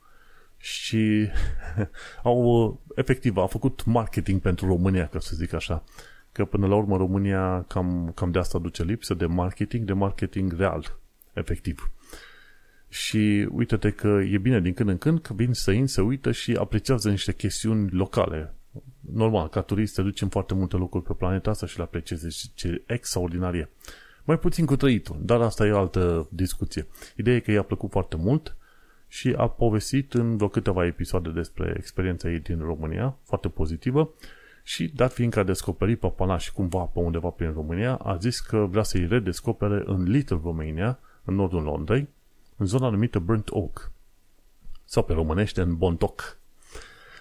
și 0.57 1.29
au, 2.23 2.81
efectiv, 2.95 3.37
a 3.37 3.47
făcut 3.47 3.85
marketing 3.85 4.41
pentru 4.41 4.67
România, 4.67 5.07
ca 5.07 5.19
să 5.19 5.37
zic 5.37 5.53
așa. 5.53 5.83
Că 6.33 6.45
până 6.45 6.67
la 6.67 6.75
urmă 6.75 6.97
România 6.97 7.65
cam, 7.69 8.13
cam 8.15 8.31
de 8.31 8.39
asta 8.39 8.59
duce 8.59 8.83
lipsă, 8.83 9.15
de 9.15 9.27
marketing, 9.27 9.85
de 9.85 9.93
marketing 9.93 10.53
real, 10.57 10.99
efectiv. 11.33 11.91
Și 12.89 13.49
uite-te 13.53 13.91
că 13.91 14.21
e 14.31 14.39
bine 14.39 14.61
din 14.61 14.73
când 14.73 14.89
în 14.89 14.99
când 14.99 15.21
că 15.21 15.33
vin 15.33 15.53
străini, 15.53 15.89
se 15.89 16.01
uită 16.01 16.33
și 16.33 16.53
apreciază 16.53 17.11
niște 17.11 17.33
chestiuni 17.33 17.91
locale. 17.91 18.55
Normal, 19.13 19.49
ca 19.49 19.61
turist 19.61 19.95
te 19.95 20.03
duci 20.03 20.21
în 20.21 20.29
foarte 20.29 20.55
multe 20.55 20.77
locuri 20.77 21.05
pe 21.05 21.13
planeta 21.13 21.51
asta 21.51 21.67
și 21.67 21.77
le 21.77 21.83
apreciezi 21.83 22.53
ce 22.55 22.83
extraordinar 22.87 23.55
e. 23.55 23.71
Mai 24.25 24.39
puțin 24.39 24.67
cu 24.67 24.77
trăitul, 24.77 25.17
dar 25.21 25.41
asta 25.41 25.67
e 25.67 25.71
o 25.71 25.79
altă 25.79 26.29
discuție. 26.31 26.87
Ideea 27.17 27.37
e 27.37 27.41
că 27.41 27.51
i-a 27.51 27.63
plăcut 27.63 27.91
foarte 27.91 28.17
mult 28.17 28.57
și 29.09 29.35
a 29.37 29.49
povestit 29.49 30.15
în 30.15 30.37
vreo 30.37 30.49
câteva 30.49 30.87
episoade 30.87 31.31
despre 31.31 31.75
experiența 31.77 32.31
ei 32.31 32.39
din 32.39 32.59
România, 32.59 33.17
foarte 33.23 33.49
pozitivă, 33.49 34.15
și 34.63 34.93
dat 34.95 35.13
fiindcă 35.13 35.39
a 35.39 35.43
descoperit 35.43 36.03
și 36.39 36.53
cumva 36.53 36.79
pe 36.79 36.99
undeva 36.99 37.29
prin 37.29 37.53
România, 37.53 37.95
a 37.95 38.17
zis 38.17 38.41
că 38.41 38.67
vrea 38.71 38.83
să-i 38.83 39.07
redescopere 39.07 39.83
în 39.87 40.03
Little 40.03 40.41
Romania, 40.43 40.99
în 41.25 41.35
nordul 41.35 41.63
Londrei, 41.63 42.09
în 42.59 42.67
zona 42.67 42.89
numită 42.89 43.19
Burnt 43.19 43.51
Oak, 43.51 43.91
sau 44.85 45.03
pe 45.03 45.13
românește 45.13 45.61
în 45.61 45.77
Bontoc. 45.77 46.39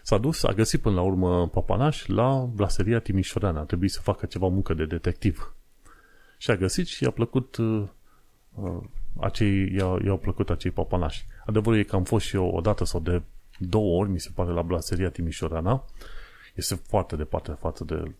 S-a 0.03 0.17
dus, 0.17 0.43
a 0.43 0.51
găsit 0.51 0.81
până 0.81 0.95
la 0.95 1.01
urmă 1.01 1.47
papanaș 1.47 2.05
la 2.05 2.49
braseria 2.53 2.99
Timișoreana. 2.99 3.59
A 3.59 3.63
trebuit 3.63 3.91
să 3.91 4.01
facă 4.01 4.25
ceva 4.25 4.47
muncă 4.47 4.73
de 4.73 4.85
detectiv. 4.85 5.53
Și 6.37 6.51
a 6.51 6.55
găsit 6.55 6.87
și 6.87 7.03
i-a 7.03 7.11
plăcut 7.11 7.55
uh, 7.55 7.87
uh 8.53 8.81
acei, 9.19 9.73
i-a, 9.73 9.97
i-au 10.05 10.17
plăcut 10.17 10.49
acei 10.49 10.71
papanași. 10.71 11.25
Adevărul 11.45 11.79
e 11.79 11.83
că 11.83 11.95
am 11.95 12.03
fost 12.03 12.25
și 12.25 12.35
eu 12.35 12.47
o 12.47 12.61
dată 12.61 12.85
sau 12.85 12.99
de 12.99 13.21
două 13.59 13.99
ori, 13.99 14.09
mi 14.09 14.19
se 14.19 14.29
pare, 14.35 14.51
la 14.51 14.61
braseria 14.61 15.09
Timișoreana. 15.09 15.85
Este 16.55 16.75
foarte 16.75 17.15
departe 17.15 17.51
față 17.51 17.83
de 17.83 18.11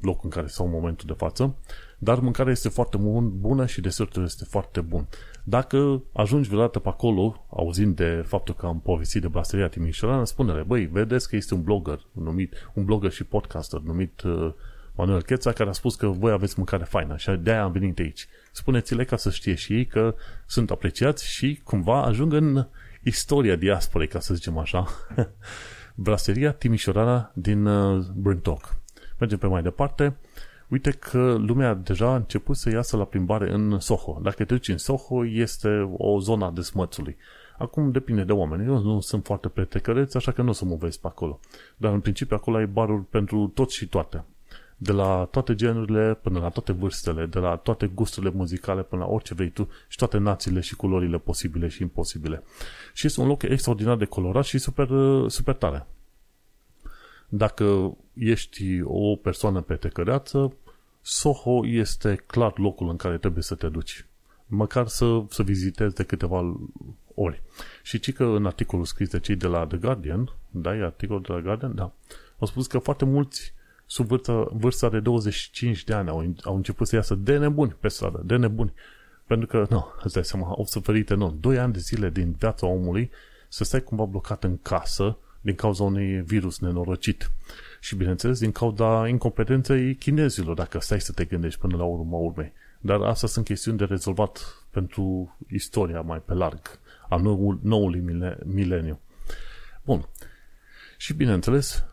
locul 0.00 0.24
în 0.24 0.30
care 0.30 0.46
sau 0.46 0.66
în 0.66 0.72
momentul 0.72 1.06
de 1.06 1.12
față, 1.12 1.56
dar 1.98 2.20
mâncarea 2.20 2.52
este 2.52 2.68
foarte 2.68 2.96
bună 3.20 3.66
și 3.66 3.80
desertul 3.80 4.24
este 4.24 4.44
foarte 4.44 4.80
bun. 4.80 5.06
Dacă 5.48 6.02
ajungi 6.12 6.48
vreodată 6.48 6.78
pe 6.78 6.88
acolo, 6.88 7.46
auzind 7.50 7.96
de 7.96 8.24
faptul 8.26 8.54
că 8.54 8.66
am 8.66 8.80
povestit 8.80 9.20
de 9.20 9.28
Braseria 9.28 9.68
Timișoara, 9.68 10.24
spune-le, 10.24 10.62
băi, 10.62 10.86
vedeți 10.86 11.28
că 11.28 11.36
este 11.36 11.54
un 11.54 11.62
blogger 11.62 12.00
numit, 12.12 12.70
un 12.74 12.84
blogger 12.84 13.10
și 13.10 13.24
podcaster 13.24 13.80
numit 13.80 14.22
uh, 14.22 14.52
Manuel 14.94 15.22
Cheța, 15.22 15.52
care 15.52 15.68
a 15.68 15.72
spus 15.72 15.94
că 15.94 16.06
voi 16.06 16.32
aveți 16.32 16.54
mâncare 16.56 16.84
faină 16.84 17.16
și 17.16 17.30
de-aia 17.30 17.62
am 17.62 17.72
venit 17.72 17.98
aici. 17.98 18.28
Spuneți-le 18.52 19.04
ca 19.04 19.16
să 19.16 19.30
știe 19.30 19.54
și 19.54 19.72
ei 19.72 19.86
că 19.86 20.14
sunt 20.46 20.70
apreciați 20.70 21.30
și 21.30 21.60
cumva 21.64 22.02
ajung 22.02 22.32
în 22.32 22.66
istoria 23.02 23.56
diasporei, 23.56 24.08
ca 24.08 24.20
să 24.20 24.34
zicem 24.34 24.58
așa, 24.58 24.86
Braseria 25.94 26.52
Timișorana 26.52 27.32
din 27.34 27.66
uh, 27.66 28.04
Brântoc. 28.14 28.76
Mergem 29.18 29.38
pe 29.38 29.46
mai 29.46 29.62
departe. 29.62 30.16
Uite 30.68 30.90
că 30.90 31.36
lumea 31.38 31.74
deja 31.74 32.08
a 32.10 32.16
început 32.16 32.56
să 32.56 32.70
iasă 32.70 32.96
la 32.96 33.04
plimbare 33.04 33.52
în 33.52 33.78
Soho. 33.78 34.20
Dacă 34.22 34.36
te 34.36 34.54
duci 34.54 34.68
în 34.68 34.78
Soho, 34.78 35.26
este 35.26 35.90
o 35.96 36.20
zonă 36.20 36.44
a 36.44 36.50
desmățului. 36.50 37.16
Acum 37.58 37.90
depinde 37.90 38.24
de 38.24 38.32
oameni. 38.32 38.66
Eu 38.66 38.82
nu 38.82 39.00
sunt 39.00 39.24
foarte 39.24 39.48
pretecăreț, 39.48 40.14
așa 40.14 40.32
că 40.32 40.42
nu 40.42 40.48
o 40.48 40.52
să 40.52 40.64
mă 40.64 40.76
vezi 40.78 41.00
pe 41.00 41.06
acolo. 41.06 41.40
Dar 41.76 41.92
în 41.92 42.00
principiu 42.00 42.36
acolo 42.36 42.56
ai 42.56 42.66
baruri 42.66 43.04
pentru 43.04 43.50
toți 43.54 43.74
și 43.74 43.86
toate 43.86 44.24
de 44.80 44.92
la 44.92 45.28
toate 45.30 45.54
genurile 45.54 46.18
până 46.22 46.38
la 46.38 46.48
toate 46.48 46.72
vârstele, 46.72 47.26
de 47.26 47.38
la 47.38 47.56
toate 47.56 47.86
gusturile 47.86 48.32
muzicale 48.34 48.82
până 48.82 49.02
la 49.02 49.10
orice 49.10 49.34
vrei 49.34 49.50
tu 49.50 49.68
și 49.88 49.96
toate 49.96 50.18
națiile 50.18 50.60
și 50.60 50.76
culorile 50.76 51.18
posibile 51.18 51.68
și 51.68 51.82
imposibile. 51.82 52.42
Și 52.92 53.06
este 53.06 53.20
un 53.20 53.26
loc 53.26 53.42
extraordinar 53.42 53.96
de 53.96 54.04
colorat 54.04 54.44
și 54.44 54.58
super, 54.58 54.88
super 55.26 55.54
tare. 55.54 55.86
Dacă 57.28 57.96
ești 58.12 58.80
o 58.82 59.16
persoană 59.16 59.60
petecăreață, 59.60 60.52
Soho 61.00 61.66
este 61.66 62.22
clar 62.26 62.58
locul 62.58 62.88
în 62.88 62.96
care 62.96 63.18
trebuie 63.18 63.42
să 63.42 63.54
te 63.54 63.68
duci. 63.68 64.06
Măcar 64.46 64.86
să, 64.86 65.22
să 65.28 65.42
vizitezi 65.42 65.94
de 65.94 66.02
câteva 66.02 66.56
ori. 67.14 67.42
Și 67.82 67.98
ci 68.00 68.12
că 68.12 68.24
în 68.24 68.46
articolul 68.46 68.84
scris 68.84 69.08
de 69.08 69.20
cei 69.20 69.36
de 69.36 69.46
la 69.46 69.66
The 69.66 69.76
Guardian, 69.76 70.32
da, 70.50 70.76
e 70.76 70.84
articolul 70.84 71.22
de 71.22 71.32
la 71.32 71.40
Guardian, 71.40 71.74
da, 71.74 71.92
au 72.38 72.46
spus 72.46 72.66
că 72.66 72.78
foarte 72.78 73.04
mulți 73.04 73.54
sub 73.86 74.06
vârsta, 74.06 74.48
vârsta 74.52 74.88
de 74.88 75.00
25 75.00 75.84
de 75.84 75.92
ani 75.94 76.08
au, 76.08 76.34
au 76.42 76.56
început 76.56 76.86
să 76.86 76.96
iasă 76.96 77.14
de 77.14 77.36
nebuni 77.36 77.76
pe 77.80 77.88
stradă, 77.88 78.22
de 78.24 78.36
nebuni. 78.36 78.72
Pentru 79.26 79.46
că, 79.46 79.66
nu, 79.70 79.86
îți 80.02 80.14
dai 80.14 80.24
seama, 80.24 80.46
au 80.46 80.64
suferit 80.64 81.10
nu, 81.10 81.36
Doi 81.40 81.58
ani 81.58 81.72
de 81.72 81.78
zile 81.78 82.10
din 82.10 82.34
viața 82.38 82.66
omului 82.66 83.10
să 83.48 83.64
stai 83.64 83.82
cumva 83.82 84.04
blocat 84.04 84.44
în 84.44 84.58
casă 84.62 85.18
din 85.48 85.56
cauza 85.56 85.82
unui 85.82 86.20
virus 86.20 86.58
nenorocit. 86.58 87.30
Și, 87.80 87.96
bineînțeles, 87.96 88.38
din 88.38 88.52
cauza 88.52 89.08
incompetenței 89.08 89.94
chinezilor, 89.94 90.54
dacă 90.54 90.78
stai 90.80 91.00
să 91.00 91.12
te 91.12 91.24
gândești 91.24 91.60
până 91.60 91.76
la 91.76 91.84
urmă 91.84 92.16
urmei. 92.16 92.52
Dar 92.80 93.00
asta 93.00 93.26
sunt 93.26 93.44
chestiuni 93.44 93.78
de 93.78 93.84
rezolvat 93.84 94.64
pentru 94.70 95.36
istoria 95.50 96.00
mai 96.00 96.22
pe 96.24 96.34
larg 96.34 96.60
a 97.08 97.16
noul, 97.16 97.58
noului 97.62 98.00
mileniu. 98.44 99.00
Bun. 99.84 100.08
Și, 100.96 101.14
bineînțeles, 101.14 101.84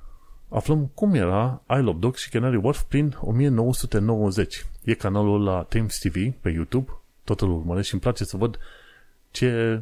aflăm 0.49 0.85
cum 0.93 1.13
era 1.13 1.61
Isle 1.69 1.89
of 1.89 1.95
Dogs 1.99 2.21
și 2.21 2.29
Canary 2.29 2.55
Wharf 2.55 2.81
prin 2.81 3.17
1990. 3.19 4.65
E 4.83 4.93
canalul 4.93 5.43
la 5.43 5.63
Thames 5.63 5.97
TV 5.97 6.33
pe 6.41 6.49
YouTube, 6.49 6.91
tot 7.23 7.41
îl 7.41 7.51
urmăresc 7.51 7.87
și 7.87 7.93
îmi 7.93 8.01
place 8.01 8.23
să 8.23 8.37
văd 8.37 8.59
ce, 9.31 9.81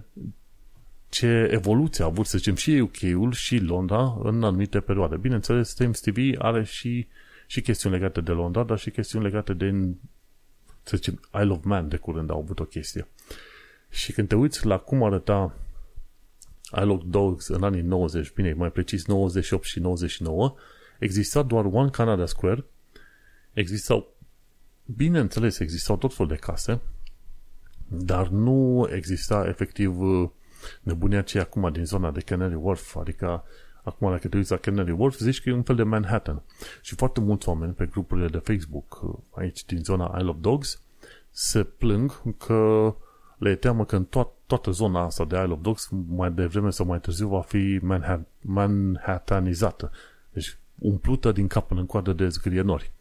ce 1.13 1.49
evoluție 1.51 2.03
a 2.03 2.07
avut, 2.07 2.25
să 2.25 2.37
zicem, 2.37 2.55
și 2.55 2.71
UK-ul 2.71 3.31
și 3.31 3.57
Londra 3.57 4.19
în 4.23 4.43
anumite 4.43 4.79
perioade. 4.79 5.17
Bineînțeles, 5.17 5.73
Thames 5.73 5.99
TV 5.99 6.17
are 6.37 6.63
și, 6.63 7.07
și 7.47 7.61
chestiuni 7.61 7.95
legate 7.95 8.21
de 8.21 8.31
Londra, 8.31 8.63
dar 8.63 8.77
și 8.77 8.89
chestiuni 8.89 9.25
legate 9.25 9.53
de, 9.53 9.95
să 10.83 10.95
zicem, 10.95 11.19
Isle 11.33 11.51
of 11.51 11.63
Man 11.63 11.87
de 11.87 11.97
curând 11.97 12.29
au 12.29 12.39
avut 12.39 12.59
o 12.59 12.63
chestie. 12.63 13.07
Și 13.89 14.11
când 14.11 14.27
te 14.27 14.35
uiți 14.35 14.65
la 14.65 14.77
cum 14.77 15.03
arăta 15.03 15.55
Isle 16.71 16.91
of 16.91 17.01
Dogs 17.05 17.47
în 17.47 17.63
anii 17.63 17.81
90, 17.81 18.33
bine, 18.33 18.53
mai 18.53 18.71
precis 18.71 19.05
98 19.05 19.63
și 19.63 19.79
99, 19.79 20.55
exista 20.99 21.43
doar 21.43 21.65
One 21.65 21.89
Canada 21.89 22.25
Square, 22.25 22.65
existau, 23.53 24.15
bineînțeles, 24.85 25.59
existau 25.59 25.97
tot 25.97 26.13
fel 26.13 26.27
de 26.27 26.35
case, 26.35 26.81
dar 27.87 28.27
nu 28.27 28.89
exista 28.91 29.45
efectiv 29.47 29.99
uh, 29.99 30.29
nebunia 30.81 31.21
ce 31.21 31.39
acum 31.39 31.71
din 31.71 31.85
zona 31.85 32.11
de 32.11 32.19
Canary 32.19 32.55
Wharf, 32.55 32.95
adică 32.95 33.43
acum 33.83 34.09
dacă 34.09 34.27
te 34.27 34.37
uiți 34.37 34.51
la 34.51 34.57
Canary 34.57 34.91
Wharf, 34.91 35.17
zici 35.17 35.41
că 35.41 35.49
e 35.49 35.53
un 35.53 35.63
fel 35.63 35.75
de 35.75 35.83
Manhattan. 35.83 36.41
Și 36.81 36.95
foarte 36.95 37.19
mulți 37.19 37.49
oameni 37.49 37.73
pe 37.73 37.85
grupurile 37.85 38.27
de 38.27 38.37
Facebook 38.37 38.99
uh, 39.03 39.13
aici 39.31 39.65
din 39.65 39.83
zona 39.83 40.15
Isle 40.17 40.29
of 40.29 40.37
Dogs 40.39 40.81
se 41.29 41.63
plâng 41.63 42.21
că 42.37 42.93
le 43.37 43.49
e 43.49 43.55
teamă 43.55 43.85
că 43.85 43.95
în 43.95 44.05
to- 44.05 44.45
toată 44.45 44.71
zona 44.71 45.01
asta 45.01 45.25
de 45.25 45.35
Isle 45.35 45.53
of 45.53 45.61
Dogs 45.61 45.89
mai 46.07 46.31
devreme 46.31 46.69
sau 46.69 46.85
mai 46.85 46.99
târziu 46.99 47.27
va 47.27 47.41
fi 47.41 47.79
Manhat- 47.79 48.41
Manhattanizată. 48.41 49.91
Deci 50.29 50.57
umplută 50.79 51.31
din 51.31 51.47
cap 51.47 51.67
până 51.67 51.79
în 51.79 51.85
coadă 51.85 52.13
de 52.13 52.27
zgrienori. 52.27 52.91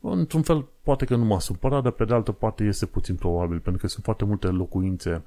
Într-un 0.00 0.42
fel, 0.42 0.66
poate 0.82 1.04
că 1.04 1.16
nu 1.16 1.24
m-a 1.24 1.38
supărat, 1.38 1.82
dar 1.82 1.92
pe 1.92 2.04
de 2.04 2.14
altă 2.14 2.32
parte 2.32 2.64
este 2.64 2.86
puțin 2.86 3.14
probabil, 3.14 3.58
pentru 3.58 3.80
că 3.80 3.88
sunt 3.88 4.04
foarte 4.04 4.24
multe 4.24 4.46
locuințe 4.46 5.22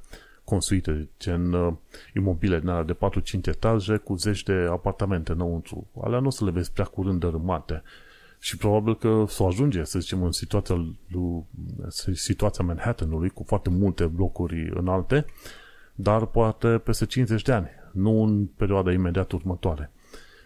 construite, 0.46 1.10
gen 1.20 1.54
uh, 1.54 1.74
imobile 2.16 2.60
din 2.60 2.86
de 2.86 2.94
4-5 2.94 3.46
etaje 3.46 3.98
cu 3.98 4.16
zeci 4.16 4.44
de 4.44 4.68
apartamente 4.70 5.32
înăuntru. 5.32 5.88
Alea 6.02 6.20
nu 6.20 6.28
o 6.28 6.30
să 6.30 6.46
le 6.46 6.52
vezi 6.52 6.72
prea 6.72 6.86
curând 6.86 7.20
dărâmate. 7.20 7.84
Și 8.40 8.58
probabil 8.58 8.96
că 8.96 9.26
s 9.28 9.38
o 9.38 9.48
ajunge, 9.48 9.84
să 9.84 10.00
zicem, 10.00 10.24
în 10.24 10.32
situația, 10.32 10.76
lui, 11.08 11.46
situația 12.14 12.66
Manhattanului, 12.66 13.30
cu 13.30 13.44
foarte 13.48 13.70
multe 13.70 14.06
blocuri 14.06 14.72
înalte, 14.74 15.26
dar 15.96 16.26
poate 16.26 16.68
peste 16.68 17.06
50 17.06 17.42
de 17.42 17.52
ani, 17.52 17.70
nu 17.92 18.24
în 18.24 18.46
perioada 18.46 18.92
imediat 18.92 19.32
următoare. 19.32 19.92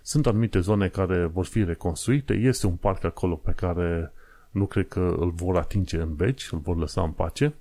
Sunt 0.02 0.28
anumite 0.28 0.60
zone 0.60 0.88
care 0.88 1.26
vor 1.26 1.46
fi 1.46 1.64
reconstruite, 1.64 2.34
este 2.34 2.68
un 2.68 2.76
parc 2.76 3.04
acolo 3.04 3.36
pe 3.36 3.52
care 3.52 4.14
nu 4.52 4.66
cred 4.66 4.88
că 4.88 5.16
îl 5.20 5.32
vor 5.32 5.58
atinge 5.58 5.98
în 5.98 6.16
veci, 6.16 6.50
îl 6.52 6.60
vor 6.60 6.78
lăsa 6.78 7.02
în 7.02 7.12
pace 7.12 7.54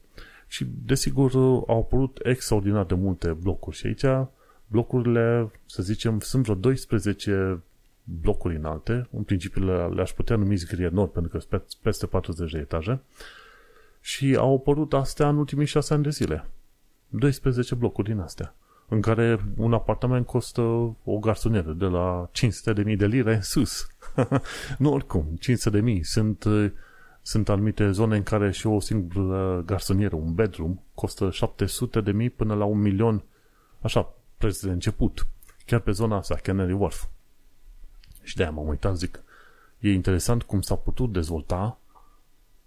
și 0.49 0.66
desigur 0.84 1.34
au 1.66 1.78
apărut 1.78 2.18
extraordinar 2.22 2.84
de 2.84 2.94
multe 2.94 3.32
blocuri 3.32 3.76
și 3.76 3.86
aici 3.86 4.28
blocurile, 4.66 5.51
să 5.66 5.82
zicem, 5.82 6.20
sunt 6.20 6.42
vreo 6.42 6.55
12 6.55 7.62
blocuri 8.05 8.57
înalte, 8.57 9.09
în 9.11 9.22
principiu 9.22 9.64
le, 9.64 9.94
le-aș 9.94 10.11
putea 10.11 10.36
numi 10.36 10.57
zgrienori, 10.57 11.11
pentru 11.11 11.30
că 11.30 11.38
sunt 11.38 11.62
peste 11.82 12.07
40 12.07 12.53
de 12.53 12.59
etaje, 12.59 13.01
și 14.01 14.36
au 14.38 14.55
apărut 14.55 14.92
astea 14.92 15.28
în 15.28 15.36
ultimii 15.36 15.66
6 15.66 15.94
ani 15.94 16.03
de 16.03 16.11
zile. 16.11 16.44
12 17.09 17.74
blocuri 17.74 18.09
din 18.09 18.18
astea, 18.18 18.55
în 18.88 19.01
care 19.01 19.44
un 19.57 19.72
apartament 19.72 20.26
costă 20.26 20.61
o 21.05 21.18
garsonieră 21.20 21.72
de 21.72 21.84
la 21.84 22.30
500.000 22.84 22.96
de 22.96 23.07
lire 23.07 23.34
în 23.34 23.42
sus. 23.42 23.86
nu 24.78 24.92
oricum, 24.92 25.38
500.000. 25.96 26.01
Sunt, 26.03 26.44
sunt 27.28 27.48
anumite 27.48 27.90
zone 27.90 28.16
în 28.16 28.22
care 28.22 28.50
și 28.50 28.66
o 28.66 28.80
singură 28.80 29.62
garsonieră, 29.66 30.16
un 30.16 30.34
bedroom, 30.34 30.80
costă 30.94 31.30
700.000 31.30 32.34
până 32.36 32.54
la 32.54 32.64
un 32.64 32.80
milion, 32.80 33.22
așa, 33.80 34.14
preț 34.36 34.60
de 34.60 34.70
început. 34.70 35.26
Chiar 35.66 35.80
pe 35.80 35.90
zona 35.90 36.16
asta, 36.16 36.34
Canary 36.34 36.72
Wharf. 36.72 37.04
Și 38.22 38.36
de-aia 38.36 38.50
m-am 38.50 38.68
uitat, 38.68 38.96
zic, 38.96 39.22
e 39.78 39.92
interesant 39.92 40.42
cum 40.42 40.60
s-a 40.60 40.74
putut 40.74 41.12
dezvolta 41.12 41.78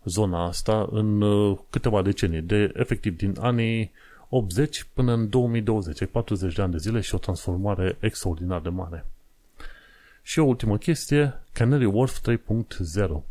zona 0.03 0.45
asta 0.45 0.87
în 0.91 1.21
uh, 1.21 1.57
câteva 1.69 2.01
decenii, 2.01 2.41
de 2.41 2.71
efectiv 2.73 3.17
din 3.17 3.35
anii 3.39 3.91
80 4.29 4.87
până 4.93 5.13
în 5.13 5.29
2020, 5.29 6.09
40 6.11 6.55
de 6.55 6.61
ani 6.61 6.71
de 6.71 6.77
zile 6.77 6.99
și 6.99 7.15
o 7.15 7.17
transformare 7.17 7.97
extraordinar 7.99 8.61
de 8.61 8.69
mare. 8.69 9.05
Și 10.21 10.39
o 10.39 10.45
ultimă 10.45 10.77
chestie, 10.77 11.41
Canary 11.53 11.85
Wharf 11.85 12.19
3.0. 12.29 13.21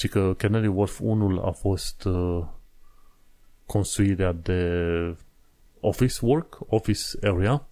Ci 0.00 0.08
că 0.08 0.34
Canary 0.34 0.66
Wharf 0.66 1.00
1 1.00 1.42
a 1.44 1.50
fost 1.50 2.04
uh, 2.04 2.46
construirea 3.66 4.32
de 4.32 5.16
office 5.80 6.18
work, 6.20 6.58
office 6.66 7.02
area, 7.22 7.68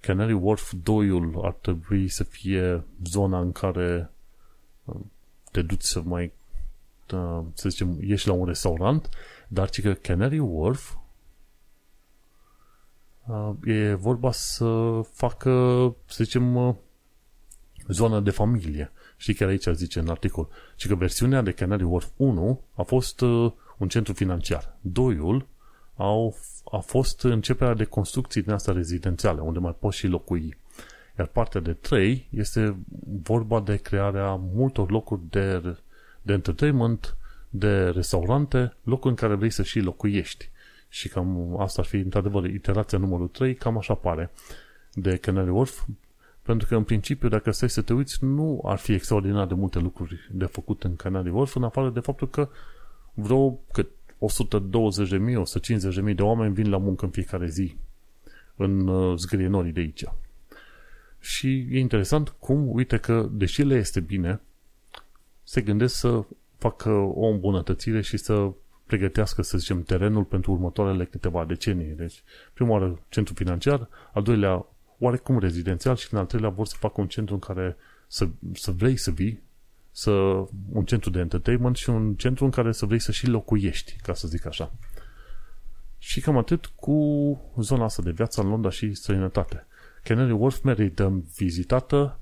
Canary 0.00 0.32
Wharf 0.32 0.72
2-ul 0.72 1.44
ar 1.44 1.52
trebui 1.52 2.08
să 2.08 2.24
fie 2.24 2.84
zona 3.04 3.40
în 3.40 3.52
care 3.52 4.10
uh, 4.84 4.96
te 5.52 5.62
duci 5.62 5.82
să 5.82 6.00
mai 6.00 6.32
uh, 7.12 7.40
să 7.54 7.68
zicem, 7.68 7.98
ieși 8.00 8.26
la 8.26 8.32
un 8.32 8.46
restaurant, 8.46 9.08
dar 9.48 9.70
ci 9.70 9.80
că 9.80 9.92
Canary 9.92 10.38
Wharf 10.38 10.94
uh, 13.26 13.50
e 13.64 13.94
vorba 13.94 14.30
să 14.30 15.00
facă, 15.12 15.50
să 16.06 16.24
zicem, 16.24 16.76
zona 17.88 18.20
de 18.20 18.30
familie. 18.30 18.92
Știi 19.20 19.34
chiar 19.34 19.48
aici 19.48 19.66
zice 19.72 19.98
în 19.98 20.08
articol. 20.08 20.48
Și 20.76 20.88
că 20.88 20.94
versiunea 20.94 21.42
de 21.42 21.52
Canary 21.52 21.82
Wharf 21.82 22.08
1 22.16 22.60
a 22.74 22.82
fost 22.82 23.20
un 23.78 23.88
centru 23.88 24.12
financiar. 24.12 24.76
2-ul 24.92 25.46
au, 25.96 26.36
a 26.70 26.78
fost 26.78 27.22
începerea 27.22 27.74
de 27.74 27.84
construcții 27.84 28.42
din 28.42 28.52
astea 28.52 28.72
rezidențiale, 28.72 29.40
unde 29.40 29.58
mai 29.58 29.76
poți 29.78 29.96
și 29.96 30.06
locui. 30.06 30.56
Iar 31.18 31.26
partea 31.26 31.60
de 31.60 31.72
3 31.72 32.28
este 32.30 32.76
vorba 33.22 33.60
de 33.60 33.76
crearea 33.76 34.34
multor 34.34 34.90
locuri 34.90 35.20
de 35.30 35.76
de 36.28 36.32
entertainment, 36.32 37.16
de 37.50 37.88
restaurante, 37.88 38.74
locuri 38.82 39.08
în 39.08 39.14
care 39.14 39.34
vrei 39.34 39.50
să 39.50 39.62
și 39.62 39.80
locuiești. 39.80 40.50
Și 40.88 41.08
cam 41.08 41.60
asta 41.60 41.80
ar 41.82 41.86
fi, 41.86 41.96
într-adevăr, 41.96 42.44
iterația 42.44 42.98
numărul 42.98 43.28
3, 43.28 43.54
cam 43.54 43.76
așa 43.76 43.94
pare, 43.94 44.30
de 44.92 45.16
Canary 45.16 45.50
Wharf, 45.50 45.84
pentru 46.48 46.66
că, 46.66 46.76
în 46.76 46.82
principiu, 46.82 47.28
dacă 47.28 47.50
stai 47.50 47.70
să 47.70 47.82
te 47.82 47.92
uiți, 47.92 48.24
nu 48.24 48.62
ar 48.64 48.78
fi 48.78 48.92
extraordinar 48.92 49.46
de 49.46 49.54
multe 49.54 49.78
lucruri 49.78 50.30
de 50.32 50.44
făcut 50.44 50.84
în 50.84 50.96
Canary 50.96 51.28
Wharf, 51.28 51.54
în 51.54 51.62
afară 51.62 51.90
de 51.90 52.00
faptul 52.00 52.28
că 52.28 52.48
vreo 53.14 53.58
cât 53.72 53.90
120.000, 53.90 53.92
150.000 56.08 56.14
de 56.14 56.22
oameni 56.22 56.54
vin 56.54 56.70
la 56.70 56.78
muncă 56.78 57.04
în 57.04 57.10
fiecare 57.10 57.48
zi 57.48 57.76
în 58.56 58.86
uh, 58.86 59.18
zgârienorii 59.18 59.72
de 59.72 59.80
aici. 59.80 60.04
Și 61.20 61.66
e 61.70 61.78
interesant 61.78 62.34
cum, 62.38 62.74
uite 62.74 62.96
că, 62.96 63.28
deși 63.32 63.62
le 63.62 63.74
este 63.74 64.00
bine, 64.00 64.40
se 65.42 65.60
gândesc 65.60 65.94
să 65.94 66.24
facă 66.58 66.90
o 66.90 67.26
îmbunătățire 67.26 68.00
și 68.00 68.16
să 68.16 68.50
pregătească, 68.86 69.42
să 69.42 69.58
zicem, 69.58 69.82
terenul 69.82 70.24
pentru 70.24 70.52
următoarele 70.52 71.04
câteva 71.04 71.44
decenii. 71.44 71.94
Deci, 71.96 72.22
prima 72.52 72.70
oară 72.70 72.98
centru 73.08 73.34
financiar, 73.34 73.88
al 74.12 74.22
doilea 74.22 74.66
oarecum 74.98 75.38
rezidențial 75.38 75.96
și 75.96 76.08
în 76.10 76.18
al 76.18 76.26
treilea 76.26 76.50
vor 76.50 76.66
să 76.66 76.76
facă 76.78 77.00
un 77.00 77.08
centru 77.08 77.34
în 77.34 77.40
care 77.40 77.76
să, 78.06 78.28
să 78.52 78.70
vrei 78.70 78.96
să 78.96 79.10
vii, 79.10 79.42
să, 79.90 80.10
un 80.72 80.84
centru 80.84 81.10
de 81.10 81.18
entertainment 81.18 81.76
și 81.76 81.90
un 81.90 82.14
centru 82.14 82.44
în 82.44 82.50
care 82.50 82.72
să 82.72 82.86
vrei 82.86 82.98
să 82.98 83.12
și 83.12 83.26
locuiești, 83.26 83.96
ca 84.02 84.14
să 84.14 84.28
zic 84.28 84.46
așa. 84.46 84.72
Și 85.98 86.20
cam 86.20 86.36
atât 86.36 86.66
cu 86.66 86.96
zona 87.60 87.84
asta 87.84 88.02
de 88.02 88.10
viață 88.10 88.40
în 88.40 88.48
Londra 88.48 88.70
și 88.70 88.94
străinătate. 88.94 89.66
Canary 90.02 90.32
Wharf 90.32 90.62
merită 90.62 91.22
vizitată 91.36 92.18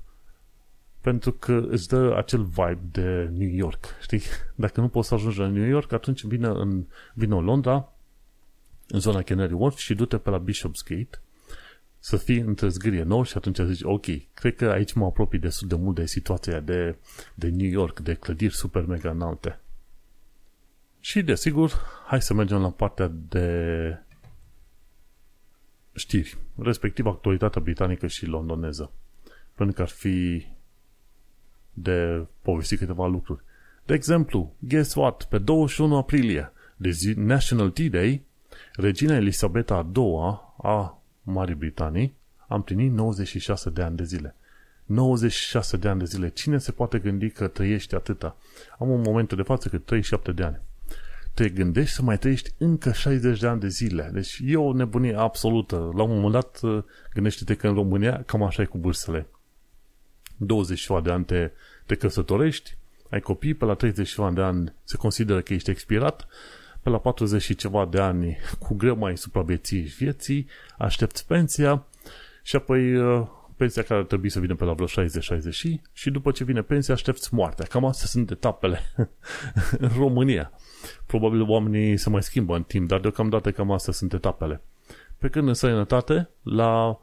pentru 1.01 1.31
că 1.31 1.65
îți 1.69 1.87
dă 1.87 2.15
acel 2.17 2.43
vibe 2.43 2.79
de 2.91 3.29
New 3.33 3.49
York. 3.49 3.85
Știi? 4.01 4.21
Dacă 4.55 4.81
nu 4.81 4.87
poți 4.87 5.07
să 5.07 5.13
ajungi 5.13 5.39
la 5.39 5.47
New 5.47 5.65
York, 5.65 5.91
atunci 5.91 6.23
vină 6.23 6.53
în, 6.53 6.85
vină 7.13 7.35
în 7.35 7.43
Londra, 7.43 7.93
în 8.87 8.99
zona 8.99 9.21
Canary 9.21 9.53
Wharf 9.53 9.77
și 9.77 9.95
du-te 9.95 10.17
pe 10.17 10.29
la 10.29 10.37
Bishopsgate 10.37 11.21
să 12.07 12.17
fii 12.17 12.39
între 12.39 12.67
zgârie 12.67 13.03
nou 13.03 13.23
și 13.23 13.37
atunci 13.37 13.59
zici, 13.59 13.83
ok, 13.83 14.05
cred 14.33 14.55
că 14.55 14.69
aici 14.69 14.93
mă 14.93 15.05
apropii 15.05 15.39
destul 15.39 15.67
de 15.67 15.75
mult 15.75 15.95
de 15.95 16.05
situația 16.05 16.59
de, 16.59 16.97
de 17.33 17.49
New 17.49 17.69
York, 17.69 17.99
de 17.99 18.13
clădiri 18.13 18.53
super 18.53 18.85
mega 18.85 19.09
înalte. 19.09 19.59
Și 20.99 21.21
desigur, 21.21 21.71
hai 22.05 22.21
să 22.21 22.33
mergem 22.33 22.61
la 22.61 22.71
partea 22.71 23.11
de 23.29 23.97
știri, 25.93 26.37
respectiv 26.55 27.05
actualitatea 27.05 27.61
britanică 27.61 28.07
și 28.07 28.25
londoneză. 28.25 28.91
Pentru 29.55 29.75
că 29.75 29.81
ar 29.81 29.89
fi 29.89 30.47
de 31.73 32.25
povesti 32.41 32.77
câteva 32.77 33.07
lucruri. 33.07 33.43
De 33.85 33.93
exemplu, 33.93 34.55
guess 34.59 34.95
what? 34.95 35.23
Pe 35.23 35.37
21 35.37 35.97
aprilie, 35.97 36.51
de 36.77 36.89
zi 36.89 37.13
National 37.15 37.69
Tea 37.69 37.89
Day, 37.89 38.23
regina 38.73 39.15
Elisabeta 39.15 39.75
a 39.75 39.91
II 39.95 40.39
a 40.61 41.01
Marii 41.29 41.55
Britanii 41.55 42.13
a 42.47 42.55
împlinit 42.55 42.91
96 42.91 43.69
de 43.69 43.81
ani 43.81 43.95
de 43.95 44.03
zile. 44.03 44.35
96 44.85 45.77
de 45.77 45.87
ani 45.87 45.99
de 45.99 46.05
zile. 46.05 46.29
Cine 46.29 46.57
se 46.57 46.71
poate 46.71 46.99
gândi 46.99 47.29
că 47.29 47.47
trăiești 47.47 47.95
atâta? 47.95 48.35
Am 48.79 48.89
un 48.89 49.01
moment 49.01 49.33
de 49.33 49.41
față 49.41 49.69
că 49.69 49.77
37 49.77 50.31
de 50.31 50.43
ani. 50.43 50.59
Te 51.33 51.49
gândești 51.49 51.95
să 51.95 52.01
mai 52.01 52.17
trăiești 52.17 52.53
încă 52.57 52.91
60 52.91 53.39
de 53.39 53.47
ani 53.47 53.59
de 53.59 53.67
zile. 53.67 54.09
Deci 54.13 54.41
e 54.43 54.55
o 54.55 54.73
nebunie 54.73 55.15
absolută. 55.19 55.91
La 55.95 56.03
un 56.03 56.15
moment 56.15 56.33
dat, 56.33 56.59
gândește-te 57.13 57.55
că 57.55 57.67
în 57.67 57.73
România 57.73 58.23
cam 58.25 58.43
așa 58.43 58.61
e 58.61 58.65
cu 58.65 58.77
bursele. 58.77 59.27
20 60.37 60.87
de 61.03 61.11
ani 61.11 61.25
te, 61.25 61.51
te 61.85 61.95
căsătorești, 61.95 62.77
ai 63.09 63.19
copii, 63.19 63.53
pe 63.53 63.65
la 63.65 63.73
30 63.73 64.15
de 64.33 64.41
ani 64.41 64.73
se 64.83 64.97
consideră 64.97 65.41
că 65.41 65.53
ești 65.53 65.69
expirat, 65.69 66.27
pe 66.81 66.89
la 66.89 66.97
40 66.97 67.41
și 67.41 67.55
ceva 67.55 67.85
de 67.85 67.99
ani 67.99 68.37
cu 68.59 68.73
greu 68.73 68.97
mai 68.97 69.17
supraviețuiești 69.17 70.03
vieții, 70.03 70.47
aștepți 70.77 71.27
pensia 71.27 71.85
și 72.43 72.55
apoi 72.55 72.95
uh, 72.95 73.27
pensia 73.55 73.83
care 73.83 73.99
ar 73.99 74.05
trebui 74.05 74.29
să 74.29 74.39
vină 74.39 74.55
pe 74.55 74.63
la 74.63 74.73
vreo 74.73 74.87
60-60 74.87 75.49
și, 75.49 75.81
și 75.93 76.09
după 76.09 76.31
ce 76.31 76.43
vine 76.43 76.61
pensia 76.61 76.93
aștepți 76.93 77.33
moartea. 77.33 77.65
Cam 77.65 77.85
astea 77.85 78.07
sunt 78.07 78.31
etapele 78.31 78.79
în 79.79 79.89
România. 79.97 80.51
Probabil 81.05 81.41
oamenii 81.41 81.97
se 81.97 82.09
mai 82.09 82.23
schimbă 82.23 82.55
în 82.55 82.63
timp, 82.63 82.87
dar 82.87 82.99
deocamdată 82.99 83.51
cam 83.51 83.71
astea 83.71 83.93
sunt 83.93 84.13
etapele. 84.13 84.61
Pe 85.17 85.27
când 85.27 85.47
în 85.47 85.53
sănătate, 85.53 86.29
la 86.43 86.99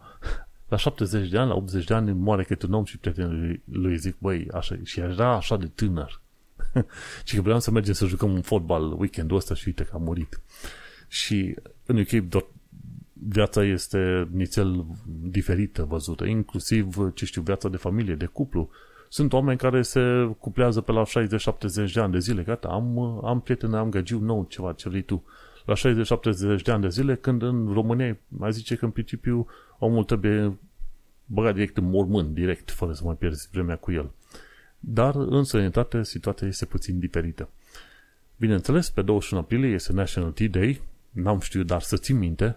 la 0.68 0.76
70 0.76 1.28
de 1.28 1.38
ani, 1.38 1.48
la 1.48 1.54
80 1.54 1.84
de 1.84 1.94
ani, 1.94 2.12
moare 2.12 2.44
câte 2.44 2.66
un 2.66 2.72
om 2.72 2.84
și 2.84 2.98
prietenul 2.98 3.60
lui 3.64 3.96
zic, 3.96 4.16
băi, 4.18 4.48
așa, 4.54 4.76
și 4.84 5.00
era 5.00 5.34
așa 5.34 5.56
de 5.56 5.66
tânăr. 5.66 6.20
și 7.24 7.34
că 7.34 7.42
vreau 7.42 7.60
să 7.60 7.70
mergem 7.70 7.92
să 7.92 8.06
jucăm 8.06 8.32
un 8.32 8.42
fotbal 8.42 8.92
weekendul 8.92 9.36
ăsta 9.36 9.54
și 9.54 9.64
uite 9.66 9.82
că 9.82 9.90
a 9.94 9.98
murit. 9.98 10.40
Și 11.08 11.54
în 11.86 11.98
UK 11.98 12.10
doar 12.10 12.44
viața 13.12 13.64
este 13.64 14.28
nițel 14.32 14.86
diferită 15.22 15.84
văzută, 15.84 16.24
inclusiv, 16.24 16.96
ce 17.14 17.24
știu, 17.24 17.42
viața 17.42 17.68
de 17.68 17.76
familie, 17.76 18.14
de 18.14 18.26
cuplu. 18.26 18.70
Sunt 19.08 19.32
oameni 19.32 19.58
care 19.58 19.82
se 19.82 20.34
cuplează 20.38 20.80
pe 20.80 20.92
la 20.92 21.02
60-70 21.04 21.92
de 21.92 22.00
ani 22.00 22.12
de 22.12 22.18
zile, 22.18 22.42
gata, 22.42 22.68
am, 22.68 22.98
am 23.24 23.40
prieten, 23.40 23.74
am 23.74 23.90
găgiu 23.90 24.18
nou, 24.18 24.46
ceva, 24.48 24.72
ce 24.72 24.88
vrei 24.88 25.02
tu. 25.02 25.24
La 25.64 25.74
60-70 25.74 26.62
de 26.62 26.72
ani 26.72 26.82
de 26.82 26.88
zile, 26.88 27.16
când 27.16 27.42
în 27.42 27.72
România 27.72 28.16
mai 28.28 28.52
zice 28.52 28.76
că 28.76 28.84
în 28.84 28.90
principiu 28.90 29.46
omul 29.78 30.04
trebuie 30.04 30.58
băgat 31.26 31.54
direct 31.54 31.76
în 31.76 31.90
mormânt, 31.90 32.34
direct, 32.34 32.70
fără 32.70 32.92
să 32.92 33.02
mai 33.04 33.14
pierzi 33.14 33.48
vremea 33.52 33.76
cu 33.76 33.92
el. 33.92 34.10
Dar 34.86 35.14
în 35.14 35.44
sănătate 35.44 36.02
situația 36.02 36.46
este 36.46 36.64
puțin 36.64 36.98
diferită. 36.98 37.48
Bineînțeles, 38.36 38.90
pe 38.90 39.02
21 39.02 39.42
aprilie 39.42 39.68
este 39.68 39.92
National 39.92 40.32
Tea 40.32 40.48
Day, 40.48 40.80
n-am 41.10 41.40
știut, 41.40 41.66
dar 41.66 41.80
să 41.80 41.96
țin 41.96 42.18
minte, 42.18 42.56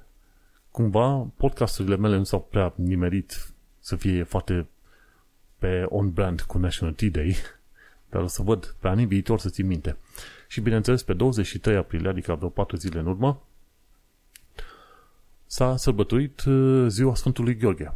cumva 0.71 1.27
podcasturile 1.37 1.95
mele 1.95 2.17
nu 2.17 2.23
s-au 2.23 2.47
prea 2.49 2.73
nimerit 2.75 3.53
să 3.79 3.95
fie 3.95 4.23
foarte 4.23 4.67
pe 5.57 5.85
on-brand 5.89 6.41
cu 6.41 6.57
National 6.57 6.95
Tea 6.95 7.09
Day, 7.09 7.35
dar 8.09 8.21
o 8.21 8.27
să 8.27 8.41
văd 8.41 8.75
pe 8.79 8.87
anii 8.87 9.05
viitor 9.05 9.39
să 9.39 9.49
țin 9.49 9.67
minte. 9.67 9.97
Și 10.47 10.61
bineînțeles, 10.61 11.03
pe 11.03 11.13
23 11.13 11.75
aprilie, 11.75 12.09
adică 12.09 12.33
vreo 12.33 12.49
4 12.49 12.77
zile 12.77 12.99
în 12.99 13.07
urmă, 13.07 13.43
s-a 15.45 15.77
sărbătorit 15.77 16.41
uh, 16.41 16.85
ziua 16.89 17.15
Sfântului 17.15 17.57
Gheorghe. 17.57 17.93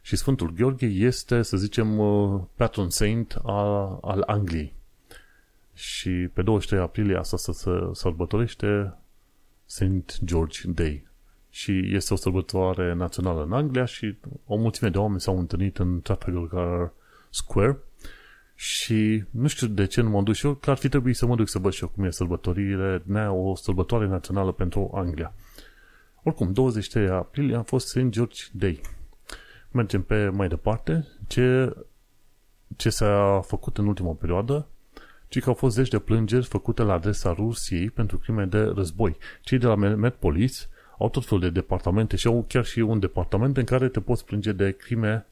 Și 0.00 0.16
Sfântul 0.16 0.52
Gheorghe 0.52 0.86
este, 0.86 1.42
să 1.42 1.56
zicem, 1.56 1.98
uh, 1.98 2.40
patron 2.54 2.90
saint 2.90 3.38
al, 3.42 3.98
al 4.00 4.22
Angliei. 4.26 4.74
Și 5.74 6.10
pe 6.10 6.42
23 6.42 6.82
aprilie 6.82 7.16
asta 7.16 7.36
se 7.36 7.52
sărbătorește 7.92 8.94
St. 9.64 10.24
George 10.24 10.60
Day. 10.68 11.06
Și 11.50 11.94
este 11.94 12.12
o 12.12 12.16
sărbătoare 12.16 12.94
națională 12.94 13.42
în 13.42 13.52
Anglia 13.52 13.84
și 13.84 14.16
o 14.46 14.56
mulțime 14.56 14.90
de 14.90 14.98
oameni 14.98 15.20
s-au 15.20 15.38
întâlnit 15.38 15.78
în 15.78 16.00
Trafalgar 16.00 16.92
Square 17.30 17.78
și 18.54 19.24
nu 19.30 19.46
știu 19.46 19.66
de 19.66 19.86
ce 19.86 20.00
nu 20.00 20.10
m-am 20.10 20.24
dus 20.24 20.42
eu, 20.42 20.54
că 20.54 20.70
ar 20.70 20.76
fi 20.76 20.88
trebuit 20.88 21.16
să 21.16 21.26
mă 21.26 21.34
duc 21.34 21.48
să 21.48 21.58
văd 21.58 21.72
și 21.72 21.82
eu 21.82 21.88
cum 21.88 22.04
e 22.04 22.10
sărbătoririle, 22.10 23.02
o 23.28 23.54
sărbătoare 23.54 24.06
națională 24.06 24.52
pentru 24.52 24.90
Anglia. 24.94 25.34
Oricum, 26.22 26.52
23 26.52 27.08
aprilie 27.08 27.56
a 27.56 27.62
fost 27.62 27.88
St. 27.88 28.08
George 28.08 28.42
Day. 28.52 28.80
Mergem 29.70 30.02
pe 30.02 30.28
mai 30.28 30.48
departe. 30.48 31.06
Ce, 31.26 31.76
ce 32.76 32.90
s-a 32.90 33.40
făcut 33.46 33.78
în 33.78 33.86
ultima 33.86 34.12
perioadă, 34.12 34.66
ci 35.28 35.40
că 35.40 35.48
au 35.48 35.54
fost 35.54 35.74
zeci 35.74 35.88
de 35.88 35.98
plângeri 35.98 36.44
făcute 36.44 36.82
la 36.82 36.92
adresa 36.92 37.32
Rusiei 37.32 37.90
pentru 37.90 38.18
crime 38.18 38.44
de 38.44 38.58
război. 38.58 39.16
Cei 39.40 39.58
de 39.58 39.66
la 39.66 39.74
Medpolice 39.74 40.62
au 40.98 41.08
tot 41.08 41.24
felul 41.24 41.40
de 41.40 41.50
departamente 41.50 42.16
și 42.16 42.26
au 42.26 42.44
chiar 42.48 42.64
și 42.64 42.78
un 42.78 42.98
departament 42.98 43.56
în 43.56 43.64
care 43.64 43.88
te 43.88 44.00
poți 44.00 44.24
plânge 44.24 44.52
de 44.52 44.70
crime 44.70 45.26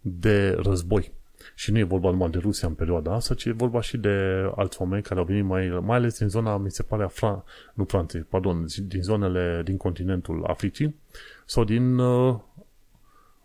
de 0.00 0.50
război. 0.62 1.12
Și 1.54 1.72
nu 1.72 1.78
e 1.78 1.82
vorba 1.82 2.10
numai 2.10 2.30
de 2.30 2.38
Rusia 2.38 2.68
în 2.68 2.74
perioada 2.74 3.14
asta, 3.14 3.34
ci 3.34 3.44
e 3.44 3.52
vorba 3.52 3.80
și 3.80 3.96
de 3.96 4.44
alți 4.56 4.80
oameni 4.80 5.02
care 5.02 5.20
au 5.20 5.26
venit 5.26 5.44
mai, 5.44 5.68
mai 5.82 5.96
ales 5.96 6.18
din 6.18 6.28
zona, 6.28 6.56
mi 6.56 6.70
se 6.70 6.82
pare, 6.82 7.06
Fran- 7.06 7.44
nu 7.74 7.84
Franței, 7.84 8.20
pardon, 8.20 8.64
din 8.86 9.02
zonele 9.02 9.62
din 9.64 9.76
continentul 9.76 10.44
Africii 10.46 10.96
sau 11.44 11.64
din 11.64 11.98
uh, 11.98 12.38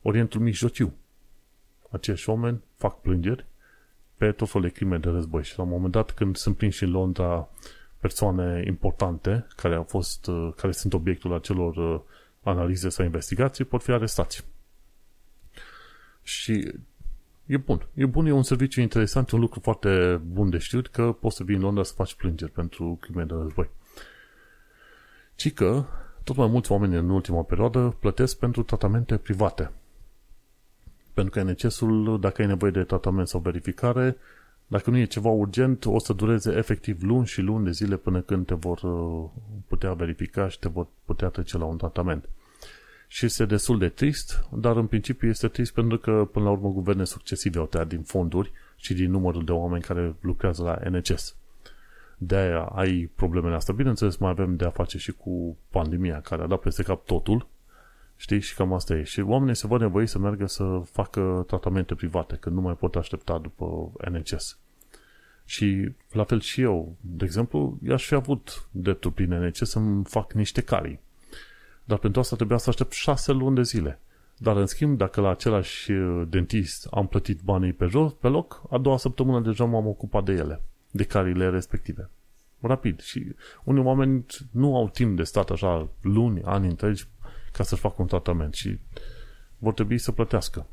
Orientul 0.08 0.42
Mijlociu. 0.42 0.94
Acești 1.90 2.30
oameni 2.30 2.62
fac 2.76 3.02
plângeri 3.02 3.46
pe 4.18 4.32
tot 4.32 4.50
felul 4.50 4.68
de 4.68 4.74
crime 4.74 4.98
de 4.98 5.10
război 5.10 5.44
și 5.44 5.58
la 5.58 5.64
un 5.64 5.70
moment 5.70 5.92
dat 5.92 6.12
când 6.12 6.36
sunt 6.36 6.58
prinși 6.58 6.84
în 6.84 6.92
Londra 6.92 7.50
persoane 8.00 8.64
importante 8.68 9.48
care 9.56 9.76
au 9.76 9.84
fost, 9.84 10.28
uh, 10.28 10.54
care 10.56 10.72
sunt 10.72 10.94
obiectul 10.94 11.34
acelor 11.34 11.76
uh, 11.76 12.02
analize 12.44 12.90
sau 12.90 13.06
investigații 13.06 13.66
pot 13.66 13.84
fi 13.84 13.92
arestați. 13.92 14.46
Și 16.24 16.74
e 17.46 17.58
bun. 17.58 17.88
E 17.94 18.06
bun, 18.06 18.26
e 18.26 18.32
un 18.32 18.44
serviciu 18.44 18.82
interesant, 18.82 19.30
un 19.32 19.40
lucru 19.40 19.60
foarte 19.60 20.22
bun 20.26 20.50
de 20.50 20.58
știut 20.58 20.88
că 20.88 21.12
poți 21.12 21.36
să 21.36 21.44
vii 21.44 21.56
în 21.56 21.62
Londra 21.62 21.84
să 21.84 21.94
faci 21.94 22.16
plângeri 22.16 22.52
pentru 22.52 22.98
crime 23.02 23.24
de 23.24 23.34
război. 23.34 23.70
Ci 25.36 25.54
că 25.54 25.86
tot 26.24 26.36
mai 26.36 26.48
mulți 26.48 26.72
oameni 26.72 26.96
în 26.96 27.10
ultima 27.10 27.42
perioadă 27.42 27.96
plătesc 28.00 28.38
pentru 28.38 28.64
tratamente 28.64 29.18
private. 29.18 29.72
Pentru 31.16 31.34
că 31.34 31.52
NHS-ul, 31.52 32.20
dacă 32.20 32.42
ai 32.42 32.48
nevoie 32.48 32.72
de 32.72 32.84
tratament 32.84 33.28
sau 33.28 33.40
verificare, 33.40 34.18
Dacă 34.68 34.90
nu 34.90 34.98
e 34.98 35.06
ceva 35.06 35.30
urgent, 35.30 35.86
o 35.86 36.00
să 36.00 36.14
dureze 36.14 36.56
efectiv 36.58 37.02
luni 37.02 37.26
și 37.26 37.42
luni 37.42 37.66
de 37.66 37.72
zile 37.72 37.98
până 37.98 38.22
când 38.22 38.46
te 38.46 38.54
vor 38.54 38.82
uh, 38.84 39.30
putea 39.68 39.94
verifica 39.94 40.48
și 40.48 40.60
te 40.60 40.70
vor 40.70 40.88
putea 41.06 41.28
trece 41.28 41.58
la 41.58 41.66
un 41.66 41.78
tratament. 41.78 42.30
Și 43.08 43.26
este 43.26 43.46
destul 43.46 43.78
de 43.78 43.90
trist, 43.90 44.46
dar 44.54 44.76
în 44.76 44.88
principiu 44.88 45.30
este 45.30 45.48
trist 45.48 45.74
pentru 45.74 45.98
că 45.98 46.28
până 46.32 46.46
la 46.46 46.52
urmă 46.52 46.70
guverne 46.70 47.04
succesive 47.04 47.60
au 47.60 47.66
tăiat 47.66 47.88
din 47.88 48.02
fonduri 48.02 48.52
și 48.76 48.94
din 48.94 49.12
numărul 49.12 49.46
de 49.46 49.52
oameni 49.52 49.84
care 49.84 50.16
lucrează 50.20 50.64
la 50.64 50.90
NHS. 50.90 51.36
De 52.18 52.36
aia 52.36 52.62
ai 52.62 53.12
problemele 53.16 53.56
astea. 53.56 53.74
Bineînțeles, 53.74 54.18
mai 54.18 54.30
avem 54.30 54.56
de 54.56 54.66
a 54.66 54.70
face 54.70 54.98
și 54.98 55.12
cu 55.12 55.58
pandemia 55.70 56.22
care 56.22 56.42
a 56.42 56.48
dat 56.48 56.60
peste 56.60 56.84
cap 56.84 57.06
totul, 57.06 57.48
știi, 58.16 58.40
și 58.40 58.56
cam 58.56 58.74
asta 58.74 58.94
e. 58.94 59.04
Și 59.04 59.20
oamenii 59.20 59.56
se 59.56 59.68
văd 59.68 59.80
nevoiți 59.80 60.12
să 60.12 60.20
meargă 60.20 60.46
să 60.46 60.82
facă 60.92 61.44
tratamente 61.48 61.96
private, 61.96 62.36
când 62.36 62.56
nu 62.56 62.62
mai 62.62 62.74
pot 62.74 62.96
aștepta 62.96 63.38
după 63.38 63.92
NHS. 64.12 64.58
Și 65.46 65.92
la 66.12 66.24
fel 66.24 66.40
și 66.40 66.62
eu, 66.62 66.96
de 67.02 67.26
exemplu, 67.26 67.78
i-aș 67.88 68.06
fi 68.06 68.14
avut 68.14 68.68
dreptul 68.72 69.12
prin 69.12 69.34
NHS 69.34 69.70
să-mi 69.70 70.04
fac 70.04 70.34
niște 70.34 70.62
carii. 70.62 71.00
Dar 71.84 71.98
pentru 71.98 72.20
asta 72.20 72.36
trebuia 72.36 72.58
să 72.58 72.70
aștept 72.70 72.92
șase 72.92 73.32
luni 73.32 73.56
de 73.56 73.62
zile. 73.62 74.00
Dar 74.38 74.56
în 74.56 74.66
schimb, 74.66 74.98
dacă 74.98 75.22
la 75.22 75.30
același 75.30 75.92
uh, 75.92 76.28
dentist 76.30 76.88
am 76.92 77.08
plătit 77.08 77.42
banii 77.42 77.74
pe, 77.74 77.86
jos, 77.86 78.14
pe 78.14 78.28
loc, 78.28 78.62
a 78.70 78.78
doua 78.78 78.98
săptămână 78.98 79.40
deja 79.40 79.66
m-am 79.66 79.88
ocupat 79.88 80.24
de 80.24 80.32
ele, 80.32 80.62
de 80.92 81.04
carile 81.04 81.50
respective. 81.50 82.10
Rapid. 82.60 83.02
Și 83.02 83.36
unii 83.64 83.84
oameni 83.84 84.26
nu 84.52 84.76
au 84.76 84.90
timp 84.90 85.16
de 85.16 85.24
stat 85.24 85.50
așa 85.50 85.88
luni, 86.02 86.42
ani 86.44 86.68
întregi 86.68 87.08
ca 87.56 87.64
să-și 87.64 87.82
facă 87.82 87.96
un 87.98 88.08
tratament 88.08 88.54
și 88.54 88.80
vor 89.58 89.74
trebui 89.74 89.98
să 89.98 90.12
plătească. 90.12 90.68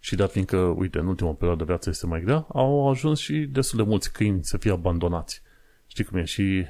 Și 0.00 0.16
dat 0.16 0.30
fiindcă, 0.30 0.56
uite, 0.56 0.98
în 0.98 1.06
ultima 1.06 1.32
perioadă 1.32 1.64
viața 1.64 1.90
este 1.90 2.06
mai 2.06 2.20
grea, 2.20 2.46
au 2.48 2.90
ajuns 2.90 3.18
și 3.18 3.38
destul 3.38 3.78
de 3.78 3.84
mulți 3.84 4.12
câini 4.12 4.44
să 4.44 4.56
fie 4.56 4.70
abandonați. 4.70 5.42
Știi 5.86 6.04
cum 6.04 6.18
e? 6.18 6.24
Și 6.24 6.66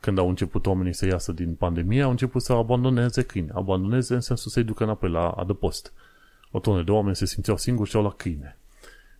când 0.00 0.18
au 0.18 0.28
început 0.28 0.66
oamenii 0.66 0.92
să 0.92 1.06
iasă 1.06 1.32
din 1.32 1.54
pandemie, 1.54 2.02
au 2.02 2.10
început 2.10 2.42
să 2.42 2.52
abandoneze 2.52 3.22
câini. 3.22 3.50
Abandoneze 3.52 4.14
în 4.14 4.20
sensul 4.20 4.50
să-i 4.50 4.64
ducă 4.64 4.82
înapoi 4.82 5.10
la 5.10 5.30
adăpost. 5.30 5.92
O 6.50 6.58
tonă 6.58 6.82
de 6.82 6.90
oameni 6.90 7.16
se 7.16 7.26
simțeau 7.26 7.56
singuri 7.56 7.90
și 7.90 7.96
au 7.96 8.02
la 8.02 8.10
câine. 8.10 8.58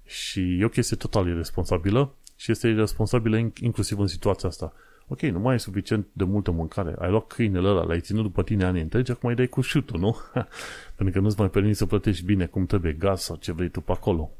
Și 0.05 0.59
e 0.61 0.65
o 0.65 0.69
chestie 0.69 0.97
total 0.97 1.27
irresponsabilă 1.27 2.15
și 2.37 2.51
este 2.51 2.69
irresponsabilă 2.69 3.37
inclusiv 3.61 3.99
în 3.99 4.07
situația 4.07 4.49
asta. 4.49 4.73
Ok, 5.13 5.21
nu 5.21 5.39
mai 5.39 5.55
e 5.55 5.59
suficient 5.59 6.07
de 6.13 6.25
multă 6.25 6.51
mâncare. 6.51 6.95
Ai 6.99 7.11
luat 7.11 7.27
câinele 7.27 7.69
ăla, 7.69 7.83
l-ai 7.83 8.01
ținut 8.01 8.23
după 8.23 8.43
tine 8.43 8.65
ani 8.65 8.81
întregi, 8.81 9.11
acum 9.11 9.29
îi 9.29 9.35
dai 9.35 9.47
cu 9.47 9.61
șutul, 9.61 10.01
nu? 10.01 10.17
Pentru 10.97 11.15
că 11.15 11.21
nu-ți 11.21 11.39
mai 11.39 11.51
permiți 11.51 11.79
să 11.79 11.87
plătești 11.87 12.25
bine 12.25 12.47
cum 12.47 12.67
trebuie 12.67 12.93
gaz 12.93 13.21
sau 13.21 13.37
ce 13.37 13.53
vrei 13.53 13.69
tu 13.69 13.81
pe 13.81 13.93
acolo. 13.93 14.31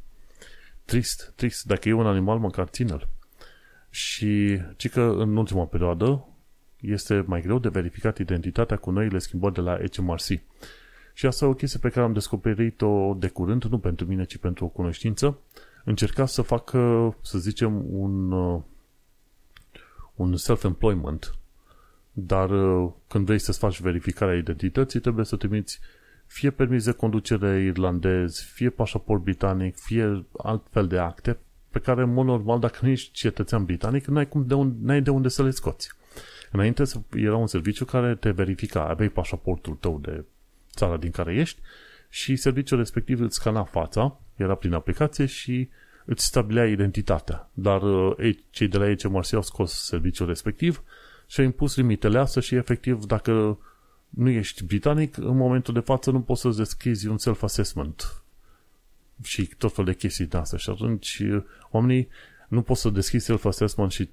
Trist, 0.85 1.33
trist. 1.37 1.65
Dacă 1.65 1.89
e 1.89 1.93
un 1.93 2.07
animal, 2.07 2.39
măcar 2.39 2.67
ține-l. 2.67 3.09
Și 3.91 4.61
ci 4.77 4.89
că 4.89 5.15
în 5.19 5.37
ultima 5.37 5.65
perioadă 5.65 6.27
este 6.81 7.25
mai 7.27 7.41
greu 7.41 7.59
de 7.59 7.69
verificat 7.69 8.19
identitatea 8.19 8.77
cu 8.77 8.91
noile 8.91 9.19
schimbări 9.19 9.55
de 9.55 9.61
la 9.61 9.79
HMRC. 9.93 10.41
Și 11.15 11.27
asta 11.27 11.45
e 11.45 11.49
o 11.49 11.55
chestie 11.55 11.79
pe 11.83 11.89
care 11.89 12.07
am 12.07 12.13
descoperit-o 12.13 13.15
de 13.19 13.29
curând, 13.29 13.65
nu 13.65 13.79
pentru 13.79 14.07
mine, 14.07 14.25
ci 14.25 14.37
pentru 14.37 14.65
o 14.65 14.69
cunoștință. 14.69 15.39
Încerca 15.85 16.27
să 16.27 16.43
fac, 16.43 16.71
să 17.23 17.39
zicem, 17.39 17.85
un, 17.89 18.33
un 20.23 20.37
self-employment, 20.37 21.35
dar 22.13 22.49
când 23.09 23.25
vrei 23.25 23.39
să-ți 23.39 23.59
faci 23.59 23.81
verificarea 23.81 24.37
identității, 24.37 25.01
trebuie 25.01 25.25
să 25.25 25.37
trimiți 25.37 25.81
fie 26.33 26.51
permis 26.51 26.85
de 26.85 26.93
conducere 26.93 27.63
irlandez, 27.63 28.41
fie 28.41 28.71
pașaport 28.71 29.23
britanic, 29.23 29.77
fie 29.77 30.27
alt 30.37 30.67
fel 30.71 30.87
de 30.87 30.99
acte, 30.99 31.39
pe 31.71 31.79
care, 31.79 32.03
în 32.03 32.13
mod 32.13 32.27
normal, 32.27 32.59
dacă 32.59 32.79
nu 32.83 32.89
ești 32.89 33.13
cetățean 33.13 33.65
britanic, 33.65 34.07
n-ai, 34.07 34.29
cum 34.29 34.47
de 34.47 34.55
unde, 34.55 34.77
n-ai 34.81 35.03
de 35.03 35.11
unde 35.11 35.29
să 35.29 35.43
le 35.43 35.51
scoți. 35.51 35.91
Înainte 36.51 36.83
era 37.15 37.37
un 37.37 37.47
serviciu 37.47 37.85
care 37.85 38.15
te 38.15 38.31
verifica, 38.31 38.89
aveai 38.89 39.09
pașaportul 39.09 39.75
tău 39.75 39.99
de 39.99 40.25
țara 40.75 40.97
din 40.97 41.11
care 41.11 41.35
ești 41.35 41.61
și 42.09 42.37
serviciul 42.37 42.79
respectiv 42.79 43.21
îți 43.21 43.35
scana 43.35 43.65
fața, 43.65 44.21
era 44.37 44.55
prin 44.55 44.73
aplicație 44.73 45.27
și 45.27 45.69
îți 46.05 46.25
stabilea 46.25 46.67
identitatea. 46.67 47.51
Dar 47.53 47.83
ei, 48.19 48.45
cei 48.51 48.69
de 48.69 48.79
la 48.79 48.95
HMRC 48.95 49.33
au 49.33 49.43
scos 49.43 49.73
serviciul 49.73 50.27
respectiv 50.27 50.83
și 51.27 51.41
au 51.41 51.47
impus 51.47 51.77
limitele 51.77 52.19
astea 52.19 52.43
și 52.43 52.55
efectiv 52.55 53.05
dacă 53.05 53.59
nu 54.09 54.29
ești 54.29 54.65
britanic, 54.65 55.17
în 55.17 55.37
momentul 55.37 55.75
de 55.75 55.81
față 55.81 56.11
nu 56.11 56.21
poți 56.21 56.41
să-ți 56.41 56.57
deschizi 56.57 57.07
un 57.07 57.19
self-assessment 57.19 58.23
și 59.23 59.51
tot 59.59 59.75
fel 59.75 59.85
de 59.85 59.95
chestii 59.95 60.27
de 60.27 60.37
astea. 60.37 60.59
Și 60.59 60.71
atunci 60.71 61.23
oamenii 61.71 62.09
nu 62.49 62.63
pot 62.63 62.77
să 62.77 62.91
deschizi 62.91 63.25
self-assessment 63.25 63.93
și 63.93 64.09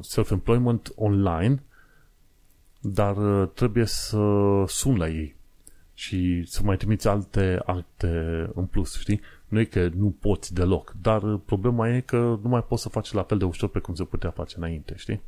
self-employment 0.00 0.92
online 0.94 1.62
dar 2.82 3.16
uh, 3.16 3.48
trebuie 3.54 3.84
să 3.84 4.18
sun 4.66 4.96
la 4.96 5.08
ei 5.08 5.36
și 5.94 6.44
să 6.46 6.62
mai 6.62 6.76
trimiți 6.76 7.08
alte 7.08 7.62
acte 7.64 8.06
în 8.54 8.66
plus, 8.66 8.98
știi? 8.98 9.20
Nu 9.52 9.60
e 9.60 9.64
că 9.64 9.90
nu 9.96 10.16
poți 10.20 10.54
deloc, 10.54 10.94
dar 11.02 11.22
uh, 11.22 11.40
problema 11.44 11.88
e 11.88 12.00
că 12.00 12.16
nu 12.16 12.48
mai 12.48 12.64
poți 12.64 12.82
să 12.82 12.88
faci 12.88 13.12
la 13.12 13.22
fel 13.22 13.38
de 13.38 13.44
ușor 13.44 13.68
pe 13.68 13.78
cum 13.78 13.94
se 13.94 14.04
putea 14.04 14.30
face 14.30 14.54
înainte, 14.58 14.94
știi? 14.96 15.22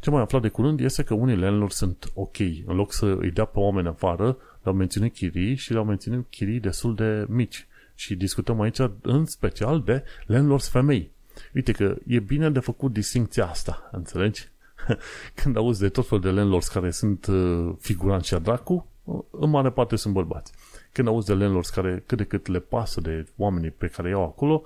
Ce 0.00 0.10
mai 0.10 0.22
aflat 0.22 0.42
de 0.42 0.48
curând 0.48 0.80
este 0.80 1.02
că 1.02 1.14
unii 1.14 1.36
landlord 1.36 1.72
sunt 1.72 2.10
ok. 2.14 2.38
În 2.38 2.76
loc 2.76 2.92
să 2.92 3.16
îi 3.20 3.30
dea 3.30 3.44
pe 3.44 3.58
oameni 3.58 3.88
afară, 3.88 4.36
le-au 4.62 4.76
menționat 4.76 5.10
chirii 5.10 5.54
și 5.54 5.72
le-au 5.72 5.84
menționat 5.84 6.24
chirii 6.30 6.60
destul 6.60 6.94
de 6.94 7.24
mici. 7.28 7.66
Și 7.94 8.14
discutăm 8.14 8.60
aici 8.60 8.78
în 9.00 9.24
special 9.24 9.82
de 9.82 10.04
landlords 10.26 10.68
femei. 10.68 11.10
Uite 11.54 11.72
că 11.72 11.96
e 12.06 12.18
bine 12.18 12.50
de 12.50 12.60
făcut 12.60 12.92
distincția 12.92 13.46
asta, 13.46 13.88
înțelegi? 13.92 14.48
când 15.42 15.56
auzi 15.56 15.80
de 15.80 15.88
tot 15.88 16.08
felul 16.08 16.24
de 16.24 16.30
landlords 16.30 16.68
care 16.68 16.90
sunt 16.90 17.26
uh, 17.26 17.74
figuranți 17.78 18.26
și 18.28 18.34
dracu, 18.34 18.86
în 19.30 19.50
mare 19.50 19.70
parte 19.70 19.96
sunt 19.96 20.14
bărbați. 20.14 20.52
Când 20.92 21.08
auzi 21.08 21.26
de 21.26 21.34
landlords 21.34 21.70
care 21.70 22.02
cât 22.06 22.18
de 22.18 22.24
cât 22.24 22.46
le 22.46 22.58
pasă 22.58 23.00
de 23.00 23.26
oamenii 23.36 23.70
pe 23.70 23.86
care 23.86 24.08
iau 24.08 24.22
acolo, 24.22 24.62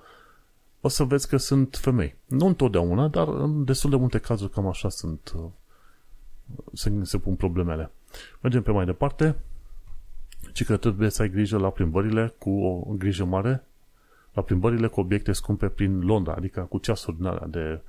o 0.80 0.88
să 0.88 1.04
vezi 1.04 1.28
că 1.28 1.36
sunt 1.36 1.76
femei. 1.80 2.14
Nu 2.26 2.46
întotdeauna, 2.46 3.08
dar 3.08 3.28
în 3.28 3.64
destul 3.64 3.90
de 3.90 3.96
multe 3.96 4.18
cazuri 4.18 4.52
cam 4.52 4.66
așa 4.66 4.88
sunt 4.88 5.32
uh, 5.36 5.44
se, 6.72 6.92
se 7.02 7.18
pun 7.18 7.34
problemele. 7.34 7.90
Mergem 8.40 8.62
pe 8.62 8.70
mai 8.70 8.84
departe. 8.84 9.36
Ci 10.52 10.64
că 10.64 10.76
trebuie 10.76 11.10
să 11.10 11.22
ai 11.22 11.30
grijă 11.30 11.58
la 11.58 11.70
plimbările 11.70 12.34
cu 12.38 12.50
o 12.50 12.92
grijă 12.92 13.24
mare 13.24 13.64
la 14.36 14.42
plimbările 14.42 14.86
cu 14.86 15.00
obiecte 15.00 15.32
scumpe 15.32 15.68
prin 15.68 16.00
Londra, 16.00 16.34
adică 16.34 16.60
cu 16.60 16.78
ceasuri 16.78 17.16
de 17.46 17.80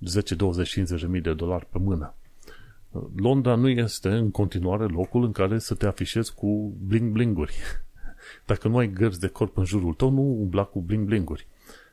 10, 0.00 0.34
20, 0.34 0.68
50 0.68 1.00
de 1.00 1.06
mii 1.06 1.20
de 1.20 1.34
dolari 1.34 1.66
pe 1.70 1.78
mână. 1.78 2.14
Londra 3.16 3.54
nu 3.54 3.68
este 3.68 4.08
în 4.08 4.30
continuare 4.30 4.84
locul 4.84 5.24
în 5.24 5.32
care 5.32 5.58
să 5.58 5.74
te 5.74 5.86
afișezi 5.86 6.34
cu 6.34 6.76
bling-blinguri. 6.86 7.54
Dacă 8.46 8.68
nu 8.68 8.76
ai 8.76 8.92
gărzi 8.92 9.20
de 9.20 9.28
corp 9.28 9.56
în 9.56 9.64
jurul 9.64 9.94
tău, 9.94 10.10
nu 10.10 10.22
umbla 10.22 10.64
cu 10.64 10.84
bling-blinguri. 10.88 11.46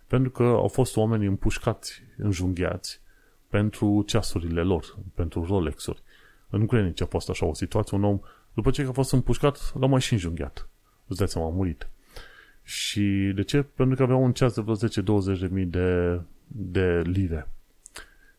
Pentru 0.07 0.31
că 0.31 0.43
au 0.43 0.67
fost 0.67 0.97
oameni 0.97 1.25
împușcați, 1.25 2.01
înjunghiați 2.17 3.01
pentru 3.47 4.03
ceasurile 4.07 4.61
lor, 4.61 4.97
pentru 5.15 5.45
Rolex-uri. 5.45 6.03
În 6.49 6.61
Ucraina 6.61 6.91
a 6.99 7.05
fost 7.05 7.29
așa 7.29 7.45
o 7.45 7.53
situație, 7.53 7.97
un 7.97 8.03
om, 8.03 8.19
după 8.53 8.71
ce 8.71 8.81
a 8.81 8.91
fost 8.91 9.11
împușcat, 9.11 9.73
l-a 9.79 9.87
mai 9.87 10.01
și 10.01 10.13
înjunghiat. 10.13 10.69
Îți 11.07 11.17
dai 11.17 11.27
seama, 11.27 11.47
a 11.47 11.51
murit. 11.51 11.89
Și 12.63 13.31
de 13.35 13.43
ce? 13.43 13.61
Pentru 13.61 13.95
că 13.95 14.03
avea 14.03 14.15
un 14.15 14.31
ceas 14.31 14.53
de 14.53 14.61
vreo 14.61 14.75
10-20 14.75 15.39
de 15.39 15.49
mii 15.51 15.65
de, 15.65 16.21
de 16.47 17.01
lire 17.05 17.47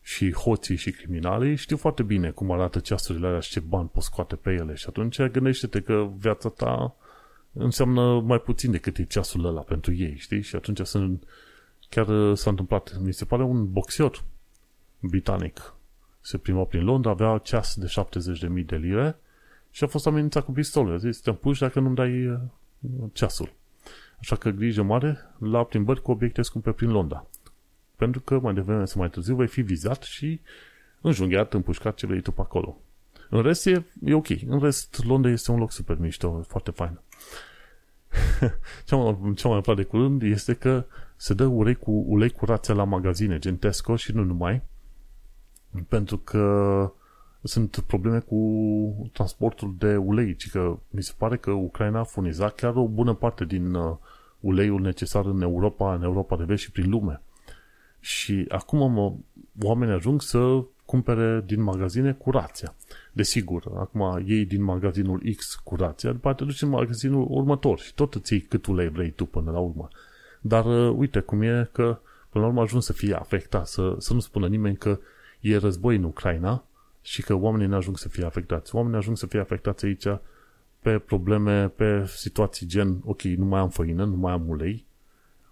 și 0.07 0.33
hoții 0.33 0.75
și 0.75 0.91
criminalii 0.91 1.55
știu 1.55 1.77
foarte 1.77 2.03
bine 2.03 2.29
cum 2.29 2.51
arată 2.51 2.79
ceasurile 2.79 3.27
alea 3.27 3.39
și 3.39 3.49
ce 3.49 3.59
bani 3.59 3.89
poți 3.93 4.05
scoate 4.05 4.35
pe 4.35 4.51
ele 4.51 4.75
și 4.75 4.85
atunci 4.87 5.21
gândește-te 5.21 5.81
că 5.81 6.09
viața 6.17 6.49
ta 6.49 6.95
înseamnă 7.53 8.19
mai 8.19 8.39
puțin 8.39 8.71
decât 8.71 8.97
e 8.97 9.03
ceasul 9.03 9.45
ăla 9.45 9.61
pentru 9.61 9.93
ei, 9.93 10.15
știi? 10.17 10.41
Și 10.41 10.55
atunci 10.55 10.79
sunt, 10.79 11.23
chiar 11.89 12.35
s-a 12.35 12.49
întâmplat, 12.49 12.97
mi 13.01 13.13
se 13.13 13.25
pare 13.25 13.43
un 13.43 13.71
boxer 13.71 14.11
britanic 14.99 15.75
se 16.21 16.37
prima 16.37 16.63
prin 16.63 16.83
Londra, 16.83 17.11
avea 17.11 17.37
ceas 17.37 17.75
de 17.75 17.87
70.000 18.59 18.65
de 18.65 18.75
lire 18.75 19.17
și 19.71 19.83
a 19.83 19.87
fost 19.87 20.07
amenințat 20.07 20.45
cu 20.45 20.51
pistolul. 20.51 20.93
A 20.93 20.97
zis, 20.97 21.19
te-am 21.19 21.35
pus 21.35 21.59
dacă 21.59 21.79
nu-mi 21.79 21.95
dai 21.95 22.27
uh, 22.27 22.37
ceasul. 23.13 23.53
Așa 24.19 24.35
că 24.35 24.49
grijă 24.49 24.83
mare 24.83 25.17
la 25.39 25.63
plimbări 25.63 26.01
cu 26.01 26.11
obiecte 26.11 26.41
scumpe 26.41 26.71
prin 26.71 26.91
Londra 26.91 27.27
pentru 27.95 28.21
că 28.21 28.39
mai 28.39 28.53
devreme 28.53 28.85
sau 28.85 28.99
mai 28.99 29.09
târziu 29.09 29.35
vei 29.35 29.47
fi 29.47 29.61
vizat 29.61 30.03
și 30.03 30.39
înjunghiat, 31.01 31.53
împușcat 31.53 31.95
ce 31.95 32.07
vrei 32.07 32.21
tu 32.21 32.31
pe 32.31 32.41
acolo. 32.41 32.77
În 33.29 33.41
rest 33.41 33.65
e, 33.65 33.83
e 34.03 34.13
ok. 34.13 34.27
În 34.47 34.59
rest, 34.59 35.03
Londra 35.03 35.31
este 35.31 35.51
un 35.51 35.59
loc 35.59 35.71
super 35.71 35.97
mișto, 35.99 36.41
foarte 36.47 36.71
fain. 36.71 36.99
ce 38.85 38.95
mai, 38.95 39.33
ce 39.35 39.47
mai 39.47 39.61
place 39.61 39.81
de 39.81 39.87
curând 39.87 40.21
este 40.21 40.53
că 40.53 40.85
se 41.15 41.33
dă 41.33 41.45
ulei 41.45 41.75
cu, 41.75 41.91
ulei 42.07 42.29
cu 42.29 42.45
rația 42.45 42.73
la 42.73 42.83
magazine, 42.83 43.39
gen 43.39 43.57
Tesco 43.57 43.95
și 43.95 44.11
nu 44.11 44.23
numai, 44.23 44.61
pentru 45.87 46.17
că 46.17 46.91
sunt 47.43 47.79
probleme 47.87 48.19
cu 48.19 49.09
transportul 49.13 49.75
de 49.77 49.95
ulei, 49.95 50.35
ci 50.35 50.49
că 50.49 50.77
mi 50.89 51.03
se 51.03 51.13
pare 51.17 51.37
că 51.37 51.51
Ucraina 51.51 51.99
a 51.99 52.03
furnizat 52.03 52.55
chiar 52.55 52.75
o 52.75 52.87
bună 52.87 53.13
parte 53.13 53.45
din 53.45 53.73
uh, 53.73 53.95
uleiul 54.39 54.81
necesar 54.81 55.25
în 55.25 55.41
Europa, 55.41 55.93
în 55.93 56.03
Europa 56.03 56.37
de 56.37 56.43
vest 56.43 56.61
și 56.61 56.71
prin 56.71 56.89
lume. 56.89 57.21
Și 58.05 58.45
acum 58.47 58.91
mă, 58.91 59.13
oamenii 59.61 59.93
ajung 59.93 60.21
să 60.21 60.63
cumpere 60.85 61.43
din 61.45 61.61
magazine 61.61 62.13
cu 62.13 62.31
rația. 62.31 62.75
Desigur, 63.11 63.63
acum 63.75 64.23
iei 64.25 64.45
din 64.45 64.63
magazinul 64.63 65.21
X 65.35 65.55
cu 65.55 65.75
rația, 65.75 66.11
după 66.11 66.29
aceea 66.29 66.33
te 66.33 66.53
duci 66.53 66.61
în 66.61 66.69
magazinul 66.69 67.27
următor 67.29 67.79
și 67.79 67.93
tot 67.93 68.13
îți 68.13 68.33
iei 68.33 68.41
cât 68.41 68.65
ulei 68.65 68.89
vrei 68.89 69.09
tu 69.09 69.25
până 69.25 69.51
la 69.51 69.59
urmă. 69.59 69.87
Dar 70.41 70.65
uh, 70.65 70.95
uite 70.97 71.19
cum 71.19 71.41
e 71.41 71.69
că 71.71 71.99
până 72.29 72.43
la 72.43 72.49
urmă 72.49 72.61
ajung 72.61 72.81
să 72.81 72.93
fie 72.93 73.13
afectat, 73.13 73.67
să, 73.67 73.95
să 73.97 74.13
nu 74.13 74.19
spună 74.19 74.47
nimeni 74.47 74.77
că 74.77 74.99
e 75.39 75.57
război 75.57 75.95
în 75.95 76.03
Ucraina 76.03 76.63
și 77.01 77.21
că 77.21 77.33
oamenii 77.33 77.67
nu 77.67 77.75
ajung 77.75 77.97
să 77.97 78.09
fie 78.09 78.25
afectați. 78.25 78.75
Oamenii 78.75 78.97
ajung 78.97 79.17
să 79.17 79.25
fie 79.25 79.39
afectați 79.39 79.85
aici 79.85 80.05
pe 80.79 80.99
probleme, 80.99 81.67
pe 81.67 82.05
situații 82.07 82.67
gen, 82.67 83.01
ok, 83.05 83.21
nu 83.21 83.45
mai 83.45 83.59
am 83.59 83.69
făină, 83.69 84.05
nu 84.05 84.15
mai 84.15 84.33
am 84.33 84.49
ulei, 84.49 84.85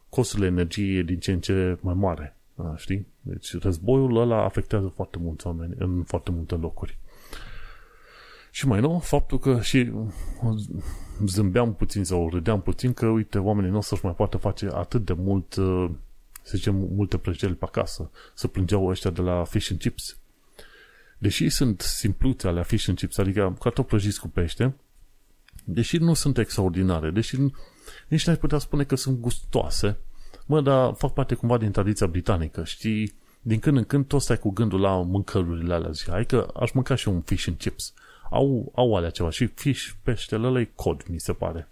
costul 0.10 0.44
energiei 0.44 0.98
e 0.98 1.04
din 1.04 1.20
ce 1.20 1.32
în 1.32 1.40
ce 1.40 1.78
mai 1.82 1.94
mare, 1.94 2.36
a, 2.36 2.43
știi? 2.76 3.08
Deci 3.22 3.58
războiul 3.58 4.18
ăla 4.18 4.44
afectează 4.44 4.88
foarte 4.88 5.18
mulți 5.18 5.48
oameni 5.48 5.74
în 5.78 6.04
foarte 6.04 6.32
multe 6.32 6.56
locuri. 6.56 6.98
Și 8.52 8.68
mai 8.68 8.80
nou, 8.80 9.00
faptul 9.00 9.40
că 9.40 9.62
și 9.62 9.92
zâmbeam 11.26 11.74
puțin 11.74 12.04
sau 12.04 12.30
râdeam 12.30 12.62
puțin 12.62 12.94
că, 12.94 13.08
uite, 13.08 13.38
oamenii 13.38 13.72
nu 13.72 13.78
o 13.78 13.82
să-și 13.82 14.06
mai 14.06 14.14
poată 14.14 14.38
face 14.38 14.70
atât 14.74 15.06
de 15.06 15.14
mult, 15.14 15.54
să 16.42 16.52
zicem, 16.56 16.76
multe 16.76 17.18
plăceri 17.18 17.56
pe 17.56 17.66
acasă, 17.66 18.12
să 18.34 18.48
plângeau 18.48 18.86
ăștia 18.86 19.12
de 19.12 19.22
la 19.22 19.44
fish 19.44 19.70
and 19.72 19.80
chips. 19.80 20.18
Deși 21.18 21.50
sunt 21.50 21.82
simpluțe 21.82 22.48
ale 22.48 22.64
fish 22.64 22.88
and 22.88 22.98
chips, 22.98 23.18
adică 23.18 23.56
cartofi 23.60 23.88
prăjiți 23.88 24.20
cu 24.20 24.28
pește, 24.28 24.76
deși 25.66 25.98
nu 25.98 26.14
sunt 26.14 26.38
extraordinare, 26.38 27.12
deși 27.12 27.38
nici 28.08 28.26
n-ai 28.26 28.38
putea 28.38 28.58
spune 28.58 28.84
că 28.84 28.96
sunt 28.96 29.20
gustoase, 29.20 29.98
mă, 30.46 30.62
dar 30.62 30.94
fac 30.94 31.14
parte 31.14 31.36
cumva 31.36 31.58
din 31.58 31.72
tradiția 31.72 32.08
britanică, 32.08 32.64
știi? 32.64 33.14
Din 33.42 33.60
când 33.60 33.78
în 33.78 33.84
când 33.84 34.08
tot 34.08 34.22
stai 34.22 34.40
cu 34.40 34.50
gândul 34.50 34.80
la 34.80 35.02
mâncărurile 35.02 35.74
alea, 35.74 35.92
zic, 35.92 36.10
hai 36.10 36.26
că 36.26 36.48
aș 36.60 36.72
mânca 36.72 36.96
și 36.96 37.08
un 37.08 37.22
fish 37.22 37.48
and 37.48 37.58
chips. 37.58 37.94
Au, 38.30 38.72
au 38.76 38.96
alea 38.96 39.10
ceva 39.10 39.30
și 39.30 39.46
fish, 39.46 39.90
peștele 40.04 40.48
ăla 40.48 40.60
e 40.60 40.70
cod, 40.76 41.04
mi 41.08 41.20
se 41.20 41.34
pare. 41.34 41.68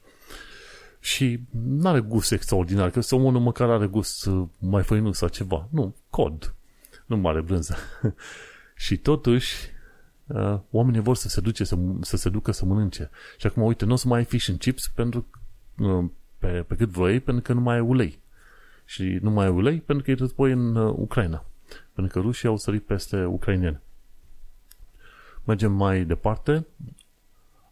Și 1.00 1.40
nu 1.52 1.88
are 1.88 2.00
gust 2.00 2.32
extraordinar, 2.32 2.90
că 2.90 3.02
somonul 3.02 3.42
măcar 3.42 3.70
are 3.70 3.86
gust 3.86 4.26
uh, 4.26 4.48
mai 4.60 4.84
făinus 4.84 5.18
sau 5.18 5.28
ceva. 5.28 5.68
Nu, 5.70 5.96
cod. 6.10 6.54
Nu 7.06 7.18
mare 7.18 7.42
brânză. 7.42 7.76
și 8.86 8.98
totuși, 8.98 9.56
uh, 10.28 10.60
oamenii 10.72 11.02
vor 11.02 11.16
să 11.16 11.28
se, 11.28 11.42
duce, 11.42 11.64
să, 11.64 11.78
să 12.02 12.18
se 12.18 12.30
ducă 12.30 12.52
să 12.52 12.66
mănânce. 12.66 13.10
Și 13.38 13.48
acum, 13.48 13.64
uite, 13.64 13.86
nu 13.86 13.94
o 13.94 13.96
să 13.96 14.08
mai 14.08 14.18
ai 14.18 14.26
fish 14.26 14.50
and 14.50 14.60
chips 14.60 14.88
pentru, 14.88 15.26
uh, 15.78 16.06
pe, 16.38 16.48
pe 16.48 16.76
cât 16.76 16.90
vrei, 16.90 17.20
pentru 17.20 17.44
că 17.44 17.54
nu 17.54 17.62
mai 17.62 17.76
ai 17.76 17.82
ulei. 17.82 18.20
Și 18.92 19.18
nu 19.22 19.30
mai 19.30 19.46
ai 19.46 19.52
ulei 19.52 19.80
pentru 19.80 20.06
că 20.06 20.12
e 20.12 20.14
război 20.14 20.52
în 20.52 20.76
uh, 20.76 20.94
Ucraina. 20.98 21.46
Pentru 21.94 22.14
că 22.14 22.20
rușii 22.20 22.48
au 22.48 22.58
sărit 22.58 22.84
peste 22.86 23.26
ucraineni. 23.26 23.80
Mergem 25.44 25.72
mai 25.72 26.04
departe. 26.04 26.66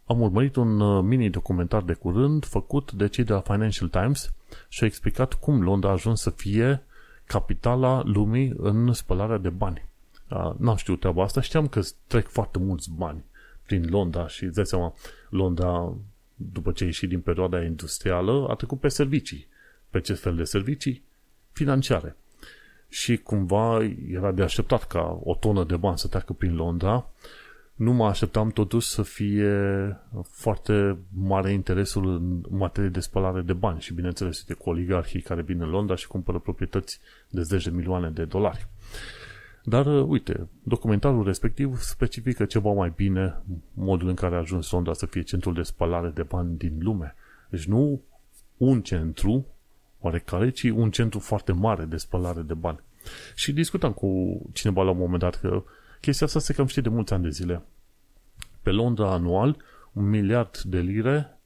Am 0.05 0.21
urmărit 0.21 0.55
un 0.55 0.79
uh, 0.79 1.03
mini-documentar 1.03 1.81
de 1.81 1.93
curând 1.93 2.45
făcut 2.45 2.91
de 2.91 3.07
cei 3.07 3.23
de 3.23 3.33
la 3.33 3.39
Financial 3.39 3.87
Times 3.87 4.33
și 4.67 4.83
a 4.83 4.85
explicat 4.85 5.33
cum 5.33 5.63
Londra 5.63 5.89
a 5.89 5.91
ajuns 5.91 6.21
să 6.21 6.29
fie 6.29 6.83
capitala 7.25 8.01
lumii 8.03 8.53
în 8.57 8.93
spălarea 8.93 9.37
de 9.37 9.49
bani. 9.49 9.87
N-am 10.57 10.75
știut 10.75 10.99
treaba 10.99 11.23
asta, 11.23 11.41
știam 11.41 11.67
că 11.67 11.81
trec 12.07 12.27
foarte 12.27 12.59
mulți 12.59 12.91
bani 12.91 13.23
prin 13.65 13.89
Londra 13.89 14.27
și 14.27 14.43
îți 14.43 14.55
dai 14.55 14.65
seama, 14.65 14.93
Londra, 15.29 15.93
după 16.35 16.71
ce 16.71 16.83
a 16.83 16.85
ieșit 16.85 17.09
din 17.09 17.21
perioada 17.21 17.63
industrială, 17.63 18.47
a 18.49 18.53
trecut 18.53 18.79
pe 18.79 18.87
servicii. 18.87 19.47
Pe 19.89 19.99
ce 19.99 20.13
fel 20.13 20.35
de 20.35 20.43
servicii? 20.43 21.07
Financiare. 21.51 22.15
Și 22.89 23.17
cumva 23.17 23.83
era 24.11 24.31
de 24.31 24.41
așteptat 24.41 24.87
ca 24.87 25.19
o 25.23 25.35
tonă 25.35 25.63
de 25.63 25.75
bani 25.75 25.97
să 25.97 26.07
treacă 26.07 26.33
prin 26.33 26.55
Londra. 26.55 27.09
Nu 27.75 27.93
mă 27.93 28.05
așteptam 28.05 28.49
totuși 28.49 28.87
să 28.87 29.01
fie 29.01 29.51
foarte 30.23 30.97
mare 31.13 31.51
interesul 31.51 32.07
în 32.07 32.57
materie 32.57 32.89
de 32.89 32.99
spălare 32.99 33.41
de 33.41 33.53
bani 33.53 33.79
și 33.79 33.93
bineînțeles 33.93 34.43
de 34.43 34.53
cu 34.53 34.69
oligarhii 34.69 35.21
care 35.21 35.41
vin 35.41 35.61
în 35.61 35.69
Londra 35.69 35.95
și 35.95 36.07
cumpără 36.07 36.39
proprietăți 36.39 36.99
de 37.29 37.41
zeci 37.41 37.63
de 37.63 37.69
milioane 37.69 38.09
de 38.09 38.25
dolari. 38.25 38.67
Dar, 39.63 39.85
uh, 39.85 40.05
uite, 40.07 40.47
documentarul 40.63 41.23
respectiv 41.23 41.77
specifică 41.77 42.45
ceva 42.45 42.71
mai 42.71 42.93
bine 42.95 43.41
modul 43.73 44.07
în 44.07 44.15
care 44.15 44.35
a 44.35 44.39
ajuns 44.39 44.71
Londra 44.71 44.93
să 44.93 45.05
fie 45.05 45.21
centrul 45.21 45.53
de 45.53 45.61
spălare 45.61 46.09
de 46.09 46.23
bani 46.23 46.57
din 46.57 46.77
lume. 46.79 47.15
Deci 47.49 47.65
nu 47.65 48.01
un 48.57 48.81
centru 48.81 49.45
oarecare, 49.99 50.49
ci 50.49 50.63
un 50.63 50.91
centru 50.91 51.19
foarte 51.19 51.51
mare 51.51 51.85
de 51.85 51.97
spălare 51.97 52.41
de 52.41 52.53
bani. 52.53 52.79
Și 53.35 53.53
discutam 53.53 53.91
cu 53.91 54.41
cineva 54.53 54.83
la 54.83 54.91
un 54.91 54.97
moment 54.97 55.19
dat 55.19 55.39
că 55.39 55.63
chestia 56.01 56.25
asta 56.25 56.39
se 56.39 56.53
cam 56.53 56.65
știe 56.65 56.81
de 56.81 56.89
mulți 56.89 57.13
ani 57.13 57.23
de 57.23 57.29
zile. 57.29 57.63
Pe 58.61 58.69
Londra 58.69 59.11
anual, 59.11 59.57
un 59.93 60.09
miliard 60.09 60.57
de 60.57 60.79
lire 60.79 61.39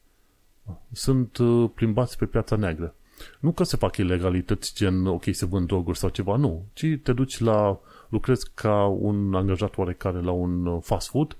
sunt 0.92 1.38
uh, 1.38 1.70
plimbați 1.76 2.18
pe 2.18 2.26
piața 2.26 2.56
neagră. 2.56 2.96
Nu 3.40 3.52
că 3.52 3.64
se 3.64 3.78
fac 3.78 3.98
ilegalități 3.98 4.76
gen, 4.76 5.06
ok, 5.06 5.24
se 5.32 5.46
vând 5.46 5.68
droguri 5.68 5.98
sau 5.98 6.10
ceva, 6.10 6.36
nu. 6.36 6.66
Ci 6.74 6.86
te 7.04 7.14
duci 7.14 7.40
la 7.40 7.80
lucrezi 8.10 8.52
ca 8.54 8.86
un 8.86 9.36
angajat 9.36 9.78
oarecare 9.78 10.22
la 10.22 10.32
un 10.32 10.66
uh, 10.66 10.80
fast 10.82 11.10
food, 11.10 11.38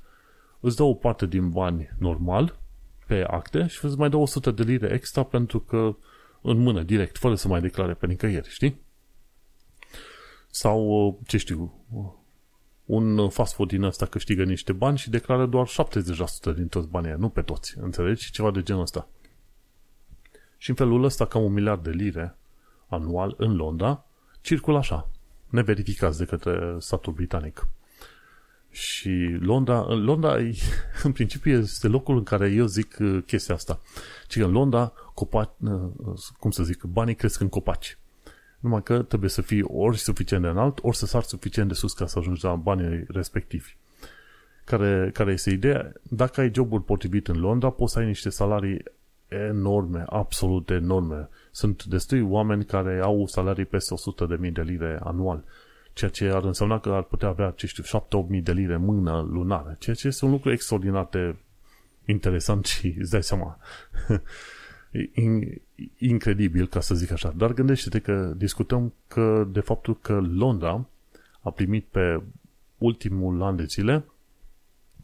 îți 0.60 0.76
dă 0.76 0.84
o 0.84 0.94
parte 0.94 1.26
din 1.26 1.50
bani 1.50 1.90
normal 1.98 2.60
pe 3.08 3.24
acte 3.24 3.68
și 3.68 3.86
îți 3.86 3.98
mai 3.98 4.10
dă 4.10 4.18
100 4.18 4.52
de 4.52 4.64
lire 4.64 4.94
extra 4.94 5.24
pentru 5.24 5.60
că 5.60 5.96
în 6.44 6.58
mână, 6.58 6.84
direct, 6.84 7.18
fără 7.18 7.36
să 7.36 7.48
mai 7.48 7.62
declare 7.62 7.94
pe 7.94 8.06
nicăieri, 8.06 8.50
știi? 8.50 8.82
Sau, 10.50 11.08
uh, 11.08 11.16
ce 11.28 11.38
știu, 11.38 11.86
uh, 11.90 12.12
un 12.86 13.30
fast 13.30 13.54
food 13.54 13.68
din 13.68 13.84
ăsta 13.84 14.06
câștigă 14.06 14.44
niște 14.44 14.74
bani 14.74 14.98
și 14.98 15.10
declară 15.10 15.46
doar 15.46 15.68
70% 15.68 16.52
din 16.56 16.68
toți 16.68 16.88
banii 16.88 17.16
nu 17.18 17.30
pe 17.30 17.42
toți, 17.42 17.78
înțelegi? 17.78 18.32
Ceva 18.32 18.52
de 18.52 18.62
genul 18.62 18.82
ăsta. 18.82 19.08
Și 20.58 20.70
în 20.70 20.76
felul 20.76 21.04
ăsta, 21.04 21.26
cam 21.26 21.44
un 21.44 21.54
miliard 21.54 21.84
de 21.84 21.90
lire 21.90 22.36
anual 22.88 23.34
în 23.38 23.56
Londra, 23.56 24.06
circulă 24.42 24.78
așa, 24.78 25.10
neverificați 25.50 26.18
de 26.18 26.26
către 26.26 26.76
statul 26.80 27.14
britanic. 27.14 27.68
Și 28.74 29.38
Londra, 29.40 29.86
Londra 29.88 30.38
în 31.04 31.12
principiu 31.12 31.52
este 31.52 31.88
locul 31.88 32.18
în 32.18 32.24
care 32.24 32.50
eu 32.50 32.66
zic 32.66 32.98
uh, 33.00 33.24
chestia 33.26 33.56
asta. 33.56 33.80
Ci 34.28 34.38
că 34.38 34.44
în 34.44 34.52
Londra, 34.52 34.94
copaci, 35.14 35.50
uh, 35.64 35.82
cum 36.40 36.52
să 36.52 36.64
zic, 36.64 36.84
banii 36.84 37.16
cresc 37.16 37.40
în 37.40 37.50
copaci. 37.50 37.98
Numai 38.60 38.84
că 38.84 39.02
trebuie 39.02 39.30
să 39.30 39.42
fii 39.42 39.62
ori 39.62 39.98
suficient 39.98 40.44
de 40.44 40.50
înalt, 40.50 40.80
ori 40.82 40.98
să 40.98 41.06
sar 41.06 41.24
suficient 41.24 41.68
de 41.68 41.74
sus 41.74 41.94
ca 41.94 42.06
să 42.06 42.20
ajungi 42.20 42.46
la 42.46 42.56
banii 42.56 43.06
respectivi. 43.08 43.76
Care, 44.64 45.10
care 45.14 45.32
este 45.32 45.50
ideea? 45.50 45.92
Dacă 46.02 46.42
ai 46.42 46.52
jobul 46.54 46.80
potrivit 46.80 47.28
în 47.28 47.40
Londra, 47.40 47.70
poți 47.70 47.94
să 47.94 48.00
ai 48.00 48.06
niște 48.06 48.30
salarii 48.30 48.84
enorme, 49.28 50.04
absolut 50.06 50.70
enorme. 50.70 51.30
Sunt 51.52 51.84
destui 51.84 52.22
oameni 52.22 52.66
care 52.66 53.00
au 53.04 53.28
salarii 53.28 53.66
peste 53.66 53.96
100.000 54.46 54.52
de 54.52 54.62
lire 54.62 55.00
anual, 55.04 55.44
ceea 55.94 56.10
ce 56.10 56.30
ar 56.30 56.44
însemna 56.44 56.80
că 56.80 56.90
ar 56.90 57.04
putea 57.04 57.28
avea, 57.28 57.54
ce 57.56 57.68
știu, 57.68 57.84
7-8.000 58.38 58.44
de 58.44 58.52
lire 58.52 58.74
în 58.74 58.84
mână 58.84 59.28
lunară, 59.32 59.76
ceea 59.80 59.96
ce 59.96 60.08
este 60.08 60.26
un 60.26 60.32
lucru 60.32 60.52
extraordinar 60.52 61.08
de 61.12 61.36
interesant 62.06 62.66
și 62.66 62.96
îți 63.00 63.12
dai 63.12 63.24
seama 63.24 63.60
incredibil, 65.98 66.68
ca 66.68 66.80
să 66.80 66.96
zic 66.96 67.12
așa. 67.12 67.34
Dar 67.38 67.54
gândește-te 67.54 68.00
că 68.00 68.34
discutăm 68.38 68.94
că 69.08 69.48
de 69.52 69.60
faptul 69.60 69.98
că 70.00 70.20
Londra 70.22 70.86
a 71.42 71.50
primit 71.50 71.86
pe 71.86 72.22
ultimul 72.78 73.42
an 73.42 73.56
de 73.56 73.64
zile 73.64 74.06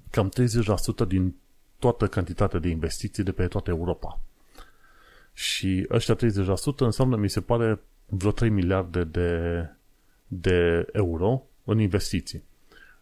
cam 0.09 0.31
30% 1.03 1.07
din 1.07 1.35
toată 1.79 2.07
cantitatea 2.07 2.59
de 2.59 2.67
investiții 2.67 3.23
de 3.23 3.31
pe 3.31 3.47
toată 3.47 3.69
Europa. 3.69 4.19
Și 5.33 5.87
ăștia 5.89 6.15
30% 6.15 6.19
înseamnă, 6.77 7.15
mi 7.15 7.29
se 7.29 7.41
pare, 7.41 7.79
vreo 8.05 8.31
3 8.31 8.49
miliarde 8.49 9.03
de, 9.03 9.39
de 10.32 10.88
euro 10.91 11.43
în 11.63 11.80
investiții. 11.80 12.43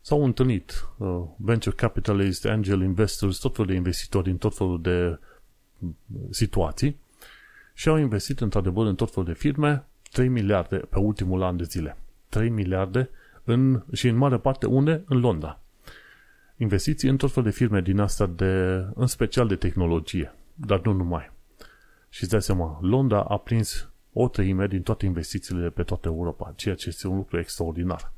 S-au 0.01 0.23
întâlnit 0.23 0.87
uh, 0.97 1.21
venture 1.37 1.75
capitalists, 1.75 2.45
angel 2.45 2.81
investors, 2.81 3.37
tot 3.37 3.55
felul 3.55 3.71
de 3.71 3.77
investitori 3.77 4.23
din 4.23 4.37
tot 4.37 4.55
felul 4.55 4.81
de 4.81 5.19
uh, 5.79 5.89
situații 6.29 6.99
și 7.73 7.89
au 7.89 7.97
investit 7.97 8.41
într-adevăr 8.41 8.85
în 8.85 8.95
tot 8.95 9.09
felul 9.09 9.25
de 9.25 9.33
firme 9.33 9.85
3 10.11 10.27
miliarde 10.27 10.77
pe 10.77 10.99
ultimul 10.99 11.43
an 11.43 11.57
de 11.57 11.63
zile. 11.63 11.97
3 12.29 12.49
miliarde 12.49 13.09
în, 13.43 13.83
și 13.93 14.07
în 14.07 14.15
mare 14.15 14.37
parte 14.37 14.65
unde? 14.65 15.03
În 15.05 15.19
Londra 15.19 15.59
investiții 16.57 17.09
în 17.09 17.17
tot 17.17 17.31
fel 17.31 17.43
de 17.43 17.49
firme 17.49 17.81
din 17.81 17.99
asta, 17.99 18.25
de, 18.25 18.85
în 18.93 19.07
special 19.07 19.47
de 19.47 19.55
tehnologie, 19.55 20.33
dar 20.53 20.81
nu 20.81 20.91
numai. 20.91 21.31
Și 22.09 22.21
îți 22.23 22.31
dai 22.31 22.41
seama, 22.41 22.79
Londra 22.81 23.21
a 23.21 23.37
prins 23.37 23.89
o 24.19 24.27
treime 24.27 24.67
din 24.67 24.81
toate 24.81 25.05
investițiile 25.05 25.69
pe 25.69 25.83
toată 25.83 26.07
Europa, 26.07 26.53
ceea 26.55 26.75
ce 26.75 26.89
este 26.89 27.07
un 27.07 27.15
lucru 27.15 27.39
extraordinar. 27.39 28.11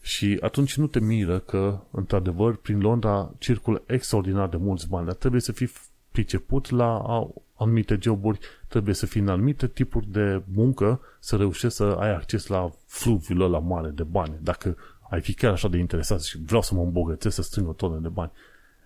Și 0.00 0.38
atunci 0.40 0.76
nu 0.76 0.86
te 0.86 1.00
miră 1.00 1.38
că, 1.38 1.80
într-adevăr, 1.90 2.56
prin 2.56 2.80
Londra 2.80 3.30
circulă 3.38 3.82
extraordinar 3.86 4.48
de 4.48 4.56
mulți 4.56 4.88
bani, 4.88 5.06
dar 5.06 5.14
trebuie 5.14 5.40
să 5.40 5.52
fii 5.52 5.70
priceput 6.10 6.70
la 6.70 6.98
a 6.98 7.30
anumite 7.54 7.98
joburi, 8.00 8.38
trebuie 8.68 8.94
să 8.94 9.06
fii 9.06 9.20
în 9.20 9.28
anumite 9.28 9.66
tipuri 9.66 10.06
de 10.06 10.42
muncă 10.54 11.00
să 11.20 11.36
reușești 11.36 11.76
să 11.76 11.84
ai 11.84 12.14
acces 12.14 12.46
la 12.46 12.70
fluviul 12.86 13.40
ăla 13.40 13.58
mare 13.58 13.88
de 13.88 14.02
bani. 14.02 14.34
Dacă 14.40 14.76
ai 15.10 15.20
fi 15.20 15.34
chiar 15.34 15.52
așa 15.52 15.68
de 15.68 15.78
interesat 15.78 16.22
și 16.22 16.38
vreau 16.38 16.62
să 16.62 16.74
mă 16.74 16.82
îmbogățesc, 16.82 17.34
să 17.34 17.42
strâng 17.42 17.68
o 17.68 17.72
tonă 17.72 17.98
de 17.98 18.08
bani. 18.08 18.30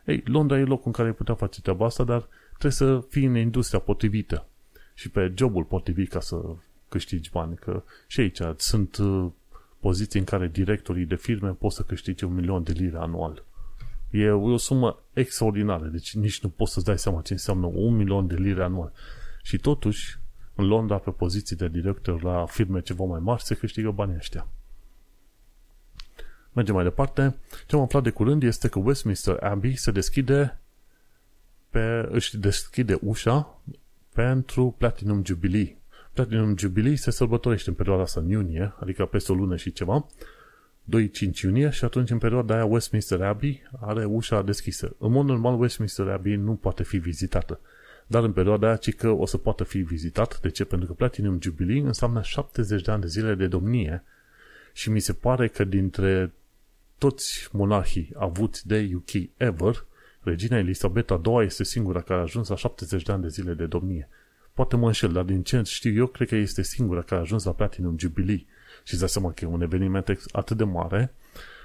Ei, 0.06 0.22
Londra 0.26 0.58
e 0.58 0.64
locul 0.64 0.86
în 0.86 0.92
care 0.92 1.08
ai 1.08 1.14
putea 1.14 1.34
face 1.34 1.60
treaba 1.60 1.84
asta, 1.84 2.04
dar 2.04 2.28
trebuie 2.48 2.72
să 2.72 3.06
fii 3.08 3.24
în 3.24 3.36
industria 3.36 3.78
potrivită 3.78 4.46
și 4.95 5.09
pe 5.09 5.32
jobul 5.36 5.64
potrivit 5.64 6.11
ca 6.11 6.20
să 6.20 6.36
câștigi 6.88 7.30
bani. 7.30 7.57
Că 7.57 7.82
și 8.07 8.20
aici 8.20 8.40
sunt 8.57 8.97
uh, 8.97 9.30
poziții 9.80 10.18
în 10.18 10.24
care 10.24 10.49
directorii 10.49 11.05
de 11.05 11.16
firme 11.16 11.51
pot 11.51 11.72
să 11.72 11.82
câștige 11.82 12.24
un 12.24 12.34
milion 12.34 12.62
de 12.62 12.72
lire 12.72 12.97
anual. 12.97 13.45
E 14.11 14.30
o 14.30 14.57
sumă 14.57 15.03
extraordinară, 15.12 15.86
deci 15.86 16.14
nici 16.14 16.40
nu 16.40 16.49
poți 16.49 16.72
să-ți 16.72 16.84
dai 16.84 16.99
seama 16.99 17.20
ce 17.20 17.32
înseamnă 17.32 17.66
un 17.66 17.97
milion 17.97 18.26
de 18.26 18.34
lire 18.34 18.62
anual. 18.62 18.93
Și 19.43 19.59
totuși, 19.59 20.18
în 20.55 20.66
Londra, 20.66 20.99
pe 20.99 21.11
poziții 21.11 21.57
de 21.57 21.68
director 21.68 22.22
la 22.22 22.47
firme 22.47 22.80
ceva 22.80 23.05
mai 23.05 23.20
mari, 23.20 23.43
se 23.43 23.55
câștigă 23.55 23.90
banii 23.90 24.16
ăștia. 24.16 24.47
Mergem 26.53 26.74
mai 26.74 26.84
departe. 26.84 27.36
Ce 27.66 27.76
am 27.76 27.82
aflat 27.82 28.03
de 28.03 28.11
curând 28.11 28.43
este 28.43 28.68
că 28.68 28.78
Westminster 28.78 29.36
Abbey 29.43 29.76
se 29.76 29.90
deschide 29.90 30.59
pe, 31.70 32.09
își 32.11 32.38
deschide 32.38 32.99
ușa 33.01 33.59
pentru 34.12 34.74
Platinum 34.78 35.24
Jubilee. 35.24 35.76
Platinum 36.12 36.56
Jubilee 36.56 36.96
se 36.96 37.10
sărbătorește 37.10 37.68
în 37.68 37.74
perioada 37.74 38.02
asta 38.02 38.20
în 38.20 38.28
iunie, 38.28 38.74
adică 38.80 39.06
peste 39.06 39.32
o 39.32 39.34
lună 39.34 39.56
și 39.56 39.72
ceva, 39.72 40.06
2-5 40.84 41.40
iunie 41.42 41.70
și 41.70 41.84
atunci 41.84 42.10
în 42.10 42.18
perioada 42.18 42.54
aia 42.54 42.64
Westminster 42.64 43.22
Abbey 43.22 43.62
are 43.80 44.04
ușa 44.04 44.42
deschisă. 44.42 44.96
În 44.98 45.10
mod 45.10 45.26
normal 45.26 45.60
Westminster 45.60 46.08
Abbey 46.08 46.36
nu 46.36 46.54
poate 46.54 46.82
fi 46.82 46.96
vizitată, 46.96 47.60
dar 48.06 48.24
în 48.24 48.32
perioada 48.32 48.66
aia 48.66 48.76
ci 48.76 48.94
că 48.94 49.08
o 49.08 49.26
să 49.26 49.36
poată 49.36 49.64
fi 49.64 49.78
vizitat. 49.78 50.40
De 50.40 50.50
ce? 50.50 50.64
Pentru 50.64 50.86
că 50.86 50.92
Platinum 50.92 51.38
Jubilee 51.40 51.80
înseamnă 51.80 52.22
70 52.22 52.82
de 52.82 52.90
ani 52.90 53.00
de 53.00 53.06
zile 53.06 53.34
de 53.34 53.46
domnie 53.46 54.04
și 54.72 54.90
mi 54.90 55.00
se 55.00 55.12
pare 55.12 55.48
că 55.48 55.64
dintre 55.64 56.32
toți 56.98 57.48
monarhii 57.52 58.12
avuți 58.16 58.66
de 58.66 58.90
UK 58.94 59.10
ever, 59.36 59.84
regina 60.22 60.58
Elisabeta 60.58 61.20
II 61.24 61.44
este 61.44 61.64
singura 61.64 62.00
care 62.00 62.20
a 62.20 62.22
ajuns 62.22 62.48
la 62.48 62.56
70 62.56 63.02
de 63.02 63.12
ani 63.12 63.22
de 63.22 63.28
zile 63.28 63.54
de 63.54 63.66
domnie. 63.66 64.08
Poate 64.52 64.76
mă 64.76 64.86
înșel, 64.86 65.12
dar 65.12 65.24
din 65.24 65.42
ce 65.42 65.62
știu 65.64 65.94
eu, 65.94 66.06
cred 66.06 66.28
că 66.28 66.34
este 66.34 66.62
singura 66.62 67.02
care 67.02 67.20
a 67.20 67.22
ajuns 67.24 67.44
la 67.44 67.52
Platinum 67.52 67.98
Jubilee. 67.98 68.46
Și 68.84 68.92
îți 68.92 68.98
dai 68.98 69.08
seama 69.08 69.32
că 69.32 69.44
e 69.44 69.48
un 69.48 69.62
eveniment 69.62 70.16
atât 70.32 70.56
de 70.56 70.64
mare, 70.64 71.14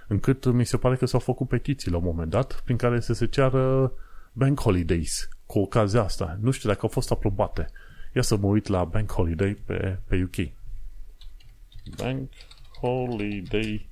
încât 0.08 0.46
mi 0.46 0.66
se 0.66 0.78
pare 0.78 0.96
că 0.96 1.06
s-au 1.06 1.20
făcut 1.20 1.48
petiții 1.48 1.92
la 1.92 1.98
un 1.98 2.04
moment 2.04 2.30
dat, 2.30 2.62
prin 2.64 2.78
care 2.78 3.00
să 3.00 3.14
se 3.14 3.26
ceară 3.26 3.94
bank 4.34 4.60
holidays 4.60 5.30
cu 5.46 5.60
ocazia 5.60 6.04
asta. 6.04 6.38
Nu 6.42 6.52
știu 6.52 6.70
dacă 6.70 6.82
au 6.84 6.90
fost 6.90 7.12
aprobate. 7.12 7.70
Ia 8.16 8.22
să 8.22 8.38
mă 8.38 8.48
uit 8.48 8.68
la 8.68 8.84
bank 8.84 9.12
holiday 9.12 9.54
pe, 9.66 10.00
pe 10.08 10.24
UK. 10.24 10.52
Bank 11.98 12.30
holiday 12.80 13.90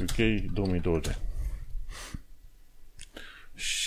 UK 0.00 0.50
2020. 0.52 1.16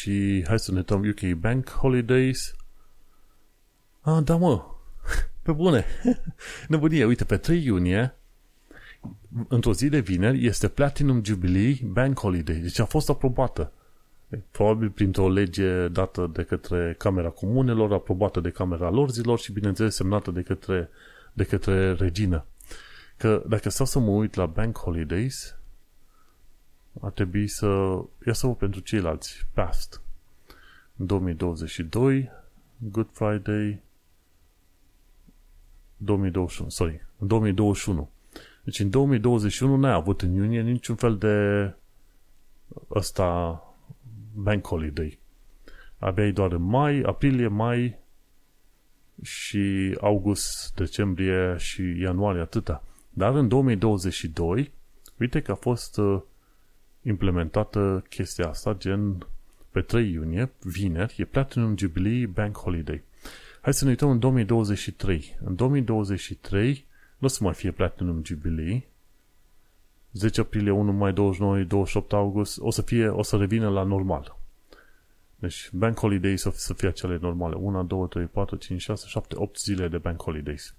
Și 0.05 0.43
hai 0.47 0.59
să 0.59 0.71
ne 0.71 0.77
uităm 0.77 1.07
UK 1.09 1.39
Bank 1.39 1.69
Holidays. 1.69 2.55
Ah, 4.01 4.23
da 4.23 4.35
mă, 4.35 4.65
pe 5.43 5.51
bune. 5.51 5.85
Nebunie, 6.67 7.05
uite, 7.05 7.23
pe 7.23 7.37
3 7.37 7.63
iunie, 7.63 8.15
într-o 9.47 9.73
zi 9.73 9.89
de 9.89 9.99
vineri, 9.99 10.45
este 10.45 10.67
Platinum 10.67 11.23
Jubilee 11.23 11.77
Bank 11.83 12.19
Holiday. 12.19 12.55
Deci 12.55 12.79
a 12.79 12.85
fost 12.85 13.09
aprobată. 13.09 13.71
Probabil 14.51 14.89
printr-o 14.89 15.29
lege 15.29 15.87
dată 15.87 16.29
de 16.33 16.43
către 16.43 16.95
Camera 16.97 17.29
Comunelor, 17.29 17.93
aprobată 17.93 18.39
de 18.39 18.49
Camera 18.49 18.89
Lorzilor 18.89 19.39
și, 19.39 19.51
bineînțeles, 19.51 19.95
semnată 19.95 20.31
de 20.31 20.41
către, 20.41 20.89
de 21.33 21.43
către 21.43 21.93
regină. 21.93 22.45
Că 23.17 23.43
dacă 23.47 23.69
stau 23.69 23.85
să 23.85 23.99
mă 23.99 24.09
uit 24.09 24.35
la 24.35 24.45
Bank 24.45 24.77
Holidays, 24.77 25.55
ar 27.01 27.11
trebui 27.11 27.47
să... 27.47 27.67
Ia 28.25 28.33
să 28.33 28.47
văd 28.47 28.55
pentru 28.55 28.79
ceilalți. 28.79 29.47
Past. 29.53 30.01
2022, 30.95 32.29
Good 32.77 33.09
Friday, 33.11 33.83
2021, 35.97 36.69
sorry, 36.69 37.05
2021. 37.17 38.09
Deci 38.63 38.79
în 38.79 38.89
2021 38.89 39.75
n-ai 39.75 39.91
avut 39.91 40.21
în 40.21 40.33
iunie 40.33 40.61
niciun 40.61 40.95
fel 40.95 41.17
de 41.17 41.73
ăsta 42.89 43.59
bank 44.33 44.67
holiday. 44.67 45.19
Aveai 45.97 46.31
doar 46.31 46.51
în 46.51 46.61
mai, 46.61 47.01
aprilie, 47.01 47.47
mai 47.47 47.97
și 49.21 49.97
august, 50.01 50.75
decembrie 50.75 51.55
și 51.57 51.81
ianuarie 51.81 52.41
atâta. 52.41 52.83
Dar 53.09 53.35
în 53.35 53.47
2022, 53.47 54.71
uite 55.19 55.41
că 55.41 55.51
a 55.51 55.55
fost 55.55 55.97
uh, 55.97 56.21
implementată 57.05 58.03
chestia 58.09 58.47
asta, 58.47 58.73
gen 58.73 59.27
pe 59.71 59.81
3 59.81 60.11
iunie, 60.11 60.51
vineri, 60.61 61.15
e 61.17 61.25
Platinum 61.25 61.77
Jubilee 61.77 62.25
Bank 62.25 62.57
Holiday. 62.57 63.03
Hai 63.61 63.73
să 63.73 63.83
ne 63.83 63.89
uităm 63.89 64.09
în 64.09 64.19
2023. 64.19 65.37
În 65.43 65.55
2023 65.55 66.85
nu 67.17 67.25
o 67.25 67.27
să 67.27 67.43
mai 67.43 67.53
fie 67.53 67.71
Platinum 67.71 68.21
Jubilee. 68.23 68.87
10 70.11 70.41
aprilie, 70.41 70.71
1 70.71 70.91
mai, 70.91 71.13
29, 71.13 71.63
28 71.63 72.13
august, 72.13 72.57
o 72.61 72.69
să, 72.71 72.81
fie, 72.81 73.07
o 73.07 73.21
să 73.21 73.35
revină 73.35 73.69
la 73.69 73.83
normal. 73.83 74.37
Deci 75.35 75.69
Bank 75.71 75.97
Holidays 75.97 76.43
o 76.43 76.51
să 76.51 76.73
fie 76.73 76.87
acele 76.87 77.17
normale. 77.21 77.55
1, 77.55 77.83
2, 77.83 78.07
3, 78.09 78.25
4, 78.25 78.55
5, 78.55 78.81
6, 78.81 79.05
7, 79.07 79.35
8 79.37 79.59
zile 79.59 79.87
de 79.87 79.97
Bank 79.97 80.21
Holidays. 80.21 80.75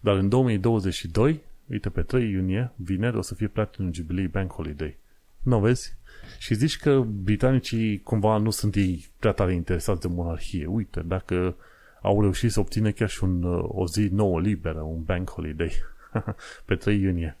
Dar 0.00 0.16
în 0.16 0.28
2022, 0.28 1.40
uite, 1.70 1.90
pe 1.90 2.02
3 2.02 2.30
iunie, 2.30 2.72
vineri, 2.76 3.16
o 3.16 3.20
să 3.20 3.34
fie 3.34 3.48
Platinum 3.48 3.92
Jubilee 3.92 4.26
Bank 4.26 4.52
Holiday. 4.52 4.98
Nu 5.46 5.60
vezi? 5.60 5.96
Și 6.38 6.54
zici 6.54 6.78
că 6.78 7.00
britanicii 7.00 8.02
cumva 8.02 8.36
nu 8.36 8.50
sunt 8.50 8.74
ei 8.74 9.06
prea 9.18 9.32
tare 9.32 9.54
interesați 9.54 10.00
de 10.00 10.08
monarhie. 10.08 10.66
Uite, 10.66 11.00
dacă 11.00 11.56
au 12.02 12.20
reușit 12.20 12.50
să 12.50 12.60
obțină 12.60 12.90
chiar 12.90 13.08
și 13.08 13.24
un, 13.24 13.42
o 13.62 13.86
zi 13.86 14.08
nouă 14.12 14.40
liberă, 14.40 14.80
un 14.80 15.02
bank 15.02 15.30
holiday, 15.30 15.72
pe 16.66 16.74
3 16.74 17.00
iunie. 17.00 17.36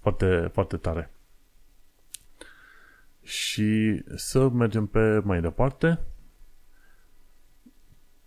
Foarte, 0.00 0.50
foarte 0.52 0.76
tare. 0.76 1.10
Și 3.22 4.00
să 4.14 4.48
mergem 4.48 4.86
pe 4.86 5.20
mai 5.24 5.40
departe 5.40 5.98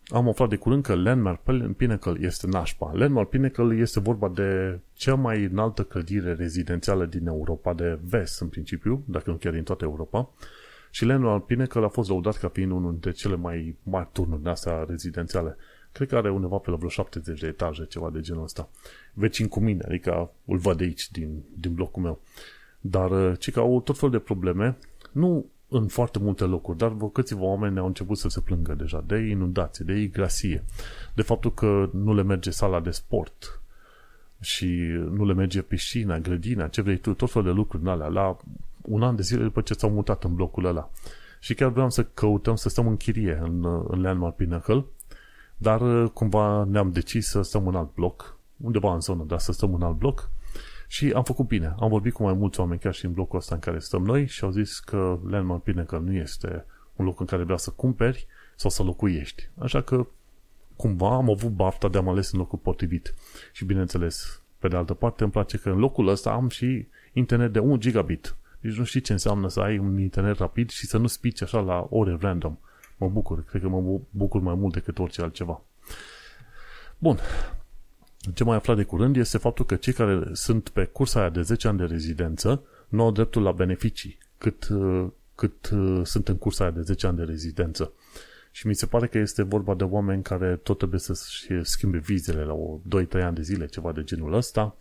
am 0.08 0.28
aflat 0.28 0.50
de 0.50 0.56
curând 0.56 0.84
că 0.84 0.96
Landmark 0.96 1.42
Pinnacle 1.78 2.18
este 2.20 2.48
nașpa. 2.48 2.92
Landmark 2.94 3.30
Pinnacle 3.30 3.76
este 3.76 4.00
vorba 4.00 4.30
de 4.30 4.80
cea 4.94 5.16
mai 5.16 5.44
înaltă 5.44 5.84
clădire 5.84 6.34
rezidențială 6.34 7.06
din 7.06 7.28
Europa 7.28 7.74
de 7.74 8.00
vest, 8.04 8.42
în 8.42 8.48
principiu, 8.48 9.04
dacă 9.08 9.30
nu 9.30 9.36
chiar 9.36 9.54
din 9.54 9.64
toată 9.64 9.84
Europa. 9.84 10.30
Și 10.92 11.06
Landmark 11.06 11.46
Pinnacle 11.46 11.86
a 11.86 11.88
fost 11.88 12.10
lăudat 12.10 12.38
ca 12.38 12.48
fiind 12.48 12.72
unul 12.72 12.92
dintre 12.92 13.12
cele 13.12 13.36
mai 13.36 13.76
mari 13.84 14.10
turnuri 14.12 14.44
de 14.44 14.50
astea 14.50 14.86
rezidențiale. 14.88 15.56
Cred 15.92 16.08
că 16.08 16.16
are 16.16 16.32
undeva 16.32 16.58
pe 16.58 16.70
la 16.70 16.76
vreo 16.76 16.90
70 16.90 17.40
de 17.40 17.48
etaje, 17.48 17.86
ceva 17.86 18.10
de 18.10 18.20
genul 18.20 18.44
ăsta. 18.44 18.70
Vecin 19.14 19.48
cu 19.48 19.60
mine, 19.60 19.84
adică 19.88 20.32
îl 20.46 20.58
văd 20.58 20.78
de 20.78 20.84
aici, 20.84 21.12
din, 21.12 21.44
din 21.58 21.74
blocul 21.74 22.04
meu. 22.04 22.22
Dar, 22.80 23.38
ci 23.38 23.52
că 23.52 23.60
au 23.60 23.82
tot 23.82 23.98
fel 23.98 24.10
de 24.10 24.20
probleme, 24.20 24.78
nu 25.12 25.46
în 25.70 25.88
foarte 25.88 26.20
multe 26.20 26.44
locuri, 26.44 26.78
dar 26.78 26.96
câțiva 27.14 27.42
oameni 27.42 27.80
au 27.80 27.86
început 27.86 28.18
să 28.18 28.30
se 28.30 28.40
plângă 28.40 28.74
deja 28.74 29.04
de 29.08 29.18
inundație, 29.18 29.86
de 29.86 29.94
igrasie, 29.94 30.64
de 31.14 31.22
faptul 31.22 31.54
că 31.54 31.90
nu 31.94 32.14
le 32.14 32.24
merge 32.24 32.50
sala 32.50 32.80
de 32.80 32.92
sport 32.92 33.62
și 34.40 34.66
nu 35.12 35.26
le 35.26 35.34
merge 35.34 35.62
piscina, 35.62 36.20
grădina, 36.20 36.68
ce 36.68 36.82
vrei 36.82 36.98
tu, 36.98 37.14
tot 37.14 37.32
felul 37.32 37.48
de 37.48 37.54
lucruri 37.54 37.84
în 37.84 37.90
alea, 37.90 38.08
la 38.08 38.38
un 38.82 39.04
an 39.04 39.16
de 39.16 39.22
zile 39.22 39.44
după 39.44 39.62
ce 39.62 39.74
s-au 39.74 39.90
mutat 39.90 40.24
în 40.24 40.36
blocul 40.36 40.66
ăla. 40.66 40.90
Și 41.40 41.54
chiar 41.54 41.70
vreau 41.70 41.90
să 41.90 42.04
căutăm 42.04 42.56
să 42.56 42.70
stăm 42.70 42.88
în 42.88 42.98
chirie 42.98 43.40
în, 43.44 43.66
în 43.88 44.02
Landmark 44.02 44.36
Pinnacle, 44.36 44.86
dar 45.58 46.08
cumva 46.08 46.64
ne-am 46.64 46.92
decis 46.92 47.28
să 47.28 47.42
stăm 47.42 47.68
în 47.68 47.76
alt 47.76 47.94
bloc, 47.94 48.38
undeva 48.58 48.94
în 48.94 49.02
zonă, 49.02 49.24
dar 49.28 49.40
să 49.40 49.52
stăm 49.52 49.74
în 49.74 49.82
alt 49.82 49.98
bloc 49.98 50.30
și 50.88 51.12
am 51.16 51.24
făcut 51.24 51.48
bine. 51.48 51.76
Am 51.80 51.90
vorbit 51.90 52.14
cu 52.14 52.24
mai 52.24 52.34
mulți 52.34 52.60
oameni 52.60 52.80
chiar 52.80 52.94
și 52.94 53.06
în 53.06 53.14
blocul 53.14 53.38
ăsta 53.38 53.56
în 53.56 53.62
care 53.62 53.80
stăm 53.80 54.04
noi 54.04 54.28
și 54.28 54.44
au 54.44 54.50
zis 54.50 54.80
că 54.80 55.20
Landmark 55.30 55.64
Pinnacle 55.64 56.00
nu 56.00 56.14
este 56.14 56.66
un 56.96 57.06
loc 57.06 57.20
în 57.20 57.26
care 57.26 57.44
vrea 57.44 57.58
să 57.58 57.70
cumperi 57.70 58.28
sau 58.56 58.70
să 58.70 58.84
locuiești. 58.84 59.50
Așa 59.58 59.82
că 59.82 60.08
cumva 60.76 61.16
am 61.16 61.30
avut 61.30 61.52
bafta 61.52 61.90
de 61.90 61.98
a 61.98 62.02
mă 62.02 62.10
ales 62.10 62.32
în 62.32 62.40
locul 62.40 62.60
potrivit. 62.60 63.14
Și 63.52 63.66
bineînțeles, 63.66 64.42
pe 64.60 64.68
de 64.68 64.76
altă 64.76 64.94
parte 64.94 65.24
îmi 65.24 65.32
place 65.32 65.58
că 65.58 65.70
în 65.70 65.78
locul 65.78 66.08
ăsta 66.08 66.32
am 66.32 66.50
și 66.50 66.88
internet 67.14 67.54
de 67.54 67.60
1 67.60 67.76
gigabit. 67.76 68.36
Deci 68.60 68.78
nu 68.78 68.84
știi 68.84 69.02
ce 69.02 69.12
înseamnă 69.12 69.50
să 69.50 69.60
ai 69.60 69.78
un 69.78 70.00
internet 70.00 70.38
rapid 70.38 70.70
și 70.70 70.86
să 70.86 70.98
nu 70.98 71.08
spici 71.08 71.42
așa 71.42 71.60
la 71.60 71.88
ore 71.90 72.18
random. 72.20 72.58
Mă 72.98 73.08
bucur, 73.08 73.44
cred 73.44 73.62
că 73.62 73.68
mă 73.68 74.00
bucur 74.10 74.42
mai 74.42 74.56
mult 74.56 74.74
decât 74.74 75.00
orice 75.00 75.22
altceva. 75.22 75.62
Bun, 76.98 77.20
ce 78.34 78.44
mai 78.44 78.56
aflat 78.56 78.76
de 78.76 78.84
curând 78.84 79.16
este 79.16 79.38
faptul 79.38 79.66
că 79.66 79.76
cei 79.76 79.94
care 79.94 80.30
sunt 80.34 80.70
pe 80.70 80.86
cursa 80.86 81.20
aia 81.20 81.30
de 81.30 81.42
10 81.42 81.68
ani 81.68 81.78
de 81.78 81.84
rezidență 81.84 82.64
nu 82.88 83.04
au 83.04 83.12
dreptul 83.12 83.42
la 83.42 83.52
beneficii 83.52 84.18
cât, 84.38 84.68
cât 85.36 85.70
uh, 85.70 86.02
sunt 86.04 86.28
în 86.28 86.38
cursa 86.38 86.64
aia 86.64 86.74
de 86.74 86.82
10 86.82 87.08
ani 87.08 87.18
de 87.18 87.24
rezidență. 87.24 87.92
Și 88.52 88.68
mi 88.68 88.76
se 88.76 88.86
pare 88.86 89.08
că 89.08 89.18
este 89.18 89.44
vorba 89.44 89.74
de 89.74 89.84
oameni 89.84 90.24
care 90.24 90.56
tot 90.56 90.78
trebuie 90.78 91.00
să 91.00 91.14
schimbe 91.62 91.98
vizele 91.98 92.44
la 92.44 92.54
o 92.54 92.80
2-3 93.20 93.24
ani 93.24 93.36
de 93.36 93.42
zile, 93.42 93.66
ceva 93.66 93.92
de 93.92 94.04
genul 94.04 94.34
ăsta. 94.34 94.76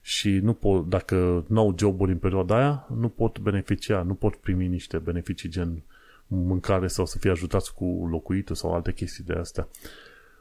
Și 0.00 0.30
nu 0.30 0.52
pot, 0.52 0.88
dacă 0.88 1.44
nu 1.48 1.60
au 1.60 1.74
joburi 1.78 2.12
în 2.12 2.18
perioada 2.18 2.56
aia, 2.56 2.86
nu 2.94 3.08
pot 3.08 3.38
beneficia, 3.38 4.02
nu 4.02 4.14
pot 4.14 4.34
primi 4.34 4.66
niște 4.66 4.98
beneficii 4.98 5.48
gen 5.48 5.82
mâncare 6.26 6.86
sau 6.86 7.06
să 7.06 7.18
fie 7.18 7.30
ajutați 7.30 7.74
cu 7.74 8.06
locuitul 8.10 8.54
sau 8.54 8.74
alte 8.74 8.92
chestii 8.92 9.24
de 9.24 9.32
astea. 9.32 9.68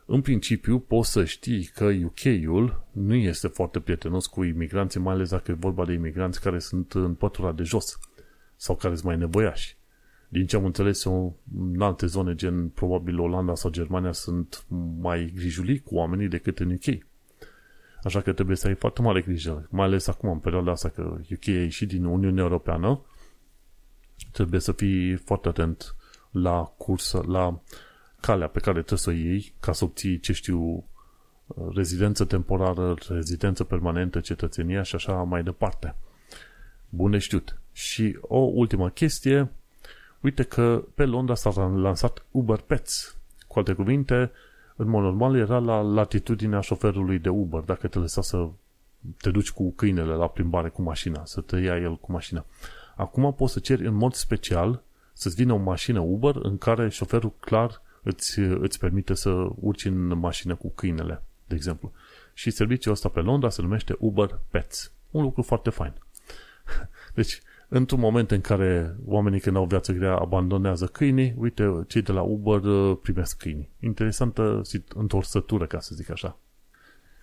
În 0.09 0.21
principiu, 0.21 0.79
poți 0.79 1.11
să 1.11 1.25
știi 1.25 1.63
că 1.63 1.85
UK-ul 1.85 2.87
nu 2.91 3.15
este 3.15 3.47
foarte 3.47 3.79
prietenos 3.79 4.25
cu 4.25 4.43
imigranții, 4.43 4.99
mai 4.99 5.13
ales 5.13 5.29
dacă 5.29 5.51
e 5.51 5.53
vorba 5.53 5.85
de 5.85 5.93
imigranți 5.93 6.41
care 6.41 6.59
sunt 6.59 6.91
în 6.91 7.13
pătura 7.13 7.51
de 7.51 7.63
jos 7.63 7.99
sau 8.55 8.75
care 8.75 8.93
sunt 8.93 9.05
mai 9.05 9.17
nevoiași. 9.17 9.77
Din 10.29 10.45
ce 10.45 10.55
am 10.55 10.65
înțeles 10.65 11.03
eu, 11.05 11.39
în 11.57 11.81
alte 11.81 12.05
zone, 12.05 12.35
gen 12.35 12.69
probabil 12.69 13.19
Olanda 13.19 13.55
sau 13.55 13.69
Germania, 13.69 14.11
sunt 14.11 14.65
mai 14.99 15.31
grijuli 15.35 15.79
cu 15.79 15.95
oamenii 15.95 16.27
decât 16.27 16.59
în 16.59 16.71
UK. 16.71 17.05
Așa 18.03 18.21
că 18.21 18.33
trebuie 18.33 18.55
să 18.55 18.67
ai 18.67 18.75
foarte 18.75 19.01
mare 19.01 19.21
grijă, 19.21 19.67
mai 19.71 19.85
ales 19.85 20.07
acum, 20.07 20.29
în 20.29 20.39
perioada 20.39 20.71
asta, 20.71 20.89
că 20.89 21.17
UK 21.31 21.45
e 21.45 21.67
și 21.67 21.85
din 21.85 22.03
Uniunea 22.03 22.43
Europeană, 22.43 23.05
trebuie 24.31 24.59
să 24.59 24.71
fii 24.71 25.15
foarte 25.15 25.47
atent 25.47 25.95
la 26.31 26.63
cursă, 26.63 27.23
la 27.27 27.61
calea 28.19 28.47
pe 28.47 28.59
care 28.59 28.77
trebuie 28.77 28.99
să 28.99 29.09
o 29.09 29.13
iei 29.13 29.53
ca 29.59 29.71
să 29.71 29.83
obții, 29.83 30.19
ce 30.19 30.33
știu, 30.33 30.83
rezidență 31.73 32.25
temporară, 32.25 32.95
rezidență 33.07 33.63
permanentă, 33.63 34.19
cetățenia 34.19 34.81
și 34.81 34.95
așa 34.95 35.13
mai 35.13 35.43
departe. 35.43 35.95
Bun 36.89 37.11
de 37.11 37.17
știut. 37.17 37.59
Și 37.71 38.17
o 38.21 38.37
ultimă 38.37 38.89
chestie, 38.89 39.51
uite 40.21 40.43
că 40.43 40.83
pe 40.95 41.05
Londra 41.05 41.35
s-a 41.35 41.65
lansat 41.67 42.25
Uber 42.31 42.57
Pets. 42.57 43.17
Cu 43.47 43.59
alte 43.59 43.73
cuvinte, 43.73 44.31
în 44.75 44.87
mod 44.87 45.03
normal 45.03 45.35
era 45.35 45.59
la 45.59 45.81
latitudinea 45.81 46.59
șoferului 46.59 47.19
de 47.19 47.29
Uber, 47.29 47.61
dacă 47.61 47.87
te 47.87 47.99
lăsa 47.99 48.21
să 48.21 48.47
te 49.21 49.31
duci 49.31 49.51
cu 49.51 49.71
câinele 49.71 50.13
la 50.13 50.27
plimbare 50.27 50.69
cu 50.69 50.81
mașina, 50.81 51.25
să 51.25 51.41
te 51.41 51.57
ia 51.57 51.77
el 51.77 51.95
cu 51.95 52.11
mașina. 52.11 52.45
Acum 52.95 53.33
poți 53.33 53.53
să 53.53 53.59
ceri 53.59 53.85
în 53.85 53.93
mod 53.93 54.13
special 54.13 54.83
să-ți 55.13 55.35
vină 55.35 55.53
o 55.53 55.57
mașină 55.57 55.99
Uber 55.99 56.35
în 56.35 56.57
care 56.57 56.89
șoferul 56.89 57.33
clar 57.39 57.81
îți, 58.07 58.39
îți 58.39 58.79
permite 58.79 59.13
să 59.13 59.47
urci 59.59 59.85
în 59.85 60.07
mașină 60.07 60.55
cu 60.55 60.71
câinele, 60.75 61.23
de 61.47 61.55
exemplu. 61.55 61.91
Și 62.33 62.51
serviciul 62.51 62.91
ăsta 62.91 63.09
pe 63.09 63.19
Londra 63.19 63.49
se 63.49 63.61
numește 63.61 63.95
Uber 63.99 64.39
Pets. 64.49 64.91
Un 65.11 65.23
lucru 65.23 65.41
foarte 65.41 65.69
fain. 65.69 65.93
Deci, 67.15 67.41
într-un 67.67 67.99
moment 67.99 68.31
în 68.31 68.41
care 68.41 68.95
oamenii 69.05 69.39
când 69.39 69.55
au 69.55 69.65
viață 69.65 69.91
grea 69.91 70.15
abandonează 70.15 70.85
câinii, 70.85 71.33
uite, 71.37 71.83
cei 71.87 72.01
de 72.01 72.11
la 72.11 72.21
Uber 72.21 72.63
uh, 72.63 72.97
primesc 73.01 73.37
câini. 73.37 73.69
Interesantă 73.79 74.61
întorsătură, 74.95 75.65
ca 75.65 75.79
să 75.79 75.95
zic 75.95 76.09
așa. 76.09 76.37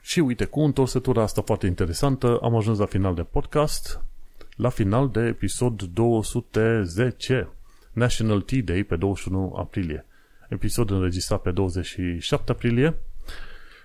Și 0.01 0.21
uite, 0.21 0.45
cu 0.45 0.61
întorsătura 0.61 1.23
asta 1.23 1.43
foarte 1.43 1.67
interesantă, 1.67 2.39
am 2.43 2.57
ajuns 2.57 2.79
la 2.79 2.87
final 2.87 3.15
de 3.15 3.23
podcast, 3.23 4.01
la 4.57 4.69
final 4.69 5.09
de 5.11 5.21
episod 5.21 5.83
210, 5.83 7.49
National 7.93 8.41
Tea 8.41 8.63
Day 8.63 8.83
pe 8.83 8.97
21 8.97 9.55
aprilie. 9.57 10.07
Episod 10.55 10.91
înregistrat 10.91 11.43
pe 11.43 11.51
27 11.51 12.53
aprilie 12.53 12.95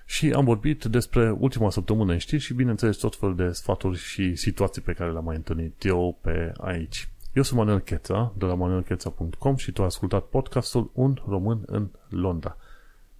și 0.04 0.32
am 0.32 0.44
vorbit 0.44 0.84
despre 0.84 1.30
ultima 1.30 1.70
săptămână 1.70 2.12
în 2.12 2.18
știri 2.18 2.42
și, 2.42 2.54
bineînțeles, 2.54 2.96
tot 2.96 3.16
fel 3.16 3.34
de 3.34 3.52
sfaturi 3.52 3.98
și 3.98 4.34
situații 4.34 4.82
pe 4.82 4.92
care 4.92 5.12
le-am 5.12 5.24
mai 5.24 5.36
întâlnit 5.36 5.84
eu 5.84 6.18
pe 6.20 6.52
aici. 6.56 7.08
Eu 7.32 7.42
sunt 7.42 7.58
Manuel 7.58 7.80
Cheța, 7.80 8.32
de 8.36 8.44
la 8.44 8.54
manuelcheța.com 8.54 9.56
și 9.56 9.72
tu 9.72 9.80
ai 9.80 9.86
ascultat 9.86 10.24
podcastul 10.24 10.90
Un 10.92 11.18
român 11.28 11.62
în 11.66 11.88
Londra. 12.08 12.56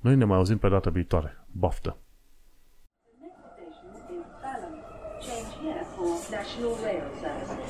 Noi 0.00 0.16
ne 0.16 0.24
mai 0.24 0.36
auzim 0.36 0.58
pe 0.58 0.68
data 0.68 0.90
viitoare. 0.90 1.44
Baftă! 1.50 1.96
Change 5.26 5.52
here 5.62 5.84
for 5.94 6.10
National 6.30 6.74
Rail 6.82 7.04
Service. 7.20 7.69